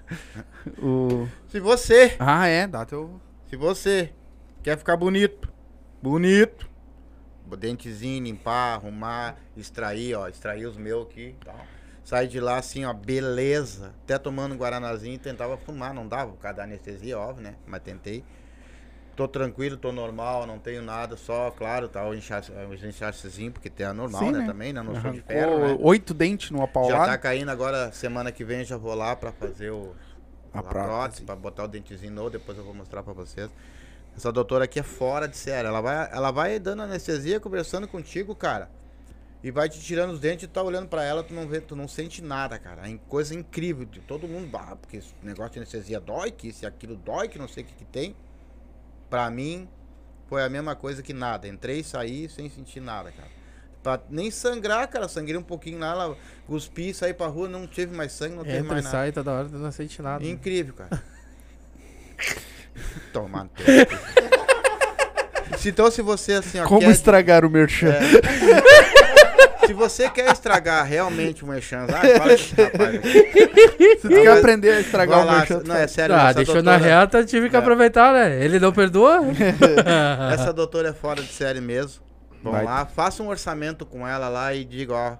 [0.83, 1.27] O...
[1.47, 3.19] Se você, Ah, é, dá teu.
[3.49, 4.11] se você
[4.61, 5.51] quer ficar bonito,
[6.01, 6.69] bonito,
[7.57, 11.55] dentezinho, limpar, arrumar, extrair, ó, extrair os meus aqui e tal.
[12.03, 13.93] Sai de lá assim, ó, beleza.
[14.03, 17.55] Até tomando um guaranazinho, tentava fumar, não dava, por causa da anestesia, óbvio, né?
[17.65, 18.23] Mas tentei.
[19.19, 23.85] Tô tranquilo, tô normal, não tenho nada, só, claro, tá o os inchaçozinhos, porque tem
[23.85, 24.45] a normal, Sim, né, né?
[24.45, 24.81] também, né?
[24.81, 25.77] Não sou de ferro, né?
[25.81, 27.17] oito dentes numa Já tá paulada.
[27.17, 29.93] caindo agora, semana que vem já vou lá pra fazer o,
[30.53, 30.85] A a, prótese.
[30.87, 33.49] prótese, pra botar o dentezinho novo, depois eu vou mostrar pra vocês.
[34.15, 38.33] Essa doutora aqui é fora de sério, ela vai, ela vai dando anestesia, conversando contigo,
[38.33, 38.69] cara.
[39.43, 41.75] E vai te tirando os dentes e tá olhando pra ela, tu não vê, tu
[41.75, 42.89] não sente nada, cara.
[42.89, 43.83] É coisa incrível.
[43.83, 47.27] de- Todo mundo, bah, porque esse negócio de anestesia dói, que isso e aquilo dói,
[47.27, 48.15] que não sei o que que tem.
[49.09, 49.67] Pra mim,
[50.27, 51.47] foi a mesma coisa que nada.
[51.47, 53.27] Entrei e saí sem sentir nada, cara.
[53.81, 55.07] Pra nem sangrar, cara.
[55.07, 58.57] Sangrei um pouquinho lá, ela cuspi, saí pra rua, não tive mais sangue, não teve
[58.57, 58.97] Entra e mais nada.
[58.97, 60.23] sai toda hora, tu não sente nada.
[60.23, 60.29] né?
[60.29, 61.01] Incrível, cara.
[63.13, 63.93] Toma no teu cu.
[65.57, 67.89] Se- Então, se você assim, ó, Como quer, estragar o merchan?
[67.89, 67.99] É.
[69.69, 73.97] se você quer estragar realmente uma chance, ah, fala com esse rapaz aqui.
[73.99, 76.55] Se tu quer aprender a estragar Vai o lá, merchan, não, é sério, Ah, deixou
[76.63, 77.59] na doutora- reta, tive que É.
[77.59, 78.43] aproveitar, né?
[78.43, 79.19] Ele não perdoa?
[80.33, 82.01] Essa doutora é fora de série mesmo.
[82.41, 82.63] Vão Vai.
[82.63, 85.17] lá, faça um orçamento com ela lá e diga, ó.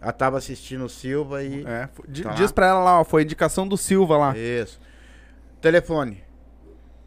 [0.00, 1.64] Ela tava assistindo o Silva e.
[1.66, 1.88] É,
[2.22, 2.30] Tá.
[2.34, 4.36] Diz pra ela lá, ó, foi indicação do Silva lá.
[4.36, 4.78] Isso.
[5.60, 6.22] Telefone.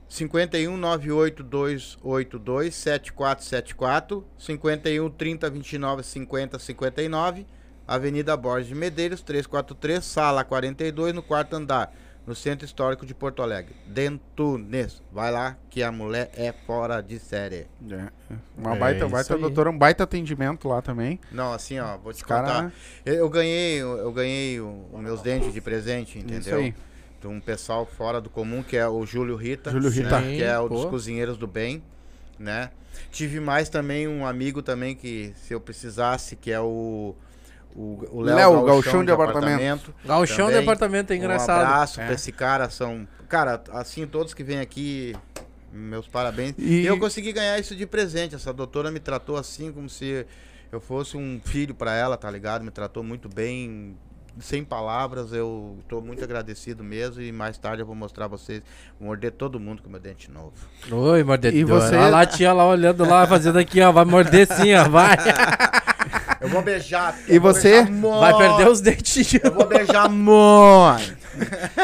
[0.09, 7.45] 51 98 282 7474 51 30 29 50 59
[7.87, 11.93] Avenida Borges de Medeiros 343 Sala 42 no quarto andar
[12.25, 17.17] no Centro Histórico de Porto Alegre Dentunes vai lá que a mulher é fora de
[17.19, 18.07] série É,
[18.57, 19.39] Uma É baita, baita aí.
[19.41, 21.19] doutora, um baita atendimento lá também.
[21.31, 22.73] não assim ó vou te Os contar cara-
[23.05, 26.75] eu, eu ganhei eu ganhei o- os meus dentes de presente entendeu Isso aí.
[27.19, 29.71] De um pessoal fora do comum, que é o Júlio Rita.
[29.71, 30.21] Júlio né, Rita.
[30.21, 30.89] Que é o dos pô.
[30.89, 31.81] Cozinheiros do Bem,
[32.37, 32.69] né?
[33.11, 37.15] Tive mais também um amigo também que, se eu precisasse, que é o...
[37.75, 39.93] O, o Léo, Gauchão de apartamento.
[40.03, 41.61] Galchão de apartamento é engraçado.
[41.61, 42.05] Um abraço É.
[42.05, 43.07] pra esse cara, são...
[43.29, 45.15] Cara, assim, todos que vêm aqui,
[45.71, 46.55] meus parabéns.
[46.57, 48.33] E- E eu consegui ganhar isso de presente.
[48.33, 50.25] Essa doutora me tratou assim, como se
[50.71, 52.63] eu fosse um filho pra ela, tá ligado?
[52.63, 53.95] Me tratou muito bem,
[54.39, 55.31] sem palavras.
[55.33, 57.21] Eu tô muito agradecido mesmo.
[57.21, 58.61] E mais tarde eu vou mostrar a vocês,
[58.99, 60.53] vou morder todo mundo com meu dente novo.
[60.91, 61.59] Oi, mordedor.
[61.59, 63.91] E você- Olha lá a tia lá olhando lá, fazendo aqui, ó.
[63.91, 64.87] Vai morder sim, ó.
[64.89, 65.15] Vai.
[66.39, 67.17] Eu vou beijar.
[67.27, 67.83] E você?
[67.83, 68.19] beijar.
[68.19, 71.17] Vai perder os dentes de Eu vou beijar muito.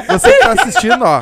[0.10, 1.22] Você que tá assistindo, ó.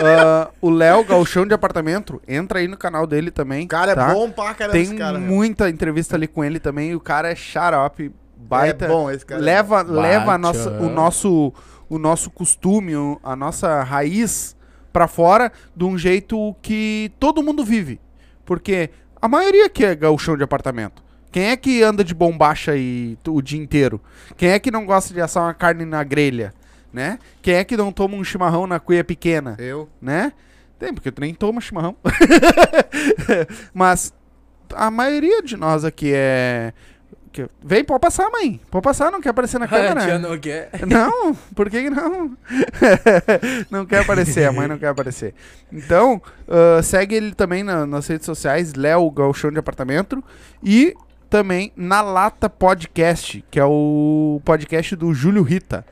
[0.00, 3.64] ah, o Léo Galchão de apartamento, entra aí no canal dele também.
[3.64, 4.10] O cara tá?
[4.10, 5.18] é bom pra caramba Tem esse cara.
[5.18, 5.28] meu.
[5.30, 6.94] muita entrevista ali com ele também.
[6.94, 8.12] O cara é xarope,
[8.46, 8.84] baita.
[8.84, 9.40] É bom esse cara.
[9.40, 10.00] leva Baita.
[10.00, 11.52] leva a nossa, o nosso
[11.88, 12.92] o nosso costume,
[13.22, 14.56] a nossa raiz
[14.92, 18.00] pra fora de um jeito que todo mundo vive.
[18.44, 18.90] Porque
[19.20, 21.04] a maioria que é gauchão de apartamento.
[21.30, 24.00] Quem é que anda de bombacha aí o dia inteiro?
[24.36, 26.54] Quem é que não gosta de assar uma carne na grelha,
[26.92, 27.18] né?
[27.42, 29.54] Quem é que não toma um chimarrão na cuia pequena?
[29.58, 29.88] Eu.
[30.00, 30.32] né?
[30.78, 31.96] Tem, porque tu nem toma chimarrão.
[33.72, 34.12] Mas
[34.74, 36.72] a maioria de nós aqui é.
[37.44, 38.60] Que- Vem, pode passar, mãe.
[38.70, 40.18] Pode passar, não quer aparecer na A tia câmera.
[40.18, 40.70] não quer.
[40.86, 42.36] Não, por que não?
[43.70, 45.34] não quer aparecer, a mãe não quer aparecer.
[45.72, 50.22] Então, ah, segue ele também na- nas redes sociais, Léo Galchão de Apartamento.
[50.62, 50.94] E
[51.28, 55.84] também na Lata Podcast, que é o podcast do Júlio Rita,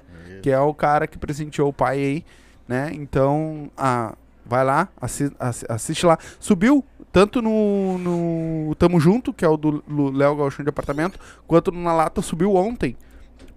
[0.43, 2.25] que é o cara que presenteou o pai aí,
[2.69, 2.91] né?
[2.95, 4.15] Então, ah,
[4.45, 6.19] vai lá, assi- assi- assiste lá.
[6.39, 9.83] Subiu tanto no, no Tamo Junto, que é o do
[10.13, 12.97] Léo Galchão de Apartamento, quanto no Na Lata subiu ontem.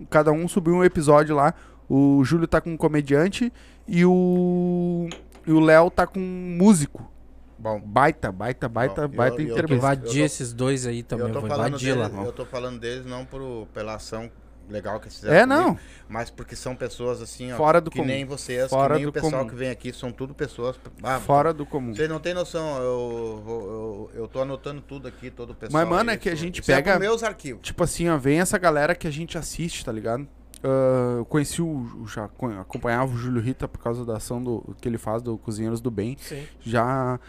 [0.10, 1.54] Cada um subiu um episódio lá.
[1.90, 3.52] O Júlio tá com um comediante
[3.88, 5.08] e o
[5.46, 7.10] e o Léo tá com um músico.
[7.58, 7.82] Bom.
[7.84, 9.74] Baita, baita, baita, Bom, eu- baita eu tô-.
[9.74, 11.28] Invadir tô- esses dois aí também.
[11.28, 12.08] eu tô Vou falando invadir lá.
[12.10, 14.30] deles, eu tô falando deles não por, pela ação
[14.70, 15.80] legal que eles fizeram É, comigo, não.
[16.10, 18.08] mas porque são pessoas assim, ó, Fora do que comum.
[18.08, 19.48] nem vocês, Fora que nem do o pessoal comum.
[19.50, 20.80] que vem aqui, são tudo pessoas...
[21.04, 21.94] Ah, Fora do comum.
[21.96, 25.82] Vocês não tem noção, eu, eu, eu, eu tô anotando tudo aqui, todo o pessoal.
[25.86, 27.62] Mas, mano, é que a gente isso é pega- pros meus arquivos.
[27.64, 30.28] Tipo assim, ó, vem essa galera que a gente assiste, tá ligado?
[30.64, 32.06] ah, eu conheci o.
[32.08, 35.38] Já co- acompanhava o Júlio Rita por causa da ação do, que ele faz do
[35.38, 36.18] Cozinheiros do Bem.
[36.20, 36.44] Sim.
[36.62, 37.20] Já.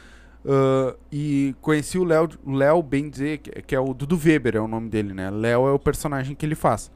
[0.47, 4.61] ah, e conheci o Léo, Léo bem dizer, que, que é o Dudu Weber, é
[4.61, 5.31] o nome dele, né?
[5.31, 6.91] Léo é o personagem que ele faz.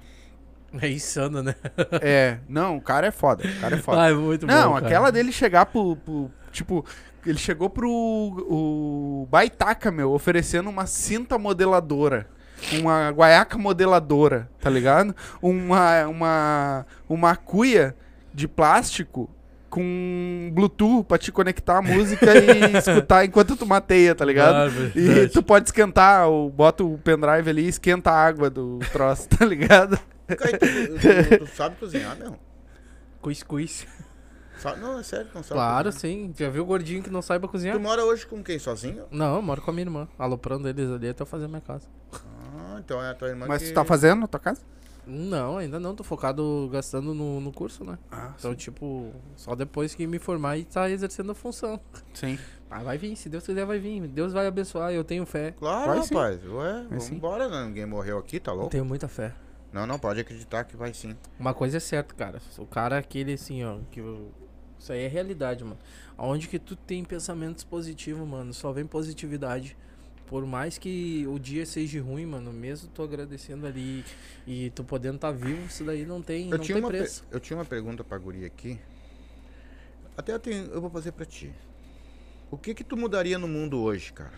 [0.80, 1.54] É insano, né?
[2.00, 3.44] é, não, o cara é foda.
[3.46, 4.00] O cara é foda.
[4.02, 4.86] Ah, é muito Não, bom, cara.
[4.86, 6.84] aquela dele chegar pro, pro- Tipo,
[7.26, 12.26] ele chegou pro o Baitaca, meu, oferecendo uma cinta modeladora.
[12.80, 15.14] Uma guaiaca modeladora, tá ligado?
[15.40, 17.94] Uma, uma, uma cuia
[18.32, 19.28] de plástico
[19.68, 24.54] com Bluetooth pra te conectar a música e escutar enquanto tu mateia, tá ligado?
[24.54, 28.78] Ah, E tu pode esquentar, ou bota o pendrive ali e esquenta a água do
[28.92, 29.98] troço, tá ligado?
[30.36, 32.36] Tu, tu- tu sabe cozinhar, meu?
[33.20, 33.86] Cuscuz.
[34.58, 36.28] Sabe- Não, é sério, não sabe Claro, cozinhar.
[36.28, 36.34] sim.
[36.36, 37.76] Já viu o gordinho que não saiba cozinhar?
[37.76, 38.58] Tu mora hoje com quem?
[38.58, 39.06] Sozinho?
[39.10, 40.08] Não, eu moro com a minha irmã.
[40.18, 41.88] Aloprando eles ali até eu fazer minha casa.
[42.12, 43.68] Ah, então é a tua irmã Mas que...
[43.70, 44.60] tu tá fazendo na tua casa?
[45.04, 45.96] Não, ainda não.
[45.96, 47.98] Tô focado gastando no, no curso, né?
[48.10, 51.80] Ah, Então, tipo, só depois que me formar e tá exercendo a função.
[52.14, 52.38] sim.
[52.70, 54.06] Mas vai vir, se Deus quiser, vai vir.
[54.06, 55.50] Deus vai abençoar, eu tenho fé.
[55.58, 56.14] Claro, Vai sim.
[56.14, 56.40] rapaz.
[56.46, 57.14] Ué, Vai sim.
[57.14, 57.66] vambora, né?
[57.66, 58.70] Ninguém morreu aqui, tá Eu louco?
[58.70, 59.34] tenho muita fé.
[59.72, 61.16] Não, não, pode acreditar que vai sim.
[61.38, 62.40] Uma coisa é certa, cara.
[62.58, 64.00] O cara aquele assim, ó, que
[64.78, 65.78] isso aí é realidade, mano.
[66.16, 69.76] Aonde que tu tem pensamentos positivos, mano, só vem positividade.
[70.26, 74.04] Por mais que o dia seja ruim, mano, mesmo tu agradecendo ali
[74.46, 77.24] e tu podendo estar vivo, isso daí não tem, Eu não tinha, tem preço.
[77.30, 78.78] eu tinha uma pergunta pra Guri aqui.
[80.16, 81.52] Até eu, tenho, eu vou fazer pra ti.
[82.50, 84.32] O que que tu mudaria no mundo hoje, cara?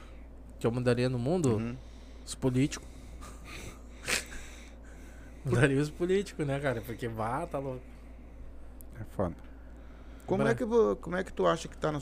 [0.58, 1.76] Que eu mudaria no mundo, Uhum.
[2.24, 2.88] os políticos.
[5.44, 6.80] Mudaria os políticos, né, cara?
[6.80, 7.82] Porque vá, tá louco.
[9.00, 9.34] É foda.
[10.26, 10.64] Como Bra- é, que,
[11.00, 11.92] como é que tu acha que tá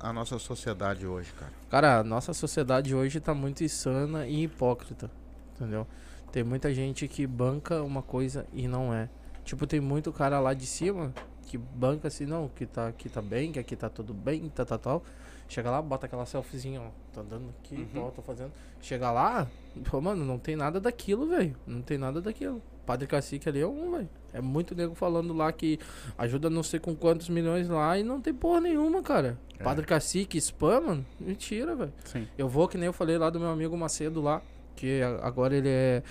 [0.00, 1.52] a nossa sociedade hoje, cara?
[1.68, 5.10] Cara, a nossa sociedade hoje tá muito insana e hipócrita,
[5.56, 5.86] entendeu?
[6.30, 9.08] Tem muita gente que banca uma coisa e não é.
[9.44, 11.12] Tipo, tem muito cara lá de cima
[11.46, 14.64] que banca assim, não, que tá, que tá bem, que aqui tá tudo bem, tá,
[14.64, 15.02] tá, tal.
[15.48, 18.52] Chega lá, bota aquela selfiezinha, ó, tá andando aqui, tal, tô fazendo.
[18.80, 19.46] Chega lá,
[19.90, 21.54] pô, mano, não tem nada daquilo, velho.
[21.66, 22.62] Não tem nada daquilo.
[22.86, 24.08] Padre Cacique ali é um, velho.
[24.32, 25.78] É muito nego falando lá que
[26.16, 29.38] ajuda não sei com quantos milhões lá e não tem porra nenhuma, cara.
[29.58, 29.62] É.
[29.62, 31.92] Padre Cacique, spam, mano, mentira, velho.
[32.04, 32.26] Sim.
[32.36, 34.42] Eu vou, que nem eu falei lá do meu amigo Macedo lá,
[34.74, 36.02] que agora ele é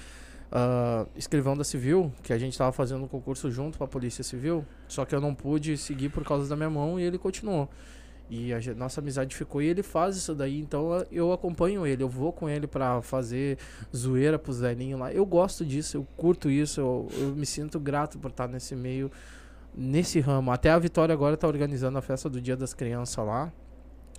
[0.52, 4.66] ah, escrivão da Civil, que a gente tava fazendo um concurso junto pra Polícia Civil,
[4.88, 7.70] só que eu não pude seguir por causa da minha mão e ele continuou.
[8.34, 12.08] E a nossa amizade ficou e ele faz isso daí, então eu acompanho ele, eu
[12.08, 13.58] vou com ele pra fazer
[13.94, 15.12] zoeira pros velhinhos lá.
[15.12, 19.12] Eu gosto disso, eu curto isso, eu, eu me sinto grato por estar nesse meio,
[19.76, 20.50] nesse ramo.
[20.50, 23.52] Até a Vitória agora tá organizando a festa do Dia das Crianças lá,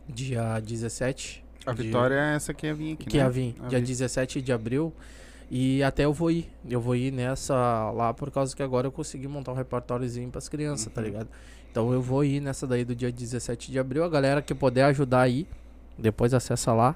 [0.07, 1.43] dia 17.
[1.65, 3.23] A de- vitória é essa que ia vir aqui, que né?
[3.25, 4.93] ia vir, A dia vi- 17 de abril.
[5.51, 6.51] E até eu vou ir.
[6.69, 10.49] Eu vou ir nessa lá por causa que agora eu consegui montar um repertóriozinho pras
[10.49, 11.07] crianças, tá Uhum.
[11.07, 11.29] ligado?
[11.73, 14.05] Então eu vou ir nessa daí do dia 17 de abril.
[14.05, 15.47] A galera que puder ajudar aí,
[15.99, 16.95] depois acessa lá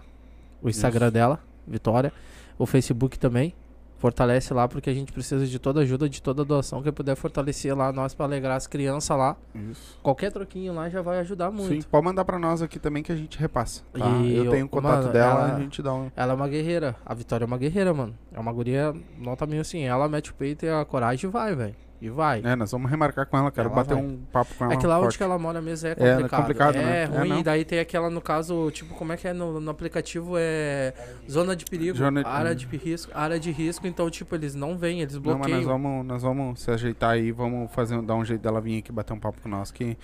[0.62, 2.12] o Instagram dela, Vitória.
[2.58, 3.54] O Facebook também.
[3.98, 7.74] Fortalece lá porque a gente precisa de toda ajuda, de toda doação que puder fortalecer
[7.74, 9.34] lá nós pra alegrar as crianças lá.
[9.54, 9.98] Isso.
[10.02, 11.68] Qualquer troquinho lá já vai ajudar muito.
[11.68, 13.82] Sim, pode mandar pra nós aqui também que a gente repassa.
[13.94, 14.06] Tá?
[14.18, 16.10] E eu tenho eu- o contato mano, dela, ela- a gente dá um.
[16.14, 16.94] Ela é uma guerreira.
[17.06, 18.14] A Vitória é uma guerreira, mano.
[18.34, 19.80] É uma guria, nota meio assim.
[19.84, 21.74] Ela mete o peito e a coragem vai, velho.
[22.00, 22.42] E vai.
[22.44, 24.02] É, nós vamos remarcar com ela, quero Ela bater vai.
[24.04, 24.74] um papo com ela.
[24.74, 25.16] É que lá onde forte.
[25.18, 26.24] que ela mora mesmo é É, complicado.
[26.24, 27.02] é complicado, é né?
[27.02, 27.28] É, ruim.
[27.30, 27.38] não.
[27.38, 30.34] e daí tem aquela, no caso, tipo, como é que é no, no aplicativo?
[30.36, 30.92] É
[31.30, 31.96] zona de perigo.
[31.96, 33.10] Zona- Área de risco.
[33.14, 33.86] Área de risco.
[33.86, 35.56] Então, tipo, eles não vêm, eles Não, mas bloqueiam.
[35.58, 38.92] nós vamos, nós vamos se ajeitar aí, vamos fazer, dar um jeito dela vir aqui
[38.92, 39.70] bater um papo com nós.
[39.70, 39.96] Aqui,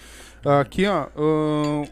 [0.61, 1.85] aqui ó, ahn,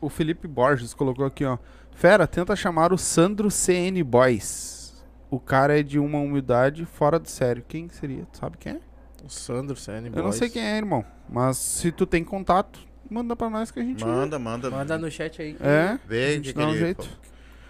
[0.00, 1.56] o Felipe Borges colocou aqui, ó.
[1.94, 5.04] Fera, tenta chamar o Sandro CN Boys.
[5.30, 7.62] O cara é de uma humildade fora do sério.
[7.68, 8.26] Quem seria?
[8.32, 8.80] Tu sabe quem é?
[9.24, 11.04] O Sandro, CN Eu não sei quem é, irmão.
[11.28, 12.80] Mas se tu tem contato,
[13.10, 14.04] manda pra nós que a gente.
[14.04, 14.70] Manda, manda.
[14.70, 15.56] Manda no chat aí.
[15.60, 17.08] É, Vê a o gente que, que, dá um ele, jeito.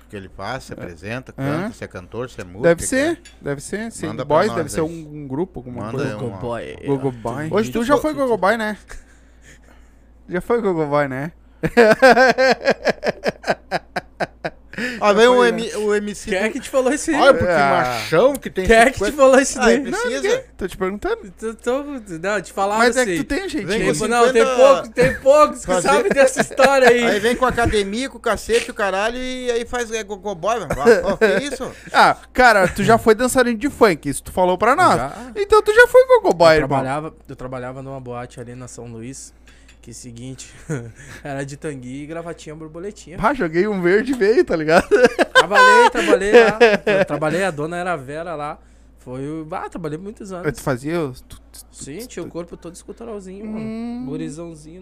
[0.08, 1.42] que ele faz, se apresenta, É.
[1.42, 2.62] canta, se é cantor, se é música.
[2.68, 3.90] Deve ser, deve ser.
[3.90, 6.14] CN Manda pra Boys nós deve ser um, um grupo, alguma Manda coisa.
[6.16, 6.76] Gogo Boy.
[6.86, 7.48] Gogo Boy.
[7.50, 8.78] Hoje tu já fo- foi Gogo Boy, né?
[10.28, 11.32] Já foi Gogo Boy, né?
[15.00, 16.30] Ah, vem o, Foi, M, o MC.
[16.30, 17.16] Quem é que te falou isso aí?
[17.16, 17.70] Olha, porque Ah.
[17.70, 19.80] machão que tem Quem é que te 50 falou isso Ah, daí?
[19.80, 20.44] precisa?
[20.56, 21.32] Tô te perguntando.
[21.38, 21.82] Tô, tô,
[22.20, 23.10] não, te falaram Mas é assim.
[23.16, 23.66] que tu tem jeitinho.
[23.66, 27.04] Vem Tem- com não, tem 50 poucos, tem poucos que fazer- sabem dessa história aí.
[27.04, 30.70] Aí vem com academia, com o cacete, o caralho, e aí faz é, gogoboy, mano.
[31.04, 31.70] Ó, que isso?
[31.92, 34.96] Ah, cara, tu já foi dançarino de funk, isso tu falou pra nós.
[34.96, 35.12] Já.
[35.36, 36.68] Então tu já foi Gogo Boy, eu, irmão.
[36.68, 39.32] trabalhava, eu trabalhava numa boate ali na São Luís,
[39.80, 40.52] que seguinte,
[41.24, 43.16] era de tangui e gravatinha borboletinha.
[43.20, 44.86] Ah, joguei um verde e veio, tá ligado?
[45.32, 46.58] Trabalhei, trabalhei lá.
[46.98, 48.58] Eu trabalhei, a dona era a Vera lá.
[48.98, 49.26] Foi.
[49.26, 50.52] o- Ah, trabalhei muitos anos.
[50.52, 51.00] Tu fazia.
[51.00, 53.52] os- tu- tu- Sim, tinha o corpo todo esculturalzinho, Hum.
[54.04, 54.06] mano.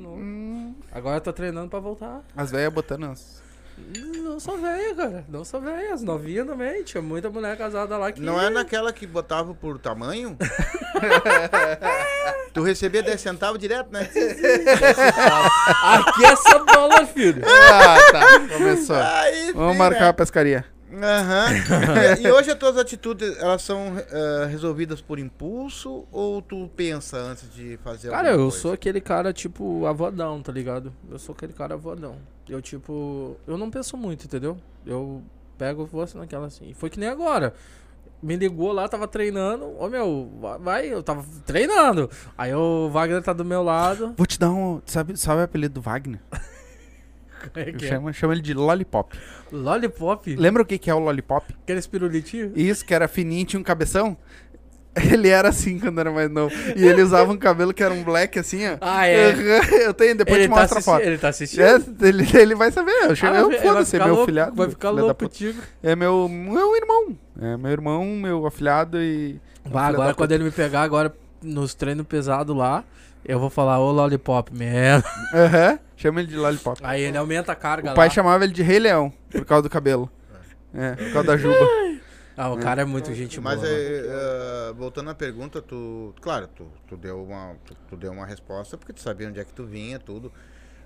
[0.00, 0.16] Novo.
[0.16, 2.24] Hum, Agora eu tô treinando pra voltar.
[2.36, 3.04] As velhas botando.
[3.04, 3.40] as-
[4.22, 5.24] Não sou velha, cara.
[5.28, 5.94] Não sou velha.
[5.94, 6.82] As novinhas também.
[6.84, 8.20] Tinha muita mulher casada lá que.
[8.20, 10.36] Não é naquela que botava por tamanho?
[12.54, 14.08] tu recebia 10 centavos direto, né?
[15.82, 17.42] Aqui é só dólar, filho.
[17.44, 18.40] Ah, tá.
[18.56, 18.96] Começou.
[18.96, 20.08] Aí, Vamos marcar né?
[20.08, 20.77] a pescaria.
[20.92, 21.46] Aham.
[22.18, 27.16] e, e hoje as tuas atitudes, elas são eh, resolvidas por impulso ou tu pensa
[27.18, 28.62] antes de fazer Cara, alguma eu coisa?
[28.62, 30.92] sou aquele cara, tipo, avodão, tá ligado?
[31.10, 32.16] Eu sou aquele cara avodão.
[32.48, 34.56] Eu, tipo, eu não penso muito, entendeu?
[34.86, 35.22] Eu
[35.58, 36.72] pego e vou assim naquela assim.
[36.74, 37.52] Foi que nem agora.
[38.22, 39.66] Me ligou lá, tava treinando.
[39.78, 42.10] Ô meu, vai- vai, eu tava treinando.
[42.36, 44.14] Aí o Wagner tá do meu lado.
[44.16, 44.80] Vou te dar um.
[44.86, 46.18] Sabe, sabe o apelido do Wagner?
[47.54, 48.12] É Eu que é?
[48.12, 49.16] chamo ele de Lollipop.
[49.52, 50.34] Lollipop?
[50.36, 51.54] Lembra o que, que é o Lollipop?
[51.62, 52.52] Aqueles pirulitinhos?
[52.54, 54.16] Isso, que era fininho e tinha um cabeção?
[55.12, 56.52] Ele era assim quando era mais novo.
[56.74, 58.78] E ele usava um cabelo que era um black assim, ó.
[58.80, 59.30] Ah, é.
[59.86, 61.02] Eu tenho, depois Ele te tá, mostro a foto.
[61.02, 61.60] ele tá assistindo?
[61.60, 62.90] É, ele, ele vai saber.
[63.04, 64.56] Eu, chamo, Ah, eu foda-se, é ficar meu louco, filhado.
[64.56, 65.60] Vai ficar da louco contigo.
[65.82, 67.16] É meu, meu irmão.
[67.40, 69.40] É meu irmão, meu afilhado e.
[69.70, 72.82] Bah, agora quando ele me pegar agora nos treinos pesados lá,
[73.28, 75.06] eu vou falar, ô Lollipop, merda.
[75.32, 76.80] Aham, chama ele de Lollipop.
[76.82, 78.14] Aí ele aumenta a carga O pai lá.
[78.14, 80.10] chamava ele de Rei Leão, por causa do cabelo.
[80.74, 81.64] É, por causa da juba.
[82.36, 83.66] Ah, o cara é muito gente Mas boa.
[83.66, 83.78] mano.
[83.78, 86.14] eh, eh, voltando à pergunta, tu.
[86.20, 89.44] Claro, tu, tu, deu uma, tu, tu deu uma resposta porque tu sabia onde é
[89.44, 90.32] que tu vinha, tudo.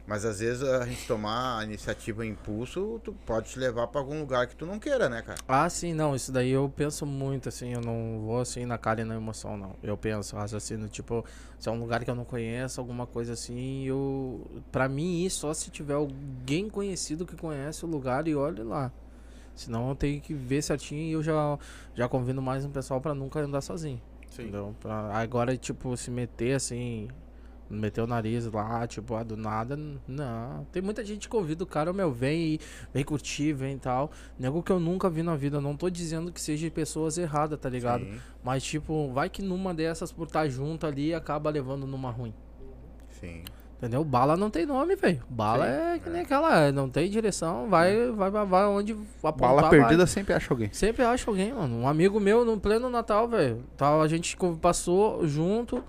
[0.06, 4.00] Mas às vezes a gente tomar a iniciativa em impulso, tu pode te levar pra
[4.00, 5.38] algum lugar que tu não queira, né, cara?
[5.46, 9.02] Ah, sim, não, isso daí eu penso muito, assim, eu não vou assim na cara
[9.02, 9.76] e na emoção, não.
[9.82, 11.24] Eu penso, raciocínio, tipo,
[11.58, 14.44] se é um lugar que eu não conheço, alguma coisa assim, eu.
[14.72, 18.90] Pra mim, ir só se tiver alguém conhecido que conhece o lugar e olhe lá.
[19.54, 21.58] Senão eu tenho que ver certinho e eu já,
[21.94, 24.00] já convido mais um pessoal pra nunca andar sozinho.
[24.32, 24.74] Entendeu?
[24.80, 27.08] Pra agora, tipo, se meter assim,
[27.73, 30.66] meter o nariz lá, tipo, ah, do nada, não.
[30.70, 32.61] Tem muita gente que convida o cara, meu, vem e
[32.93, 34.11] vem curtir, vem e tal.
[34.39, 35.61] Nego que eu nunca vi na vida.
[35.61, 38.05] Não tô dizendo que seja pessoas erradas, tá ligado?
[38.05, 42.35] Sim, Mas, tipo, vai que numa dessas, por estar junto ali, acaba levando numa ruim.
[43.20, 43.43] sim.
[43.78, 44.05] Entendeu?
[44.05, 45.20] Bala não tem nome, velho.
[45.28, 49.32] Bala Sim, é que nem aquela, não tem direção, vai, vai, vai, vai onde apontar,
[49.32, 49.70] Bala vai.
[49.70, 50.73] perdida sempre acha alguém.
[50.73, 51.78] Sempre acho alguém, mano.
[51.78, 53.65] Um amigo meu no pleno Natal, velho.
[53.77, 55.82] Tava, a gente passou junto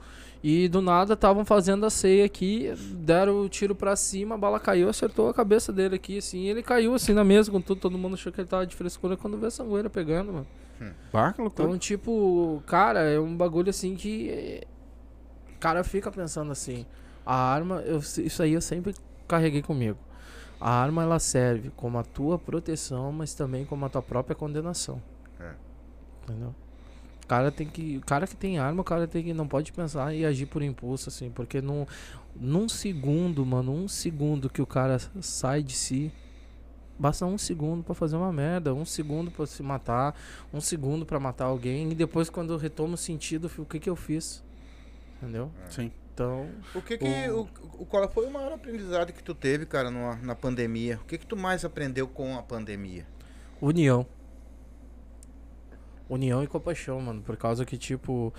[0.44, 4.60] e do nada estavam fazendo a ceia aqui, deram o tiro pra cima, a bala
[4.60, 7.80] caiu, acertou a cabeça dele aqui, assim, e ele caiu assim na mesa com tudo,
[7.80, 10.48] todo mundo achou que ele tava de frescura quando vê a sangueira pegando, mano.
[11.38, 11.68] Loucura.
[11.70, 14.30] Então, tipo, cara, é um bagulho assim que.
[14.30, 14.64] eh,
[15.56, 16.86] O cara fica pensando assim.
[17.26, 18.94] A arma, eu, isso aí eu sempre
[19.26, 19.98] carreguei comigo.
[20.60, 25.02] A arma ela serve como a tua proteção, mas também como a tua própria condenação.
[25.40, 25.54] É.
[26.24, 26.54] Entendeu?
[27.34, 27.98] O cara tem que.
[27.98, 29.34] O cara que tem arma, o cara tem que.
[29.34, 31.32] Não pode pensar e agir por impulso, assim.
[31.32, 31.86] Porque num,
[32.36, 36.12] num segundo, mano, um segundo que o cara sai de si.
[37.00, 40.16] Basta um segundo pra fazer uma merda, um segundo pra se matar,
[40.54, 43.96] um segundo pra matar alguém, e depois quando retoma o sentido, o que que eu
[43.96, 44.44] fiz?
[45.18, 45.52] Entendeu?
[45.70, 45.92] Sim.
[46.14, 47.30] Então, O que que.
[47.32, 47.48] O,
[47.80, 51.00] o, qual foi o maior aprendizado que tu teve, cara, numa- na pandemia?
[51.02, 53.08] O que que tu mais aprendeu com a pandemia?
[53.60, 54.06] união.
[56.14, 57.22] União e compaixão, mano.
[57.22, 58.34] Por causa que, tipo,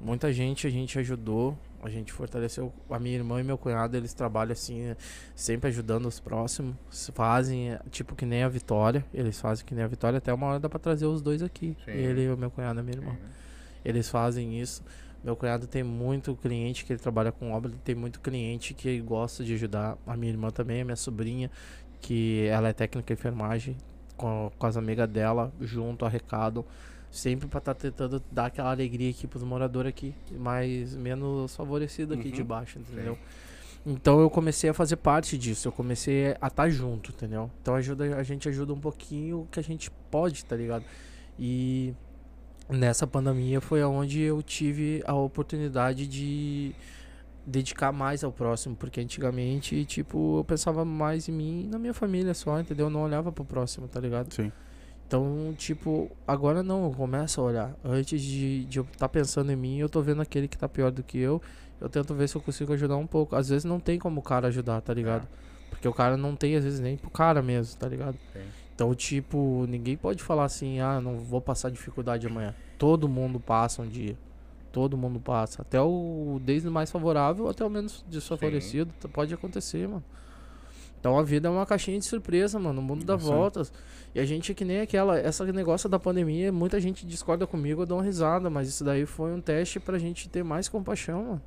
[0.00, 2.72] muita gente a gente ajudou, a gente fortaleceu.
[2.90, 4.94] A minha irmã e meu cunhado, eles trabalham assim,
[5.34, 6.74] sempre ajudando os próximos.
[7.14, 9.04] Fazem, tipo, que nem a Vitória.
[9.14, 10.18] Eles fazem que nem a Vitória.
[10.18, 11.76] Até uma hora dá pra trazer os dois aqui.
[11.84, 11.92] Sim.
[11.92, 13.16] Ele e o meu cunhado e a minha irmã.
[13.84, 14.82] Eles fazem isso.
[15.22, 19.44] Meu cunhado tem muito cliente que ele trabalha com obra, tem muito cliente que gosta
[19.44, 19.98] de ajudar.
[20.06, 21.50] A minha irmã também, a minha sobrinha,
[22.00, 23.76] que ela é técnica de enfermagem,
[24.16, 26.64] com, com as amigas dela, junto, arrecado.
[27.10, 32.28] Sempre pra estar tentando dar aquela alegria aqui pros moradores aqui, mais menos favorecido aqui
[32.28, 32.34] Uhum.
[32.34, 33.18] de baixo, entendeu?
[33.84, 37.50] Então eu comecei a fazer parte disso, eu comecei a estar junto, entendeu?
[37.62, 40.84] Então ajuda, a gente ajuda um pouquinho o que a gente pode, tá ligado?
[41.38, 41.94] E
[42.68, 46.72] nessa pandemia foi onde eu tive a oportunidade de
[47.44, 51.94] dedicar mais ao próximo, porque antigamente, tipo, eu pensava mais em mim e na minha
[51.94, 52.86] família só, entendeu?
[52.86, 54.32] Eu não olhava pro próximo, tá ligado?
[54.32, 54.52] Sim.
[55.10, 57.74] Então, tipo, agora não, eu começo a olhar.
[57.84, 60.92] Antes de, de eu estar pensando em mim, eu tô vendo aquele que tá pior
[60.92, 61.42] do que eu,
[61.80, 63.34] eu tento ver se eu consigo ajudar um pouco.
[63.34, 65.26] Às vezes não tem como o cara ajudar, tá ligado?
[65.68, 68.16] Porque o cara não tem, às vezes, nem pro cara mesmo, tá ligado?
[68.32, 68.38] Sim.
[68.72, 72.54] Então, tipo, ninguém pode falar assim, ah, não vou passar dificuldade amanhã.
[72.78, 74.16] Todo mundo passa um dia.
[74.70, 75.62] Todo mundo passa.
[75.62, 78.92] Até o desde o mais favorável até o menos desfavorecido.
[79.00, 80.04] T- Pode acontecer, mano.
[81.00, 82.80] Então a vida é uma caixinha de surpresa, mano.
[82.80, 83.72] O mundo dá voltas.
[84.14, 85.18] E a gente é que nem aquela.
[85.20, 88.50] Esse negócio da pandemia, muita gente discorda comigo, eu dou uma risada.
[88.50, 91.42] Mas isso daí foi um teste pra gente ter mais compaixão, mano.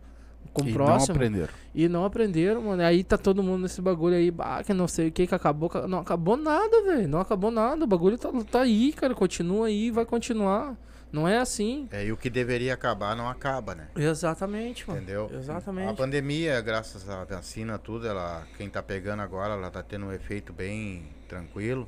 [0.54, 1.16] Com o E não próximo.
[1.16, 1.50] aprenderam.
[1.74, 2.82] E não aprenderam, mano.
[2.84, 5.70] Aí tá todo mundo nesse bagulho aí, bah, que não sei o que, que acabou.
[5.70, 7.08] ca- Não acabou nada, velho.
[7.08, 7.84] Não acabou nada.
[7.84, 9.14] O bagulho tá, tá aí, cara.
[9.16, 10.76] Continua aí, vai continuar.
[11.14, 11.88] Não é assim.
[11.92, 13.88] É, e o que deveria acabar não acaba, né?
[13.96, 15.00] Exatamente, mano.
[15.00, 15.30] Entendeu?
[15.32, 15.96] A Exatamente.
[15.96, 20.52] pandemia, graças à vacina, tudo, ela, quem tá pegando agora, ela tá tendo um efeito
[20.52, 21.88] bem tranquilo,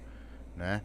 [0.56, 0.84] né?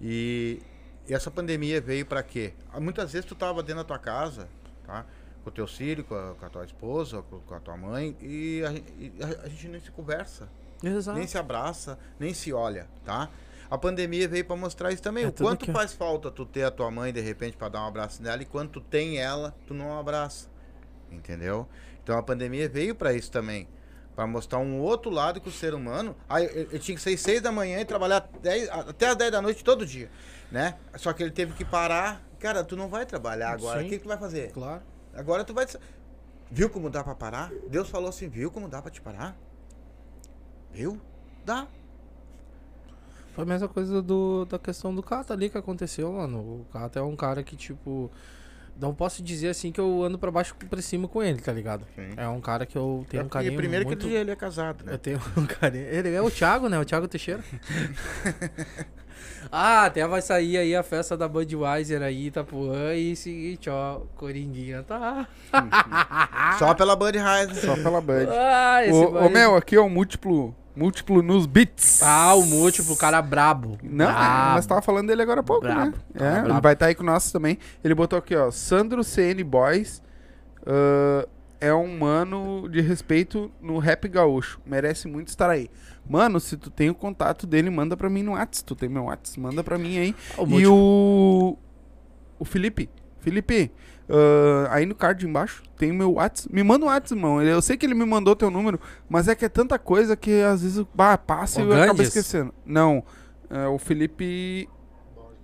[0.00, 0.62] E,
[1.06, 2.54] e essa pandemia veio pra quê?
[2.72, 4.48] Ah, Muitas vezes tu tava dentro da tua casa,
[4.86, 5.04] tá?
[5.44, 8.16] Com o teu filho, com a, com a tua esposa, com, com a tua mãe,
[8.22, 10.48] e a, e a- a gente nem se conversa,
[10.82, 11.18] Exato.
[11.18, 13.28] nem se abraça, nem se olha, tá?
[13.72, 15.24] A pandemia veio pra mostrar isso também.
[15.24, 15.72] É o quanto ó.
[15.72, 18.44] faz falta tu ter a tua mãe de repente pra dar um abraço nela e
[18.44, 20.46] quando tu tem ela, tu não abraça.
[21.10, 21.66] Entendeu?
[22.02, 23.66] Então a pandemia veio pra isso também.
[24.14, 26.14] Pra mostrar um outro lado que o ser humano.
[26.36, 29.40] Ele ele tinha que sair seis da manhã e trabalhar 10 até as 10 da
[29.40, 30.10] noite todo dia.
[30.50, 30.76] Né?
[30.96, 32.22] Só que ele teve que parar.
[32.38, 33.78] Cara, tu não vai trabalhar agora.
[33.78, 33.88] O Sim.
[33.88, 34.52] que, que tu vai fazer?
[34.52, 34.82] Claro.
[35.14, 35.66] Agora tu vai.
[36.50, 37.50] Viu como dá pra parar?
[37.70, 39.34] Deus falou assim: viu como dá pra te parar?
[40.70, 41.00] Viu?
[41.42, 41.66] Dá.
[43.34, 46.38] Foi a mesma coisa do, da questão do Kata ali que aconteceu, mano.
[46.38, 48.10] O Kata é um cara que, tipo.
[48.80, 51.52] Não posso dizer assim que eu ando pra baixo e pra cima com ele, tá
[51.52, 51.86] ligado?
[51.94, 52.14] Sim.
[52.16, 53.54] É um cara que eu tenho É um carinho.
[53.54, 54.06] primeiro muito...
[54.06, 54.94] que ele é casado, né?
[54.94, 55.84] Eu tenho um carinho.
[55.84, 56.78] Ele é o Thiago, né?
[56.78, 57.44] O Thiago Teixeira.
[59.50, 62.94] ah, até vai sair aí a festa da Budweiser aí, Itapuã.
[62.94, 64.00] E seguinte, ó.
[64.16, 65.26] Coringuinha tá.
[66.58, 67.54] Só pela Budweiser.
[67.56, 68.28] Só pela Bud.
[68.30, 72.02] Ah, esse Ô, vai- ô, Mel, aqui é o múltiplo, múltiplo nos beats.
[72.02, 73.78] Ah, o múltiplo, o cara brabo.
[73.82, 74.54] Não, brabo.
[74.54, 75.92] mas tava falando dele agora há pouco, Brabo, né?
[76.14, 76.60] É, ele brabo.
[76.60, 77.58] vai estar aí com nós também.
[77.82, 80.02] Ele botou aqui, ó, Sandro CN Boys
[80.66, 81.26] ah,
[81.60, 84.60] é um mano de respeito no rap gaúcho.
[84.66, 85.70] Merece muito estar aí.
[86.08, 88.62] Mano, se tu tem o contato dele, manda pra mim no Whats.
[88.62, 90.14] Tu tem meu Whats, manda pra mim aí.
[90.36, 91.56] O e o...
[92.38, 92.90] O Felipe.
[93.20, 93.70] Felipe,
[94.08, 96.48] ah, aí no card embaixo tem o meu Whats.
[96.48, 97.40] Me manda o Whats, irmão.
[97.40, 100.42] Eu sei que ele me mandou teu número, mas é que é tanta coisa que
[100.42, 102.52] às vezes bah, passa O e eu acabo esquecendo.
[102.66, 103.04] Não,
[103.48, 104.68] é o Felipe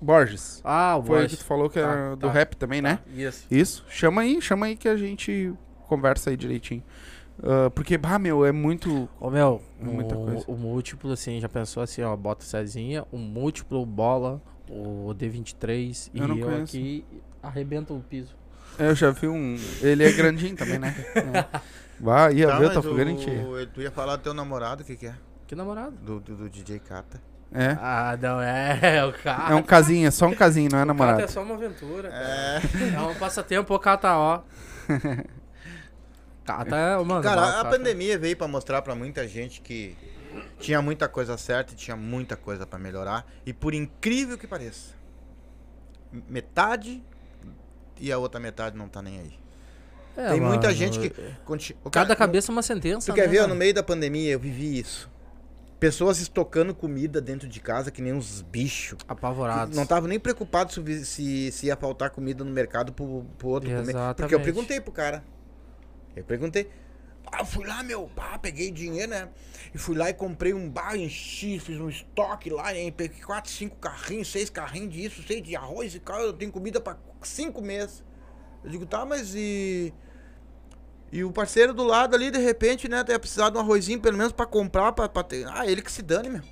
[0.01, 0.61] Borges.
[0.65, 1.31] Ah, o Foi Bosch.
[1.31, 2.33] que tu falou que Tá, era do tá.
[2.33, 2.99] rap também, né?
[3.15, 3.47] Isso.
[3.51, 3.85] Isso.
[3.89, 5.53] Chama aí, chama aí que a gente
[5.87, 6.83] conversa aí direitinho.
[7.43, 9.09] Ah, porque, bah, meu, é muito.
[9.21, 10.45] Ô, meu, É muita o, coisa.
[10.49, 16.11] o múltiplo, assim, já pensou assim, ó, bota o Cezinha, o múltiplo, bola, o D23
[16.15, 16.77] Eu não e eu conheço.
[16.77, 17.05] aqui
[17.43, 18.35] arrebento o piso.
[18.79, 19.57] Eu já vi um.
[19.81, 20.95] Ele é grandinho também, né?
[21.17, 21.61] É.
[22.01, 23.51] Bah, ia Tá, ver, tá fogando cheio.
[23.51, 25.15] o, tu ia falar do teu namorado, o que que é?
[25.49, 25.97] Que namorado?
[25.97, 27.21] Do, do, do DJ Kata.
[27.53, 27.71] É.
[27.81, 29.53] Ah, não, é, o cara.
[29.53, 31.23] É um casinho, é só um casinho, não é O Kata namorado.
[31.23, 32.25] é só uma aventura, cara.
[32.25, 32.61] É.
[32.95, 34.43] É um passatempo, o Kata, ó.
[36.57, 37.23] Kata é, mano.
[37.23, 39.97] Cara, a pandemia veio pra mostrar pra muita gente que
[40.59, 43.27] tinha muita coisa certa e tinha muita coisa pra melhorar.
[43.45, 44.95] E por incrível que pareça,
[46.29, 47.03] metade
[48.01, 49.33] e a outra metade não tá nem aí.
[50.17, 51.13] É, Tem muita mano, gente que.
[51.85, 53.39] o Cada cara- cabeça é uma sentença, Tu quer né, ver?
[53.39, 53.55] ó, mano?
[53.55, 55.09] No meio da pandemia eu vivi isso.
[55.79, 58.99] Pessoas estocando comida dentro de casa que nem uns bichos.
[59.07, 59.77] Apavorados.
[59.77, 63.71] Não tava nem preocupado se, se, se ia faltar comida no mercado pro, pro outro
[63.71, 63.83] comer.
[63.85, 64.43] Porque eu Exatamente.
[64.43, 65.23] perguntei pro cara.
[66.17, 66.71] Eu perguntei.
[67.31, 69.29] Ah, fui lá, meu, pá, peguei dinheiro, né?
[69.75, 72.91] E fui lá e comprei um bar, enchi, fiz um estoque lá, hein?
[72.91, 76.81] Peguei quatro, cinco carrinhos, seis carrinhos disso, seis de arroz e cara, eu tenho comida
[76.81, 78.03] pra cinco meses.
[78.65, 79.93] Eu digo, tá, mas e.
[81.11, 84.17] E o parceiro do lado ali, de repente, né, ia precisar de um arrozinho, pelo
[84.17, 85.47] menos pra comprar, pra, pra ter.
[85.49, 86.43] Ah, ele que se dane, meu.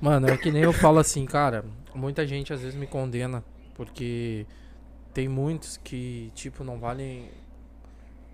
[0.00, 1.64] Mano, é que nem eu falo assim, cara.
[1.94, 3.44] Muita gente às vezes me condena
[3.74, 4.46] porque
[5.14, 7.30] tem muitos que, tipo, não valem.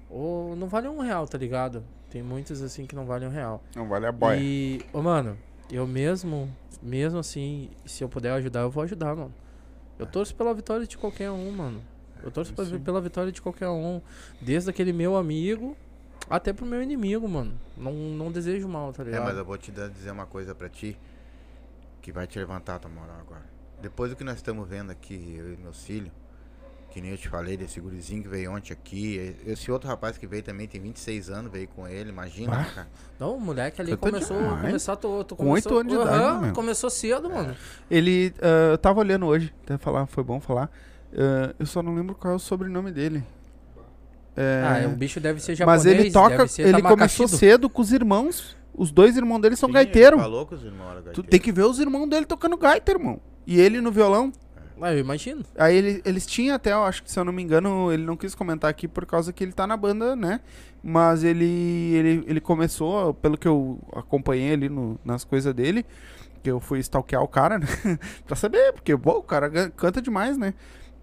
[0.08, 1.82] Ou não valem um real, tá ligado?
[2.10, 3.62] Tem muitos assim que não valem um real.
[3.74, 4.38] Não vale a boia.
[4.40, 5.36] E, ô, mano,
[5.70, 6.48] eu mesmo,
[6.80, 9.34] mesmo assim, se eu puder ajudar, eu vou ajudar, mano.
[9.98, 11.82] Eu torço pela vitória de qualquer um, mano.
[12.22, 14.00] Eu torço pra- pela vitória de qualquer um.
[14.40, 15.76] Desde aquele meu amigo
[16.30, 17.54] até pro meu inimigo, mano.
[17.76, 19.24] Não, não desejo mal, tá É, ligado?
[19.24, 20.96] mas eu vou te dizer uma coisa pra ti
[22.00, 23.44] que vai te levantar a tua moral agora.
[23.80, 26.10] Depois do que nós estamos vendo aqui, eu e meus filhos,
[26.96, 30.26] que nem eu te falei desse gurizinho que veio ontem aqui, esse outro rapaz que
[30.26, 32.64] veio também tem 26 anos, veio com ele, imagina, Ah.
[32.74, 32.88] cara.
[33.20, 34.60] Não, o moleque ali tá começou, demais.
[34.62, 36.54] começou, tô, tô, Com oito começou- anos de idade, meu.
[36.54, 37.54] Começou cedo, mano.
[37.90, 38.32] Ele.
[38.40, 40.70] ah, eu tava olhando hoje, até falar, foi bom falar.
[41.14, 43.22] Ah, eu só não lembro qual é o sobrenome dele.
[44.34, 47.68] É, Ah, o bicho deve ser japonês, mas ele toca, deve ser ele começou cedo
[47.68, 48.56] com os irmãos.
[48.74, 50.14] Os dois irmãos dele são Sim, gaiteiros.
[50.18, 52.90] ele Falou com os irmãos, era Tu tem que ver os irmãos dele tocando gaita,
[52.92, 53.20] irmão.
[53.46, 54.32] E ele no violão.
[54.80, 55.42] Ah, eu imagino.
[55.56, 58.16] Aí ele- eles tinham até, eu acho que se eu não me engano, ele não
[58.16, 60.40] quis comentar aqui por causa que ele tá na banda, né?
[60.82, 61.44] Mas ele,
[61.94, 65.84] ele, ele começou, pelo que eu acompanhei ali no- nas coisas dele,
[66.42, 67.66] que eu fui stalkear o cara, né?
[68.26, 70.52] pra saber, porque, o cara canta demais, né?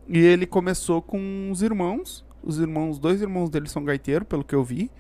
[0.07, 4.53] E ele começou com os irmãos, os irmãos, dois irmãos dele são gaiteiros, pelo que
[4.55, 4.91] eu vi,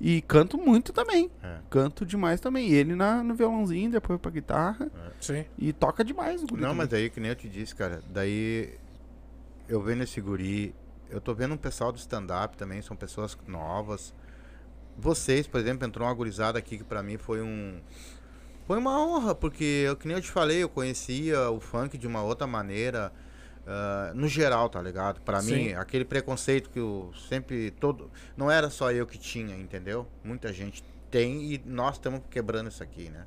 [0.00, 1.30] e canto muito também.
[1.42, 1.58] É.
[1.68, 2.68] Canto demais também.
[2.70, 4.90] E ele na, no violãozinho, depois pra guitarra,
[5.20, 5.44] Sim.
[5.58, 6.76] e toca demais o guri Não, também.
[6.78, 8.74] mas daí, que nem eu te disse, cara, daí
[9.68, 10.74] eu vendo esse guri,
[11.10, 14.14] eu tô vendo um pessoal do stand-up também, são pessoas novas.
[14.96, 17.80] Vocês, por exemplo, entrou uma gurizada aqui que pra mim foi um.
[18.66, 22.06] Foi uma honra, porque, eu, que nem eu te falei, eu conhecia o funk de
[22.06, 23.12] uma outra maneira,
[23.66, 25.20] ah, no geral, tá ligado?
[25.20, 25.54] Pra Sim.
[25.54, 27.70] mim, aquele preconceito que eu sempre.
[27.70, 30.06] todo Não era só eu que tinha, entendeu?
[30.24, 33.26] Muita gente tem e nós estamos quebrando isso aqui, né?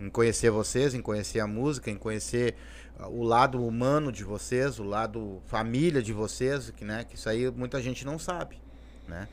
[0.00, 2.56] Em conhecer vocês, em conhecer a música, em conhecer
[2.98, 7.28] ah, o lado humano de vocês, o lado família de vocês, que, né, que isso
[7.28, 8.60] aí muita gente não sabe,
[9.06, 9.28] né?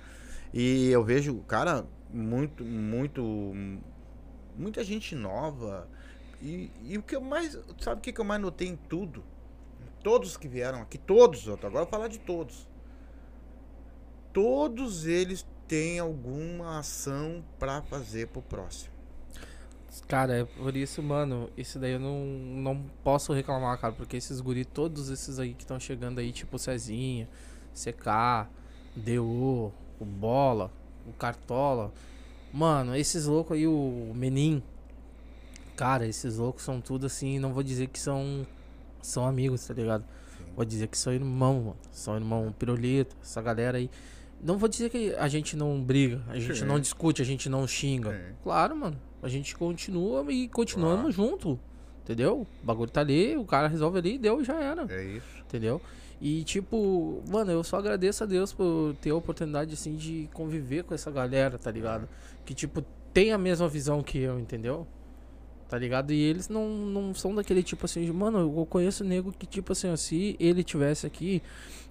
[0.53, 3.53] E eu vejo, cara, muito, muito,
[4.55, 5.87] muita gente nova.
[6.41, 9.23] E, e o que eu mais, sabe o que eu mais notei em tudo?
[10.03, 12.67] Todos que vieram aqui, todos, eu agora falar de todos.
[14.31, 18.99] Todos eles têm alguma ação pra fazer pro próximo.
[20.07, 24.41] Cara, é por isso, mano, isso daí eu não, não posso reclamar, cara, porque esses
[24.41, 27.27] guri, todos esses aí que estão chegando aí, tipo Cezinha,
[27.73, 28.49] CK,
[28.95, 30.71] DO, o Bola,
[31.07, 31.91] o Cartola,
[32.51, 34.63] mano, esses loucos aí, o Menin,
[35.76, 38.47] cara, esses loucos são tudo assim, não vou dizer que são,
[39.01, 40.05] são amigos, tá ligado?
[40.55, 43.89] Vou dizer que são irmão, mano, são irmão Pirulito, essa galera aí.
[44.41, 46.65] Não vou dizer que a gente não briga, a gente Sim.
[46.65, 48.11] não discute, a gente não xinga.
[48.11, 48.35] Sim.
[48.43, 48.99] Claro, mano.
[49.21, 51.59] A gente continua e continuamos junto.
[52.03, 52.47] Entendeu?
[52.63, 54.85] O bagulho tá ali, o cara resolve ali, deu e já era.
[54.89, 55.27] É isso.
[55.41, 55.81] Entendeu?
[56.21, 60.84] E tipo, mano, eu só agradeço a Deus por ter a oportunidade assim de conviver
[60.84, 62.09] com essa galera, tá ligado?
[62.45, 64.88] Que tipo, tem a mesma visão que eu, entendeu?
[65.69, 66.11] Tá ligado?
[66.11, 69.71] E eles não, não são daquele tipo assim, de, mano, eu conheço nego que tipo
[69.71, 71.43] assim, se ele tivesse aqui,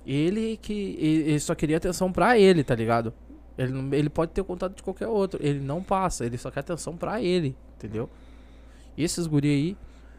[0.05, 3.15] ele que ele só queria atenção pra ele, tá ligado?
[3.57, 6.97] Ele, ele pode ter contato de qualquer outro, ele não passa, ele só quer atenção
[6.97, 8.11] pra ele, entendeu?
[8.97, 9.77] E esses guri aí,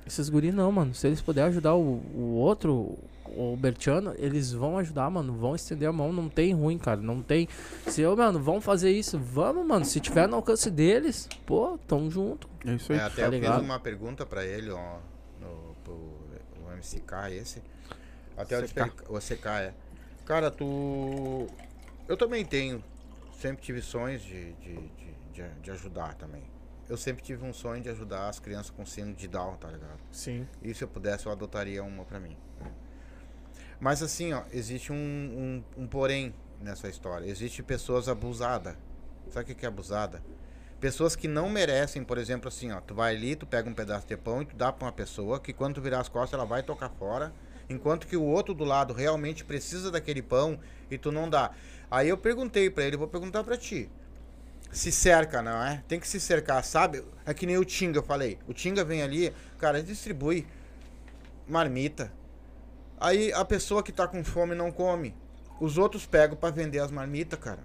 [0.08, 0.94] esses guri não, mano.
[0.96, 2.98] Se eles puderem ajudar o, o outro,
[3.36, 5.34] o Bertiano, eles vão ajudar, mano.
[5.34, 6.12] Vão estender a mão.
[6.14, 7.02] Não tem ruim, cara.
[7.02, 7.48] Não tem.
[7.88, 9.86] Se eu, mano, vão fazer isso, vamos, mano.
[9.86, 12.48] Se tiver no alcance deles, pô, tamo junto.
[12.66, 13.00] É isso aí.
[13.00, 13.62] É, até tá eu fiz ligado?
[13.62, 14.98] uma pergunta pra ele, ó,
[15.40, 17.62] no, pro, o MCK esse.
[18.38, 19.74] Até pra ele, o CK é.
[20.26, 21.48] Cara, tu.
[22.08, 22.84] Eu também tenho.
[23.40, 26.44] Sempre tive sonhos de, de, de, de, de ajudar também.
[26.90, 30.00] Eu sempre tive um sonho de ajudar as crianças com síndrome de Down, tá ligado?
[30.12, 30.48] Sim.
[30.62, 32.36] E se eu pudesse, eu adotaria uma pra mim.
[32.60, 32.72] né?
[33.80, 37.26] Mas assim, ó, existe um, um, um porém nessa história.
[37.26, 38.76] Existe pessoas abusadas.
[39.30, 40.22] Sabe o que é abusada?
[40.80, 44.08] Pessoas que não merecem, por exemplo, assim, ó, tu vai ali, tu pega um pedaço
[44.08, 46.48] de pão e tu dá pra uma pessoa que quando tu virar as costas ela
[46.48, 47.34] vai tocar fora,
[47.70, 51.52] enquanto que o outro do lado realmente precisa daquele pão e tu não dá.
[51.92, 53.90] Aí eu perguntei pra ele, vou perguntar pra ti.
[54.72, 55.84] Se cerca, não é?
[55.88, 57.04] Tem que se cercar, sabe?
[57.26, 58.38] É que nem o Tinga, eu falei.
[58.48, 60.48] O Tinga vem ali, cara, distribui
[61.48, 62.12] marmita.
[63.00, 65.16] Aí a pessoa que tá com fome não come.
[65.60, 67.64] Os outros pegam pra vender as marmitas, cara.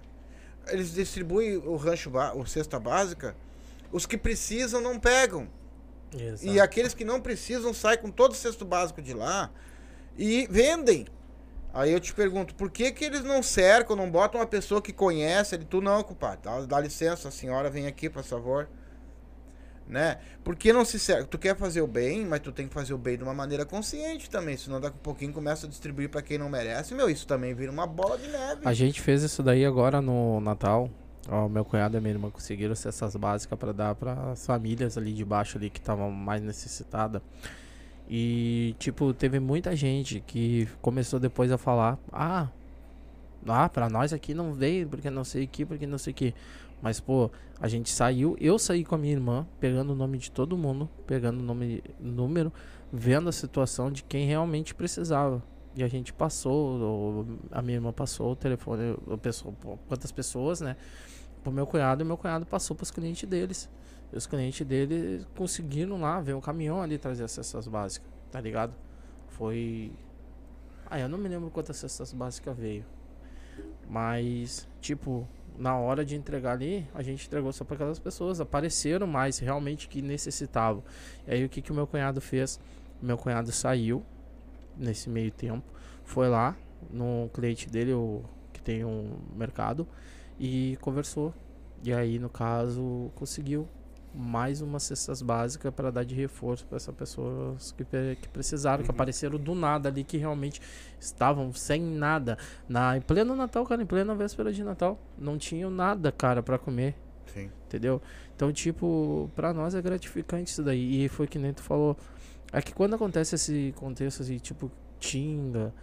[0.67, 3.35] Eles distribuem o rancho, o cesta básica.
[3.91, 5.47] Os que precisam não pegam.
[6.41, 9.51] E aqueles que não precisam saem com todo o cesto básico de lá
[10.17, 11.07] e vendem.
[11.73, 14.93] Aí eu te pergunto, por que que eles não cercam, não botam uma pessoa que
[14.93, 15.55] conhece?
[15.55, 18.69] Ele, tu não, compadre, dá, dá licença, a senhora vem aqui, por favor.
[19.87, 20.17] Né?
[20.43, 21.25] Por que não se cerca?
[21.25, 23.63] Tu quer fazer o bem, mas tu tem que fazer o bem de uma maneira
[23.65, 26.95] consciente também, senão daqui a pouquinho começa a distribuir pra quem não merece.
[26.95, 28.61] Meu, isso também vira uma bola de neve.
[28.65, 30.89] A gente fez isso daí agora no Natal.
[31.27, 35.11] Ó, meu cunhado e minha irmã conseguiram cestas básicas pra dar para as famílias ali
[35.13, 37.21] de baixo ali que estavam mais necessitadas.
[38.07, 42.47] E tipo, teve muita gente que começou depois a falar: "Ah,
[43.47, 46.15] ah, para nós aqui não veio porque não sei o que, porque não sei o
[46.15, 46.33] que".
[46.81, 50.29] Mas pô, a gente saiu, eu saí com a minha irmã, pegando o nome de
[50.31, 52.51] todo mundo, pegando o nome, número,
[52.91, 55.41] vendo a situação de quem realmente precisava.
[55.75, 59.53] E a gente passou, o- a minha irmã passou o telefone, o pessoal,
[59.87, 60.75] quantas pessoas, né?
[61.43, 63.69] Pro meu cunhado, e meu cunhado passou pros clientes deles.
[64.13, 68.39] E os clientes dele conseguiram lá ver um caminhão ali trazer as cestas básicas, tá
[68.39, 68.73] ligado?
[69.29, 69.91] Foi.
[70.89, 72.85] Ah, eu não me lembro quantas cestas básicas veio.
[73.89, 75.27] Mas, tipo,
[75.57, 78.41] na hora de entregar ali, a gente entregou só para aquelas pessoas.
[78.41, 80.83] Apareceram mais realmente que necessitavam.
[81.27, 82.59] E aí o que, que o meu cunhado fez?
[83.01, 84.03] Meu cunhado saiu,
[84.77, 85.63] nesse meio tempo.
[86.03, 86.55] Foi lá
[86.89, 88.23] no cliente dele, o,
[88.53, 89.87] que tem um mercado,
[90.39, 91.33] e conversou.
[91.83, 93.67] E aí, no caso, conseguiu
[94.15, 97.83] mais umas cestas básicas para dar de reforço para essas pessoas que,
[98.15, 100.61] que precisaram, que apareceram do nada ali, que realmente
[100.99, 102.37] estavam sem nada.
[102.67, 106.57] Na, em pleno Natal, cara, em plena véspera de Natal, não tinham nada, cara, para
[106.57, 106.95] comer.
[107.33, 107.49] Sim.
[107.67, 108.01] Entendeu?
[108.35, 111.05] Então, tipo, pra nós é gratificante isso daí.
[111.05, 111.97] E foi que nem tu falou.
[112.53, 115.73] É que quando acontece esse contexto assim, tipo, Tinga,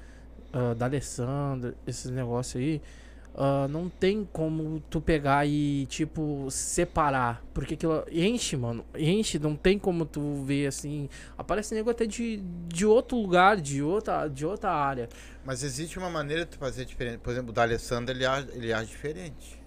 [0.53, 2.81] uh, da Alessandra, esses negócios aí,
[3.35, 7.43] ah, não tem como tu pegar e, tipo, separar.
[7.55, 8.85] Porque aquilo enche, mano.
[8.95, 11.09] Enche, não tem como tu ver assim.
[11.37, 15.09] Aparece nego até de, de outro lugar, de outra, de outra área.
[15.45, 17.19] Mas existe uma maneira de tu fazer diferente.
[17.19, 19.63] Por exemplo, o da Alessandro, ele age, ele age diferente.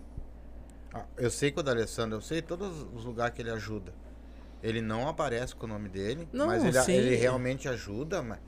[0.93, 3.93] Ah, Eu sei que o da Alessandro, eu sei todos os lugares que ele ajuda.
[4.61, 8.39] Ele não aparece com o nome dele, Não, mas ele, ele realmente ajuda, mas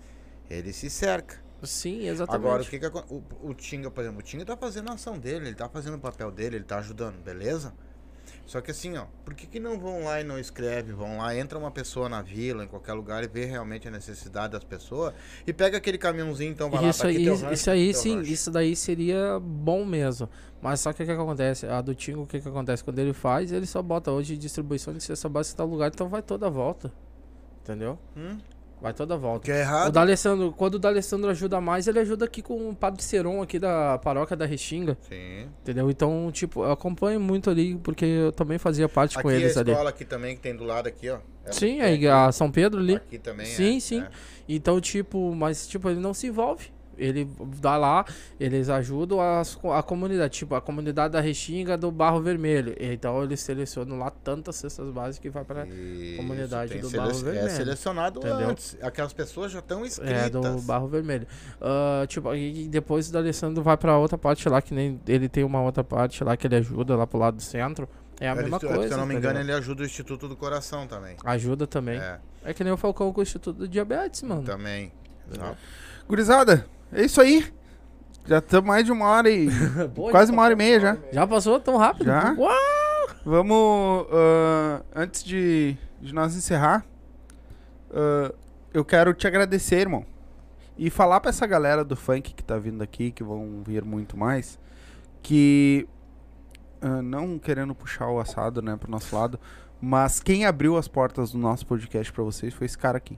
[0.50, 1.47] ele se cerca.
[1.64, 2.36] Sim, exatamente.
[2.36, 4.94] Agora, o que que acon- o, o Tinga, por exemplo, o Tinga tá fazendo a
[4.94, 7.74] ação dele, ele tá fazendo o papel dele, ele tá ajudando, beleza?
[8.46, 11.36] Só que assim, ó, por que que não vão lá e não escreve, vão lá,
[11.36, 15.14] entra uma pessoa na vila, em qualquer lugar e vê realmente a necessidade das pessoas
[15.48, 17.94] e pega aquele caminhãozinho, então vai lá, Isso tá aqui aí, teu isso, rancho, aí
[17.94, 18.32] sim, rancho.
[18.34, 20.30] isso daí seria bom mesmo.
[20.62, 21.66] Mas só que o que, que acontece?
[21.68, 22.84] A do Tingo, o que, que acontece?
[22.84, 26.10] Quando ele faz, ele só bota hoje distribuição de cesta básica em tal lugar, então
[26.10, 26.92] vai toda a volta.
[27.64, 28.00] Entendeu?
[28.16, 28.42] Hum?
[28.80, 29.46] Vai toda a volta.
[29.46, 29.92] Que é O errado.
[29.92, 33.98] D'Alessandro, quando o D'Alessandro ajuda mais, ele ajuda aqui com o Padre Seron aqui da
[33.98, 35.48] paróquia da Restinga, Sim.
[35.64, 35.90] entendeu?
[35.90, 39.62] Então, tipo, eu acompanho muito ali, porque eu também fazia parte com Aqui eles a
[39.62, 39.72] ali.
[39.72, 41.18] escola aqui também, que tem do lado aqui, ó.
[41.44, 42.96] É- Sim, é aí a São Pedro ali.
[42.96, 44.02] Aqui também Sim, é, sim.
[44.02, 44.10] é.
[44.48, 46.72] Então, tipo, mas tipo, ele não se envolve.
[46.98, 47.30] Ele
[47.62, 48.06] dá lá,
[48.40, 52.76] eles ajudam as a, comunidade, tipo, a comunidade da Restinga do Barro Vermelho.
[52.80, 57.14] Então eles selecionam lá tantas cestas básicas que vai pra Isso, comunidade do Barro É
[57.14, 57.50] Vermelho.
[57.52, 58.50] selecionado Entendeu?
[58.50, 58.78] antes.
[58.82, 60.24] Aquelas pessoas já estão inscritas.
[60.24, 61.28] é, do Barro Vermelho.
[61.62, 65.44] Ah, tipo, e depois o Alessandro vai pra outra parte lá, que nem ele tem
[65.44, 67.88] uma outra parte lá que ele ajuda lá pro lado do centro.
[68.20, 68.94] É a Ele- mesma se coisa.
[68.96, 69.30] eu não me entendeu?
[69.32, 71.16] engano, ele ajuda o Instituto do Coração também.
[71.24, 72.00] Ajuda também.
[72.00, 74.42] É, É que nem o Falcão com o Instituto do Diabetes, mano.
[74.42, 74.92] também.
[76.08, 77.46] Gurizada, é isso aí.
[78.26, 79.48] Já estamos mais de uma hora e.
[79.96, 80.98] Pô, quase uma hora e meia já.
[81.12, 82.06] Já passou tão rápido?
[82.06, 82.34] Já?
[82.38, 82.58] Uau!
[83.26, 84.08] Vamos.
[84.12, 86.86] ah, antes de, de nós encerrar,
[87.92, 88.34] ah,
[88.74, 90.06] eu quero te agradecer, irmão.
[90.78, 94.18] E falar pra essa galera do funk que tá vindo aqui, que vão vir muito
[94.18, 94.60] mais,
[95.24, 95.88] que.
[96.82, 99.40] ah, não querendo puxar o assado, né, pro nosso lado,
[99.80, 103.18] mas quem abriu as portas do nosso podcast pra vocês foi esse cara aqui.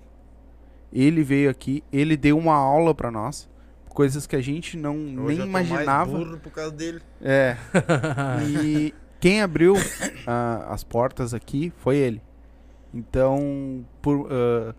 [0.94, 3.50] Ele veio aqui, ele deu uma aula pra nós,
[3.99, 6.09] coisas que a gente não Hoje nem tô imaginava.
[6.09, 7.01] mais burro por causa dele.
[7.21, 7.57] É.
[8.47, 9.76] e quem abriu
[10.26, 12.21] ah, as portas aqui foi ele.
[12.93, 14.73] Então, por, ah,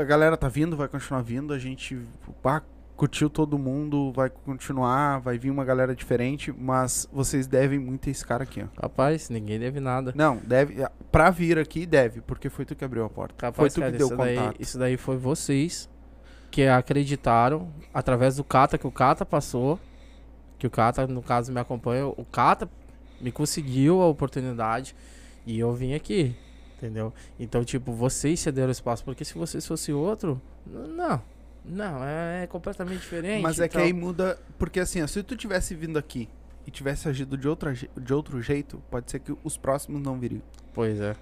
[0.00, 1.52] a galera tá vindo, vai continuar vindo.
[1.52, 2.00] A gente
[2.42, 2.62] pá,
[2.96, 6.50] curtiu todo mundo, vai continuar, vai vir uma galera diferente.
[6.50, 8.80] Mas vocês devem muito a esse cara aqui, ó.
[8.80, 10.10] Rapaz, ninguém deve nada.
[10.16, 10.76] Não, deve.
[11.10, 13.52] Pra vir aqui, deve, porque foi tu que abriu a porta.
[13.52, 14.56] foi tu cara, que deu isso, daí, contato.
[14.58, 15.91] isso daí foi vocês
[16.52, 19.80] que acreditaram através do Kata que o Kata passou.
[20.58, 22.06] Que o Kata, no caso, me acompanha.
[22.06, 22.70] O Kata
[23.20, 24.94] me conseguiu a oportunidade
[25.46, 26.36] e eu vim aqui.
[26.76, 27.12] Entendeu?
[27.40, 29.02] Então, tipo, vocês cederam espaço.
[29.04, 31.20] Porque se vocês fossem outro, não.
[31.64, 33.40] Não, é, é completamente diferente.
[33.42, 34.38] Mas é que então- aí muda.
[34.58, 36.28] Porque assim, se tu tivesse vindo aqui
[36.66, 40.18] e tivesse agido de, outra, je- de outro jeito, pode ser que os próximos não
[40.18, 40.42] viriam.
[40.74, 41.14] Pois é.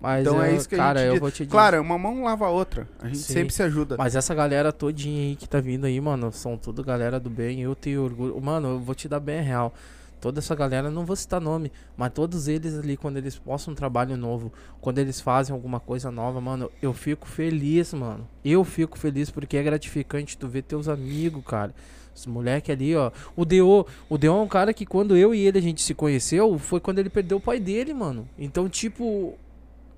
[0.00, 1.20] Mas Então é eu- isso que a cara, gente eu diz.
[1.20, 1.50] vou te dizer.
[1.50, 2.86] Claro, uma mão lava a outra.
[3.00, 3.32] A gente Sim.
[3.32, 3.96] sempre se ajuda.
[3.96, 7.62] Mas essa galera todinha aí que tá vindo aí, mano, são tudo galera do bem.
[7.62, 8.38] Eu tenho orgulho.
[8.40, 9.74] Mano, eu vou te dar bem a real.
[10.20, 13.74] Toda essa galera, não vou citar nome, mas todos eles ali, quando eles postam um
[13.74, 14.50] trabalho novo,
[14.80, 18.26] quando eles fazem alguma coisa nova, mano, eu fico feliz, mano.
[18.42, 21.74] Eu fico feliz porque é gratificante tu ver teus amigos, cara.
[22.14, 23.10] Os moleque ali, ó.
[23.36, 25.92] O Deo, o Deo é um cara que quando eu e ele a gente se
[25.92, 28.26] conheceu, foi quando ele perdeu o pai dele, mano.
[28.38, 29.34] Então, tipo,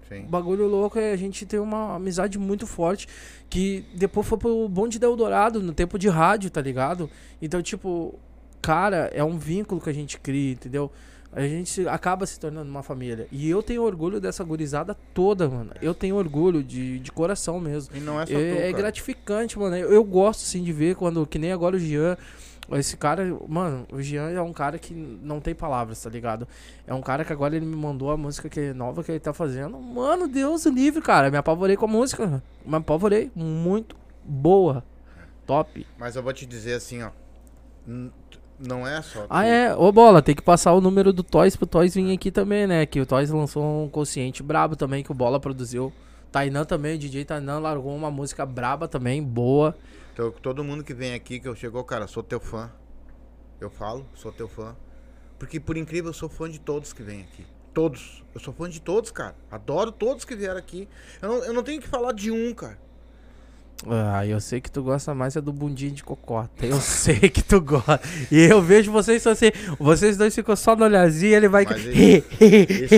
[0.08, 0.20] Sim.
[0.20, 3.08] o bagulho louco é a gente ter uma amizade muito forte.
[3.48, 7.08] Que depois foi pro bonde da Eldorado, no tempo de rádio, tá ligado?
[7.40, 8.14] Então, tipo,
[8.60, 10.90] cara, é um vínculo que a gente cria, entendeu?
[11.32, 13.26] A gente acaba se tornando uma família.
[13.30, 15.70] E eu tenho orgulho dessa gurizada toda, mano.
[15.82, 17.94] Eu tenho orgulho de, de coração mesmo.
[17.94, 19.76] E não é só É, tu, é gratificante, mano.
[19.76, 22.16] Eu, eu gosto, assim, de ver quando, que nem agora o Jean.
[22.72, 26.48] Esse cara, mano, o Jean é um cara que não tem palavras, tá ligado?
[26.86, 29.32] É um cara que agora ele me mandou a música que, nova que ele tá
[29.32, 29.78] fazendo.
[29.78, 31.30] Mano, Deus o livre, cara.
[31.30, 32.42] Me apavorei com a música.
[32.64, 33.30] Me apavorei.
[33.34, 33.94] Muito
[34.24, 34.84] boa.
[35.46, 35.86] Top.
[35.96, 37.10] Mas eu vou te dizer assim, ó.
[38.58, 39.26] Não é só.
[39.30, 39.74] Ah, é.
[39.76, 42.84] Ô, Bola, tem que passar o número do Toys pro Toys vir aqui também, né?
[42.84, 45.92] Que o Toys lançou um consciente brabo também que o Bola produziu.
[46.32, 49.76] Tainan também, o DJ Tainan largou uma música braba também, boa.
[50.16, 52.72] Então, todo mundo que vem aqui, que eu chegou, cara, sou teu fã.
[53.60, 54.74] Eu falo, sou teu fã.
[55.38, 57.46] Porque, por incrível, eu sou fã de todos que vêm aqui.
[57.74, 58.24] Todos.
[58.34, 59.36] Eu sou fã de todos, cara.
[59.50, 60.88] Adoro todos que vieram aqui.
[61.20, 62.78] Eu não, eu não tenho que falar de um, cara.
[63.88, 66.48] Ah, eu sei que tu gosta mais é do bundinho de cocota.
[66.64, 68.00] Eu sei que tu gosta.
[68.32, 69.52] E eu vejo vocês só assim.
[69.78, 71.64] Vocês dois ficam só no olhazinho ele vai.
[71.66, 71.94] Mas isso-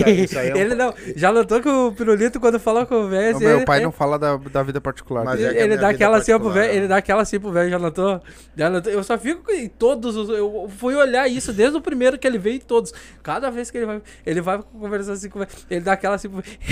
[0.04, 0.94] aí- isso aí é um- ele não.
[1.16, 3.36] Já notou que o pirulito, quando falou com o velho.
[3.36, 5.62] O meu ele- pai ele- não fala da, da vida particular Mas é que a
[5.62, 6.76] ele dá vida aquela assim pro velho, né?
[6.76, 8.22] ele dá aquela assim pro velho, já notou?
[8.56, 8.92] Já notou?
[8.92, 10.28] Eu só fico em todos os.
[10.30, 12.94] Eu fui olhar isso desde o primeiro que ele veio em todos.
[13.22, 14.00] Cada vez que ele vai.
[14.24, 15.50] Ele vai conversando assim com o velho.
[15.68, 16.58] Ele dá aquela assim pro velho.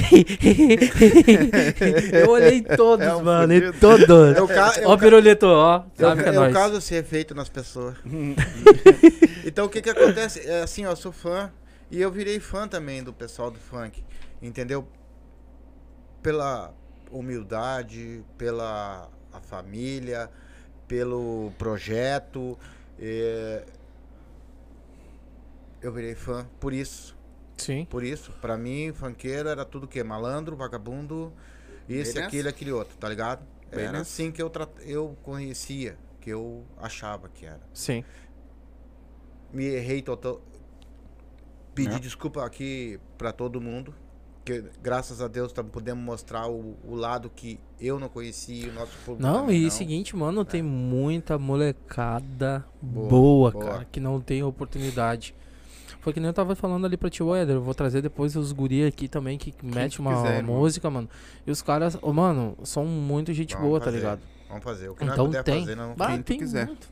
[2.12, 3.52] Eu olhei em todos, É um mano.
[3.52, 3.78] Em fudido.
[4.06, 4.36] Todos.
[4.36, 5.84] É o ca- é Ó, o ca- pirulito, ó.
[5.94, 6.52] Sabe que é eu nóis.
[6.52, 7.96] causo esse efeito nas pessoas.
[9.44, 10.40] então o que que acontece?
[10.46, 11.50] É assim, ó, eu sou fã
[11.90, 14.02] e eu virei fã também do pessoal do funk,
[14.42, 14.86] entendeu?
[16.22, 16.74] Pela
[17.10, 20.28] humildade, pela a família,
[20.88, 22.58] pelo projeto.
[22.98, 23.62] é,
[25.80, 27.14] Eu virei fã por isso.
[27.56, 27.86] Sim.
[27.88, 30.02] Por isso, pra mim, funkeiro era tudo que?
[30.02, 31.32] Malandro, vagabundo,
[31.88, 33.42] esse, aquele, aquele outro, tá ligado?
[33.76, 34.50] Bem era assim que eu,
[34.80, 37.60] eu conhecia, que eu achava que era.
[37.72, 38.02] Sim.
[39.52, 40.40] Me errei total.
[41.74, 41.98] Pedi É.
[41.98, 43.94] desculpa aqui pra todo mundo,
[44.44, 48.96] que graças a Deus podemos mostrar o, o lado que eu não conhecia o nosso
[49.04, 49.70] público Não, e não.
[49.70, 53.84] seguinte, mano, tem muita molecada boa, Boa, cara, boa.
[53.84, 55.34] que não tem oportunidade.
[56.06, 58.52] Foi que nem eu tava falando ali pra tio Éder, eu vou trazer depois os
[58.52, 61.10] guri aqui também que mete tu uma quiser, música, mano.
[61.44, 63.96] E os caras, ô, mano, são muito gente Vamos boa, tá fazer.
[63.96, 64.20] ligado?
[64.48, 64.88] Vamos fazer.
[64.88, 65.60] O que nós Então puder tem.
[65.62, 65.96] fazer, não.
[65.96, 66.66] Bah, quem tem quiser.
[66.68, 66.88] muito.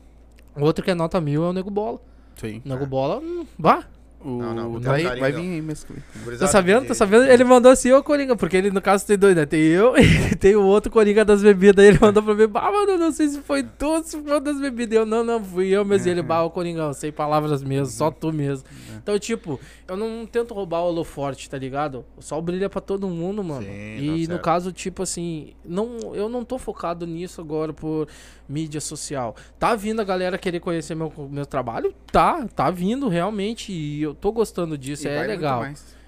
[0.57, 2.01] Outro que é nota mil é o Nego Bola.
[2.35, 2.61] Sim.
[2.65, 2.87] Nego É.
[2.87, 3.85] Bola, hum, vá.
[4.25, 4.39] O...
[4.39, 5.43] Não, não, vai, um vai carinho.
[5.43, 5.95] vir aí mesmo.
[6.39, 6.87] Tá sabendo?
[6.87, 7.25] Tá sabendo?
[7.25, 9.45] Ele mandou assim, ô Coringa, porque ele no caso tem dois, né?
[9.45, 11.85] Tem eu e tem o outro Coringa das bebidas.
[11.85, 14.59] Aí ele mandou pra mim, bah, mano, não sei se foi tu, se foi das
[14.59, 14.97] bebidas.
[14.97, 16.07] Eu, não, não, fui eu mesmo.
[16.07, 18.67] E ele, bah, ô Coringão, sem palavras mesmo, só tu mesmo.
[18.97, 22.03] Então, tipo, eu não tento roubar o holoforte, tá ligado?
[22.17, 23.61] O sol brilha pra todo mundo, mano.
[23.61, 28.07] Sim, e no caso, tipo assim, não, eu não tô focado nisso agora por
[28.49, 29.35] mídia social.
[29.59, 31.93] Tá vindo a galera querer conhecer meu, meu trabalho?
[32.11, 33.71] Tá, tá vindo realmente.
[33.71, 35.65] E eu tô gostando disso, E é legal.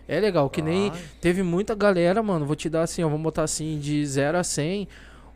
[0.07, 1.01] É legal, que nem Vai.
[1.19, 2.45] teve muita galera, mano.
[2.45, 4.87] Vou te dar assim, ó, vamos botar assim, de 0 a 100,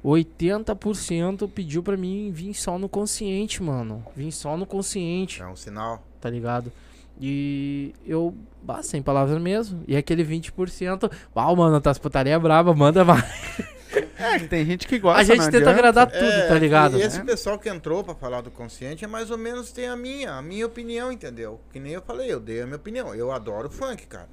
[0.03, 4.03] 80% pediu pra mim vir só no consciente, mano.
[4.15, 6.01] Vim só no consciente, É um sinal.
[6.19, 6.71] tá ligado?
[7.19, 8.33] E eu,
[8.63, 9.83] bah, sem palavras mesmo.
[9.87, 13.23] E aquele 20%, uau, mano, tá as putaria braba, manda mais.
[14.17, 15.69] É, que tem gente que gosta, A gente tenta adianta.
[15.71, 16.97] agradar tudo, É, tá ligado?
[16.97, 17.23] E esse É.
[17.23, 20.41] pessoal que entrou pra falar do consciente é mais ou menos tem a minha, a
[20.41, 21.59] minha opinião, entendeu?
[21.71, 23.13] Que nem eu falei, eu dei a minha opinião.
[23.15, 24.29] Eu adoro funk, cara.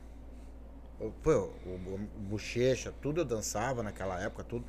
[1.23, 4.65] Pô, o, o, o bochecha, tudo eu dançava naquela época, tudo.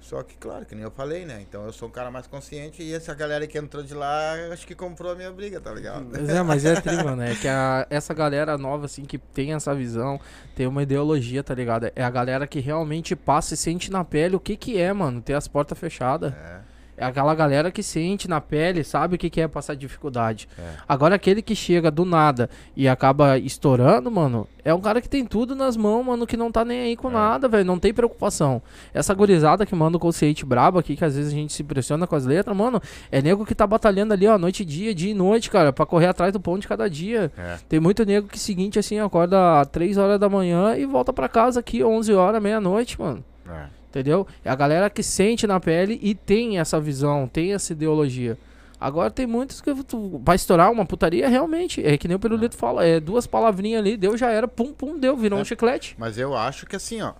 [0.00, 1.40] Só que, claro, que nem eu falei, né?
[1.48, 4.64] Então eu sou um cara mais consciente e essa galera que entrou de lá, acho
[4.66, 6.06] que comprou a minha briga, tá ligado?
[6.12, 7.22] Mas é, mas é tri, mano.
[7.22, 10.20] É que a- essa galera nova, assim, que tem essa visão,
[10.54, 11.90] tem uma ideologia, tá ligado?
[11.96, 15.20] É a galera que realmente passa e sente na pele o que que é, mano,
[15.20, 16.32] ter as portas fechadas.
[16.32, 16.60] É.
[16.96, 20.48] É aquela galera que sente na pele, sabe o que que é passar dificuldade.
[20.58, 20.62] É.
[20.88, 25.24] Agora, aquele que chega do nada e acaba estourando, mano, é um cara que tem
[25.24, 27.12] tudo nas mãos, mano, que não tá nem aí com É.
[27.12, 27.64] nada, velho.
[27.64, 28.62] Não tem preocupação.
[28.94, 32.06] Essa gurizada que manda o consciente brabo aqui, que às vezes a gente se impressiona
[32.06, 32.80] com as letras, mano,
[33.12, 35.84] é nego que tá batalhando ali, ó, noite e dia, dia e noite, cara, pra
[35.84, 37.30] correr atrás do pão de cada dia.
[37.36, 37.58] É.
[37.68, 41.28] Tem muito nego que, seguinte, assim, acorda às 3 horas da manhã e volta pra
[41.28, 43.22] casa aqui 11 horas, meia-noite, mano.
[43.48, 43.75] É.
[43.88, 44.26] Entendeu?
[44.44, 48.36] É a galera que sente na pele e tem essa visão, tem essa ideologia.
[48.78, 51.82] Agora tem muitos que tu vai estourar uma putaria, realmente.
[51.84, 54.98] É que nem o Pirulito fala, é duas palavrinhas ali, deu, já era, pum, pum,
[54.98, 55.42] deu, virou É.
[55.42, 55.94] um chiclete.
[55.98, 57.12] Mas eu acho que assim, ó.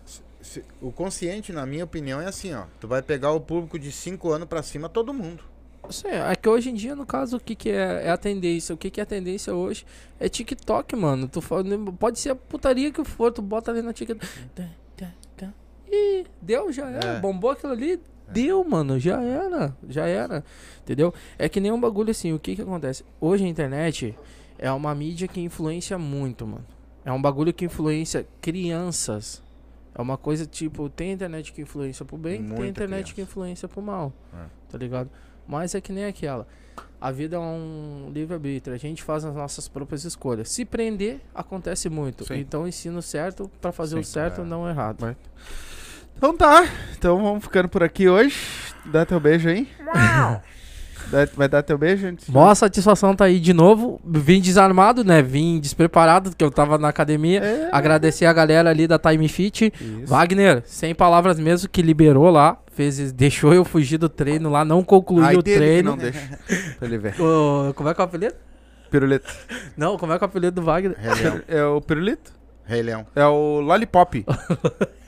[0.43, 2.65] se- o consciente, na minha opinião, é assim, ó.
[2.79, 5.43] Tu vai pegar o público de 5 anos pra cima, todo mundo.
[5.89, 8.75] Assim, é que hoje em dia, no caso, o que, que é, é a tendência?
[8.75, 9.85] O que, que é a tendência hoje
[10.21, 11.27] é TikTok, mano.
[11.27, 11.65] Tu fala,
[11.99, 14.25] pode ser a putaria que for, tu bota ali na TikTok.
[15.91, 17.07] Ih, deu, já era.
[17.17, 17.21] É.
[17.21, 19.77] Bombou aquilo ali, deu, mano, já era.
[19.89, 20.45] Já era.
[20.83, 21.13] Entendeu?
[21.39, 23.05] É que nem um bagulho assim, o que que acontece?
[23.21, 24.17] Hoje a internet
[24.59, 26.65] é uma mídia que influencia muito, mano.
[27.05, 29.43] É um bagulho que influencia crianças.
[29.95, 33.15] É uma coisa tipo, tem internet que influencia pro bem, tem Muita internet criança.
[33.15, 34.13] que influencia pro mal.
[34.35, 34.45] É.
[34.71, 35.09] Tá ligado?
[35.47, 36.47] Mas é que nem aquela.
[37.01, 38.75] A vida é um livre-arbítrio.
[38.75, 40.51] A gente faz as nossas próprias escolhas.
[40.51, 42.25] Se prender, acontece muito.
[42.25, 42.39] Sim.
[42.39, 44.45] Então ensina o certo pra fazer o Sim, certo, é.
[44.45, 45.17] não o errado.
[46.17, 46.67] Então tá.
[46.99, 48.37] Então vamos ficando por aqui hoje.
[48.87, 49.69] Dá teu beijo aí.
[51.11, 52.29] Dá- Vai dar teu beijo antes?
[52.29, 54.01] Mó satisfação tá aí de novo.
[54.05, 55.23] Vim desarmado, né?
[55.23, 57.41] Vim despreparado, porque eu tava na academia.
[57.41, 57.69] É.
[57.71, 59.73] Agradecer a galera ali da Time Fit.
[59.81, 60.07] Isso.
[60.07, 62.59] Wagner, sem palavras mesmo, que liberou lá.
[62.73, 65.91] Fez, deixou eu fugir do treino lá, não concluí Ai o dele que treino.
[65.91, 66.39] não deixa.
[66.79, 67.15] pra ele ver.
[67.23, 68.35] Ô, como é que é o apelido?
[68.91, 69.33] Pirulito.
[69.77, 70.97] Não, como é que é o apelido do Wagner?
[70.99, 71.41] Rei Leão.
[71.49, 72.33] É o pirulito?
[72.65, 73.07] Rei Leão.
[73.15, 74.27] É o lollipop.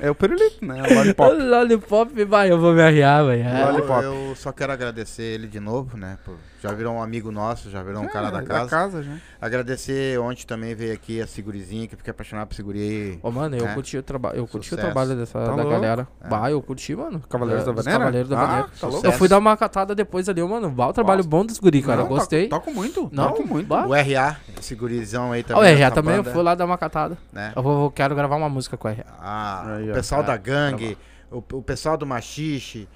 [0.00, 0.80] é o pirulito, né?
[0.80, 1.32] É o lollipop.
[1.34, 3.44] Lollipop, vai, eu vou me arriar, velho.
[3.66, 4.02] Lollipop.
[4.04, 6.18] Eu, eu só quero agradecer ele de novo, né?
[6.24, 8.70] por- já virou um amigo nosso, já virou um cara da É, casa.
[8.70, 9.12] casa já.
[9.40, 13.18] Agradecer ontem também veio aqui a Segurizinha, que eu fiquei apaixonado por Seguri aí.
[13.22, 13.74] Ô, mano, eu É.
[13.74, 14.36] curti o trabalho.
[14.38, 14.86] Eu curti o Sucesso.
[14.86, 15.70] trabalho dessa Tá da louco?
[15.70, 16.08] galera.
[16.22, 16.28] É.
[16.28, 17.20] Bah, eu curti, mano.
[17.28, 17.98] Cavaleiros É, da Vaneira?
[17.98, 18.68] Cavaleiros da Ah, Vaneira.
[18.80, 19.06] tá louco.
[19.06, 20.70] Eu fui dar uma catada depois ali, mano.
[20.70, 21.28] Bah, o trabalho Nossa.
[21.28, 21.96] bom dos guri, cara.
[21.98, 22.48] Não, eu gostei.
[22.48, 23.08] Toca muito.
[23.12, 23.66] Não, toca muito.
[23.66, 23.86] bah.
[23.86, 25.62] O RA, esse gurizão aí também.
[25.62, 27.18] o RA essa também, eu banda, fui lá dar uma catada.
[27.32, 27.52] Né?
[27.54, 29.04] Eu vou, quero gravar uma música com o RA.
[29.20, 30.96] Ah, Aí, o pessoal É, da gangue,
[31.30, 32.88] o, o pessoal do machixe.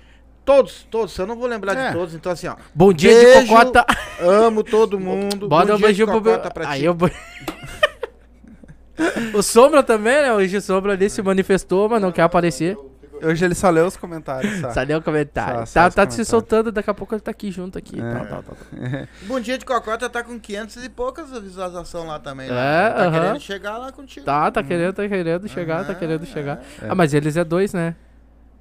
[0.48, 1.18] Todos, todos.
[1.18, 1.88] Eu não vou lembrar É.
[1.88, 2.56] de todos, então assim, ó.
[2.74, 3.40] Bom dia Beijo.
[3.42, 3.84] de cocota.
[4.18, 5.46] Amo todo mundo.
[5.46, 6.50] Bota Bom um beijinho pro cocota meu.
[6.52, 6.86] pra Aí ti.
[6.86, 6.96] eu.
[9.34, 10.32] o Sombra também, né?
[10.32, 12.78] Hoje o Sombra ali se manifestou, mas não quer aparecer.
[13.22, 14.70] Hoje ele só leu os comentários, tá?
[14.70, 15.60] Saiu o comentário.
[15.60, 16.28] Só- só tá tá se comentários.
[16.28, 18.00] soltando, daqui a pouco ele tá aqui junto aqui.
[18.00, 18.14] É.
[18.14, 18.56] Tal, tal, tal.
[19.28, 22.46] Bom dia de cocota tá com 500 e poucas visualizações lá também.
[22.46, 22.90] É, né?
[22.90, 23.12] Tá aham.
[23.20, 24.24] querendo chegar lá contigo.
[24.24, 26.62] Tá, tá querendo, tá querendo chegar, tá Ah, querendo chegar.
[26.80, 26.86] é.
[26.88, 27.94] Ah, mas eles é dois, né?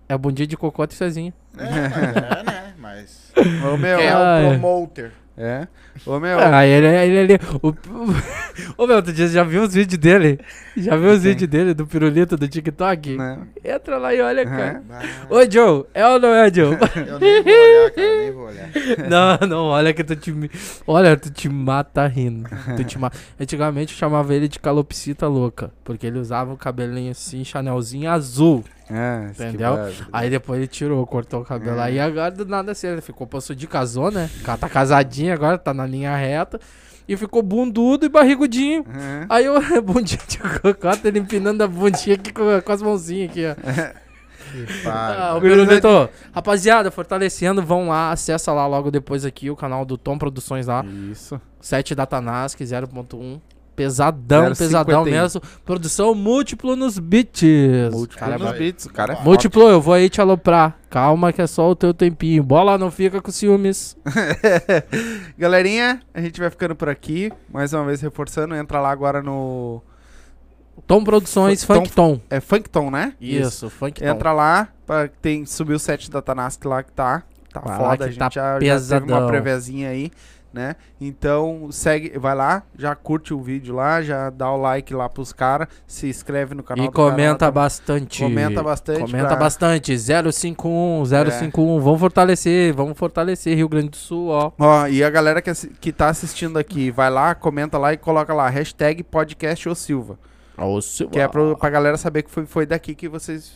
[0.09, 1.33] É o Bom Dia de Cocota e Cezinha.
[1.57, 2.73] É, mas é, né?
[2.77, 3.33] Mas.
[3.65, 3.99] Ô, meu.
[3.99, 4.47] É é.
[4.47, 5.11] o promoter?
[5.37, 5.67] É.
[6.05, 6.37] Ô, meu.
[6.39, 7.73] Ah, ele, ele, ele, o,
[8.77, 10.39] Ô, meu, você já viu os vídeos dele?
[10.75, 13.15] Já viu os vídeos dele, do pirulito do TikTok?
[13.17, 13.39] Né?
[13.63, 14.83] Entra lá e olha, cara.
[14.87, 16.77] Bah, Ô, Joe, é ou não é, Joe?
[16.95, 18.69] Eu nem vou olhar, cara, nem vou olhar.
[19.09, 20.33] não, não, olha que tu te...
[20.85, 22.49] Olha, tu te mata rindo.
[22.75, 23.17] Tu te mata.
[23.39, 28.63] Antigamente eu chamava ele de calopsita louca, porque ele usava o cabelinho assim, chanelzinho azul.
[28.89, 29.73] É, Entendeu?
[30.13, 31.79] Aí depois ele tirou, cortou o cabelo.
[31.79, 34.29] Aí agora do nada assim, ele ficou passou de casou, né?
[34.39, 36.59] O cara tá casadinho agora, tá na linha reta.
[37.07, 38.81] E ficou bundudo e barrigudinho.
[38.81, 39.25] Uhum.
[39.29, 43.45] Aí eu, bundinha de cocota, ele empinando a bundinha aqui com, com as mãozinhas aqui,
[43.45, 43.55] ó.
[44.85, 49.97] Ah, o Pirulito, rapaziada, fortalecendo, vão lá, acessa lá logo depois aqui o canal do
[49.97, 50.85] Tom Produções lá.
[51.11, 51.39] Isso.
[51.59, 53.39] 7 Datanask 0.1.
[53.77, 54.57] Pesadão, 0,51.
[54.57, 55.39] pesadão mesmo.
[55.63, 57.43] Produção múltiplo nos beats.
[57.93, 58.85] Múltiplo Cara, nos beats.
[58.87, 60.75] O cara é Múltiplo, eu vou aí te aloprar.
[60.89, 62.41] Calma que é só o teu tempinho.
[62.41, 63.95] Bola não fica com ciúmes.
[65.37, 67.31] Galerinha, a gente vai ficando por aqui.
[67.51, 68.55] Mais uma vez reforçando.
[68.55, 69.81] Entra lá agora no.
[70.85, 72.19] Tom Produções, Tom- Funk Tom.
[72.29, 73.13] É Funkton, né?
[73.19, 74.07] Isso, Funk Tom.
[74.07, 74.69] Entra lá.
[74.85, 77.23] Pra, tem, subiu o set da Tanask lá que tá.
[77.53, 77.97] Tá Vai lá foda.
[77.97, 79.17] que a gente tá já, já teve pesadão.
[79.19, 80.11] uma prevezinha aí,
[80.57, 80.75] né?
[80.99, 85.31] Então, segue, vai lá, já curte o vídeo lá, já dá o like lá pros
[85.31, 87.53] caras, se inscreve no canal E comenta também.
[87.53, 88.23] bastante.
[88.23, 88.99] Comenta bastante.
[89.01, 89.97] Comenta pra- bastante.
[89.97, 91.79] 051, 051.
[91.79, 94.51] Vamos fortalecer, vamos fortalecer Rio Grande do Sul, ó.
[94.57, 98.33] Ó, e a galera que, que tá assistindo aqui, vai lá, comenta lá e coloca
[98.33, 100.17] lá, hashtag podcast ou Silva.
[101.11, 103.53] Que é pro, pra galera saber que foi, foi daqui que vocês,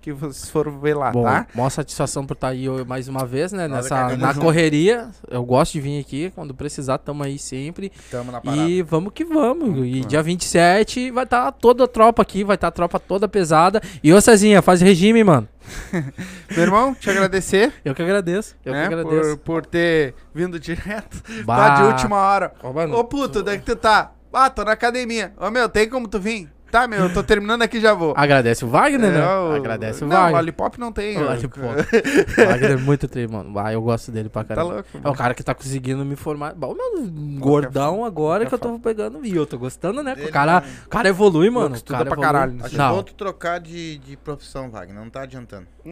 [0.00, 1.46] que vocês foram ver lá, Bom, tá?
[1.54, 3.68] maior satisfação por estar aí mais uma vez, né?
[3.68, 5.08] Nessa, na correria.
[5.30, 6.32] Eu gosto de vir aqui.
[6.34, 7.92] Quando precisar, tamo aí sempre.
[8.10, 8.62] Tamo na parada.
[8.62, 9.86] E vamos que vamos.
[9.86, 12.42] E dia 27 vai estar toda a tropa aqui.
[12.44, 13.80] Vai estar a tropa toda pesada.
[14.02, 15.48] E ô Cezinha, faz regime, mano.
[16.50, 18.56] Meu irmão, te agradecer, Eu que agradeço.
[18.64, 19.36] Eu né, que agradeço.
[19.38, 21.56] por, por ter vindo direto, Bah.
[21.56, 22.52] tá de última hora.
[22.62, 24.12] Ô, mano, Ô puto, onde é que tu tá?
[24.32, 25.32] Ah, tô na academia.
[25.36, 26.48] Ô meu, tem como tu vir?
[26.70, 28.14] Tá, meu, eu tô terminando aqui já vou.
[28.16, 29.18] Agradece o Wagner, né?
[29.20, 30.36] É, o- Agradece o Não, Wagner.
[30.36, 31.16] Lollipop não tem.
[31.18, 31.24] O.
[31.24, 31.64] Lollipop.
[31.66, 31.66] O
[32.46, 33.58] Wagner é muito tri, mano.
[33.58, 34.74] Ah, eu gosto dele pra Tá caramba.
[34.74, 34.88] louco.
[35.02, 36.54] É o cara que tá conseguindo me formar.
[36.54, 37.08] Bom, meu,
[37.40, 39.24] gordão agora que eu tô pegando.
[39.26, 40.14] E eu tô gostando, né?
[40.14, 40.68] O cara, não.
[40.86, 41.74] o cara evolui, mano.
[41.74, 42.32] O estuda cara pra evolui.
[42.32, 42.64] caralho.
[42.64, 42.94] Acho Não.
[42.96, 44.94] bom tu trocar de, de profissão, Wagner.
[44.96, 45.66] Não tá adiantando.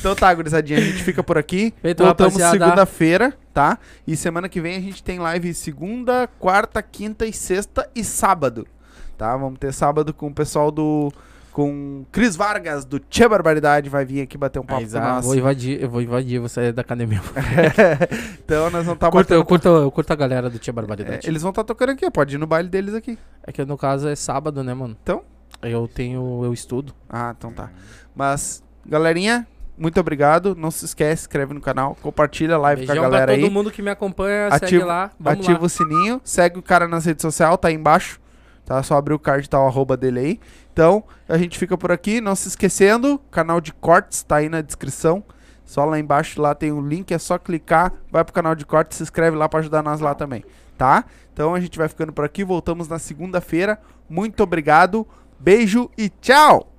[0.00, 1.72] Então tá, gurizadinha, a gente fica por aqui.
[1.82, 3.78] Feito, Voltamos segunda-feira, tá?
[4.06, 8.66] E semana que vem a gente tem live segunda, quarta, quinta e sexta e sábado.
[9.18, 9.36] Tá?
[9.36, 11.12] Vamos ter sábado com o pessoal do.
[11.52, 15.24] Com Cris Vargas, do Tchê Barbaridade, vai vir aqui bater um papo Aí, com nós.
[15.26, 17.20] vou invadir, eu vou invadir, vou sair da academia.
[18.44, 19.44] então nós vamos estar Eu curto, eu, batendo.
[19.44, 21.28] curto, eu curto a galera do Tia É, Barbaridade.
[21.28, 23.18] eles vão estar tocando aqui, pode ir no baile deles aqui.
[23.44, 24.96] É que no caso é sábado, né, mano?
[25.02, 25.22] Então?
[25.60, 26.94] Eu tenho, eu estudo.
[27.08, 27.70] Ah, então tá.
[28.14, 29.44] Mas, galerinha,
[29.76, 30.54] muito obrigado.
[30.54, 33.44] Não se esquece, inscreve no canal, compartilha a live com Beijão a galera pra todo
[33.46, 33.50] aí.
[33.50, 35.10] mundo que me acompanha, segue Ativa- lá.
[35.18, 35.64] Vamos Ativa lá.
[35.64, 38.20] o sininho, segue o cara nas redes sociais, tá aí embaixo.
[38.68, 38.82] Tá?
[38.82, 40.40] Só abrir o card tá o arroba dele aí.
[40.70, 42.20] Então, a gente fica por aqui.
[42.20, 45.24] Não se esquecendo, canal de cortes tá aí na descrição.
[45.64, 48.96] Só lá embaixo, lá tem o link, é só clicar, vai pro canal de cortes,
[48.96, 50.42] se inscreve lá pra ajudar nós lá também,
[50.78, 51.04] tá?
[51.30, 53.78] Então a gente vai ficando por aqui, voltamos na segunda-feira.
[54.08, 55.06] Muito obrigado,
[55.38, 56.77] beijo e tchau!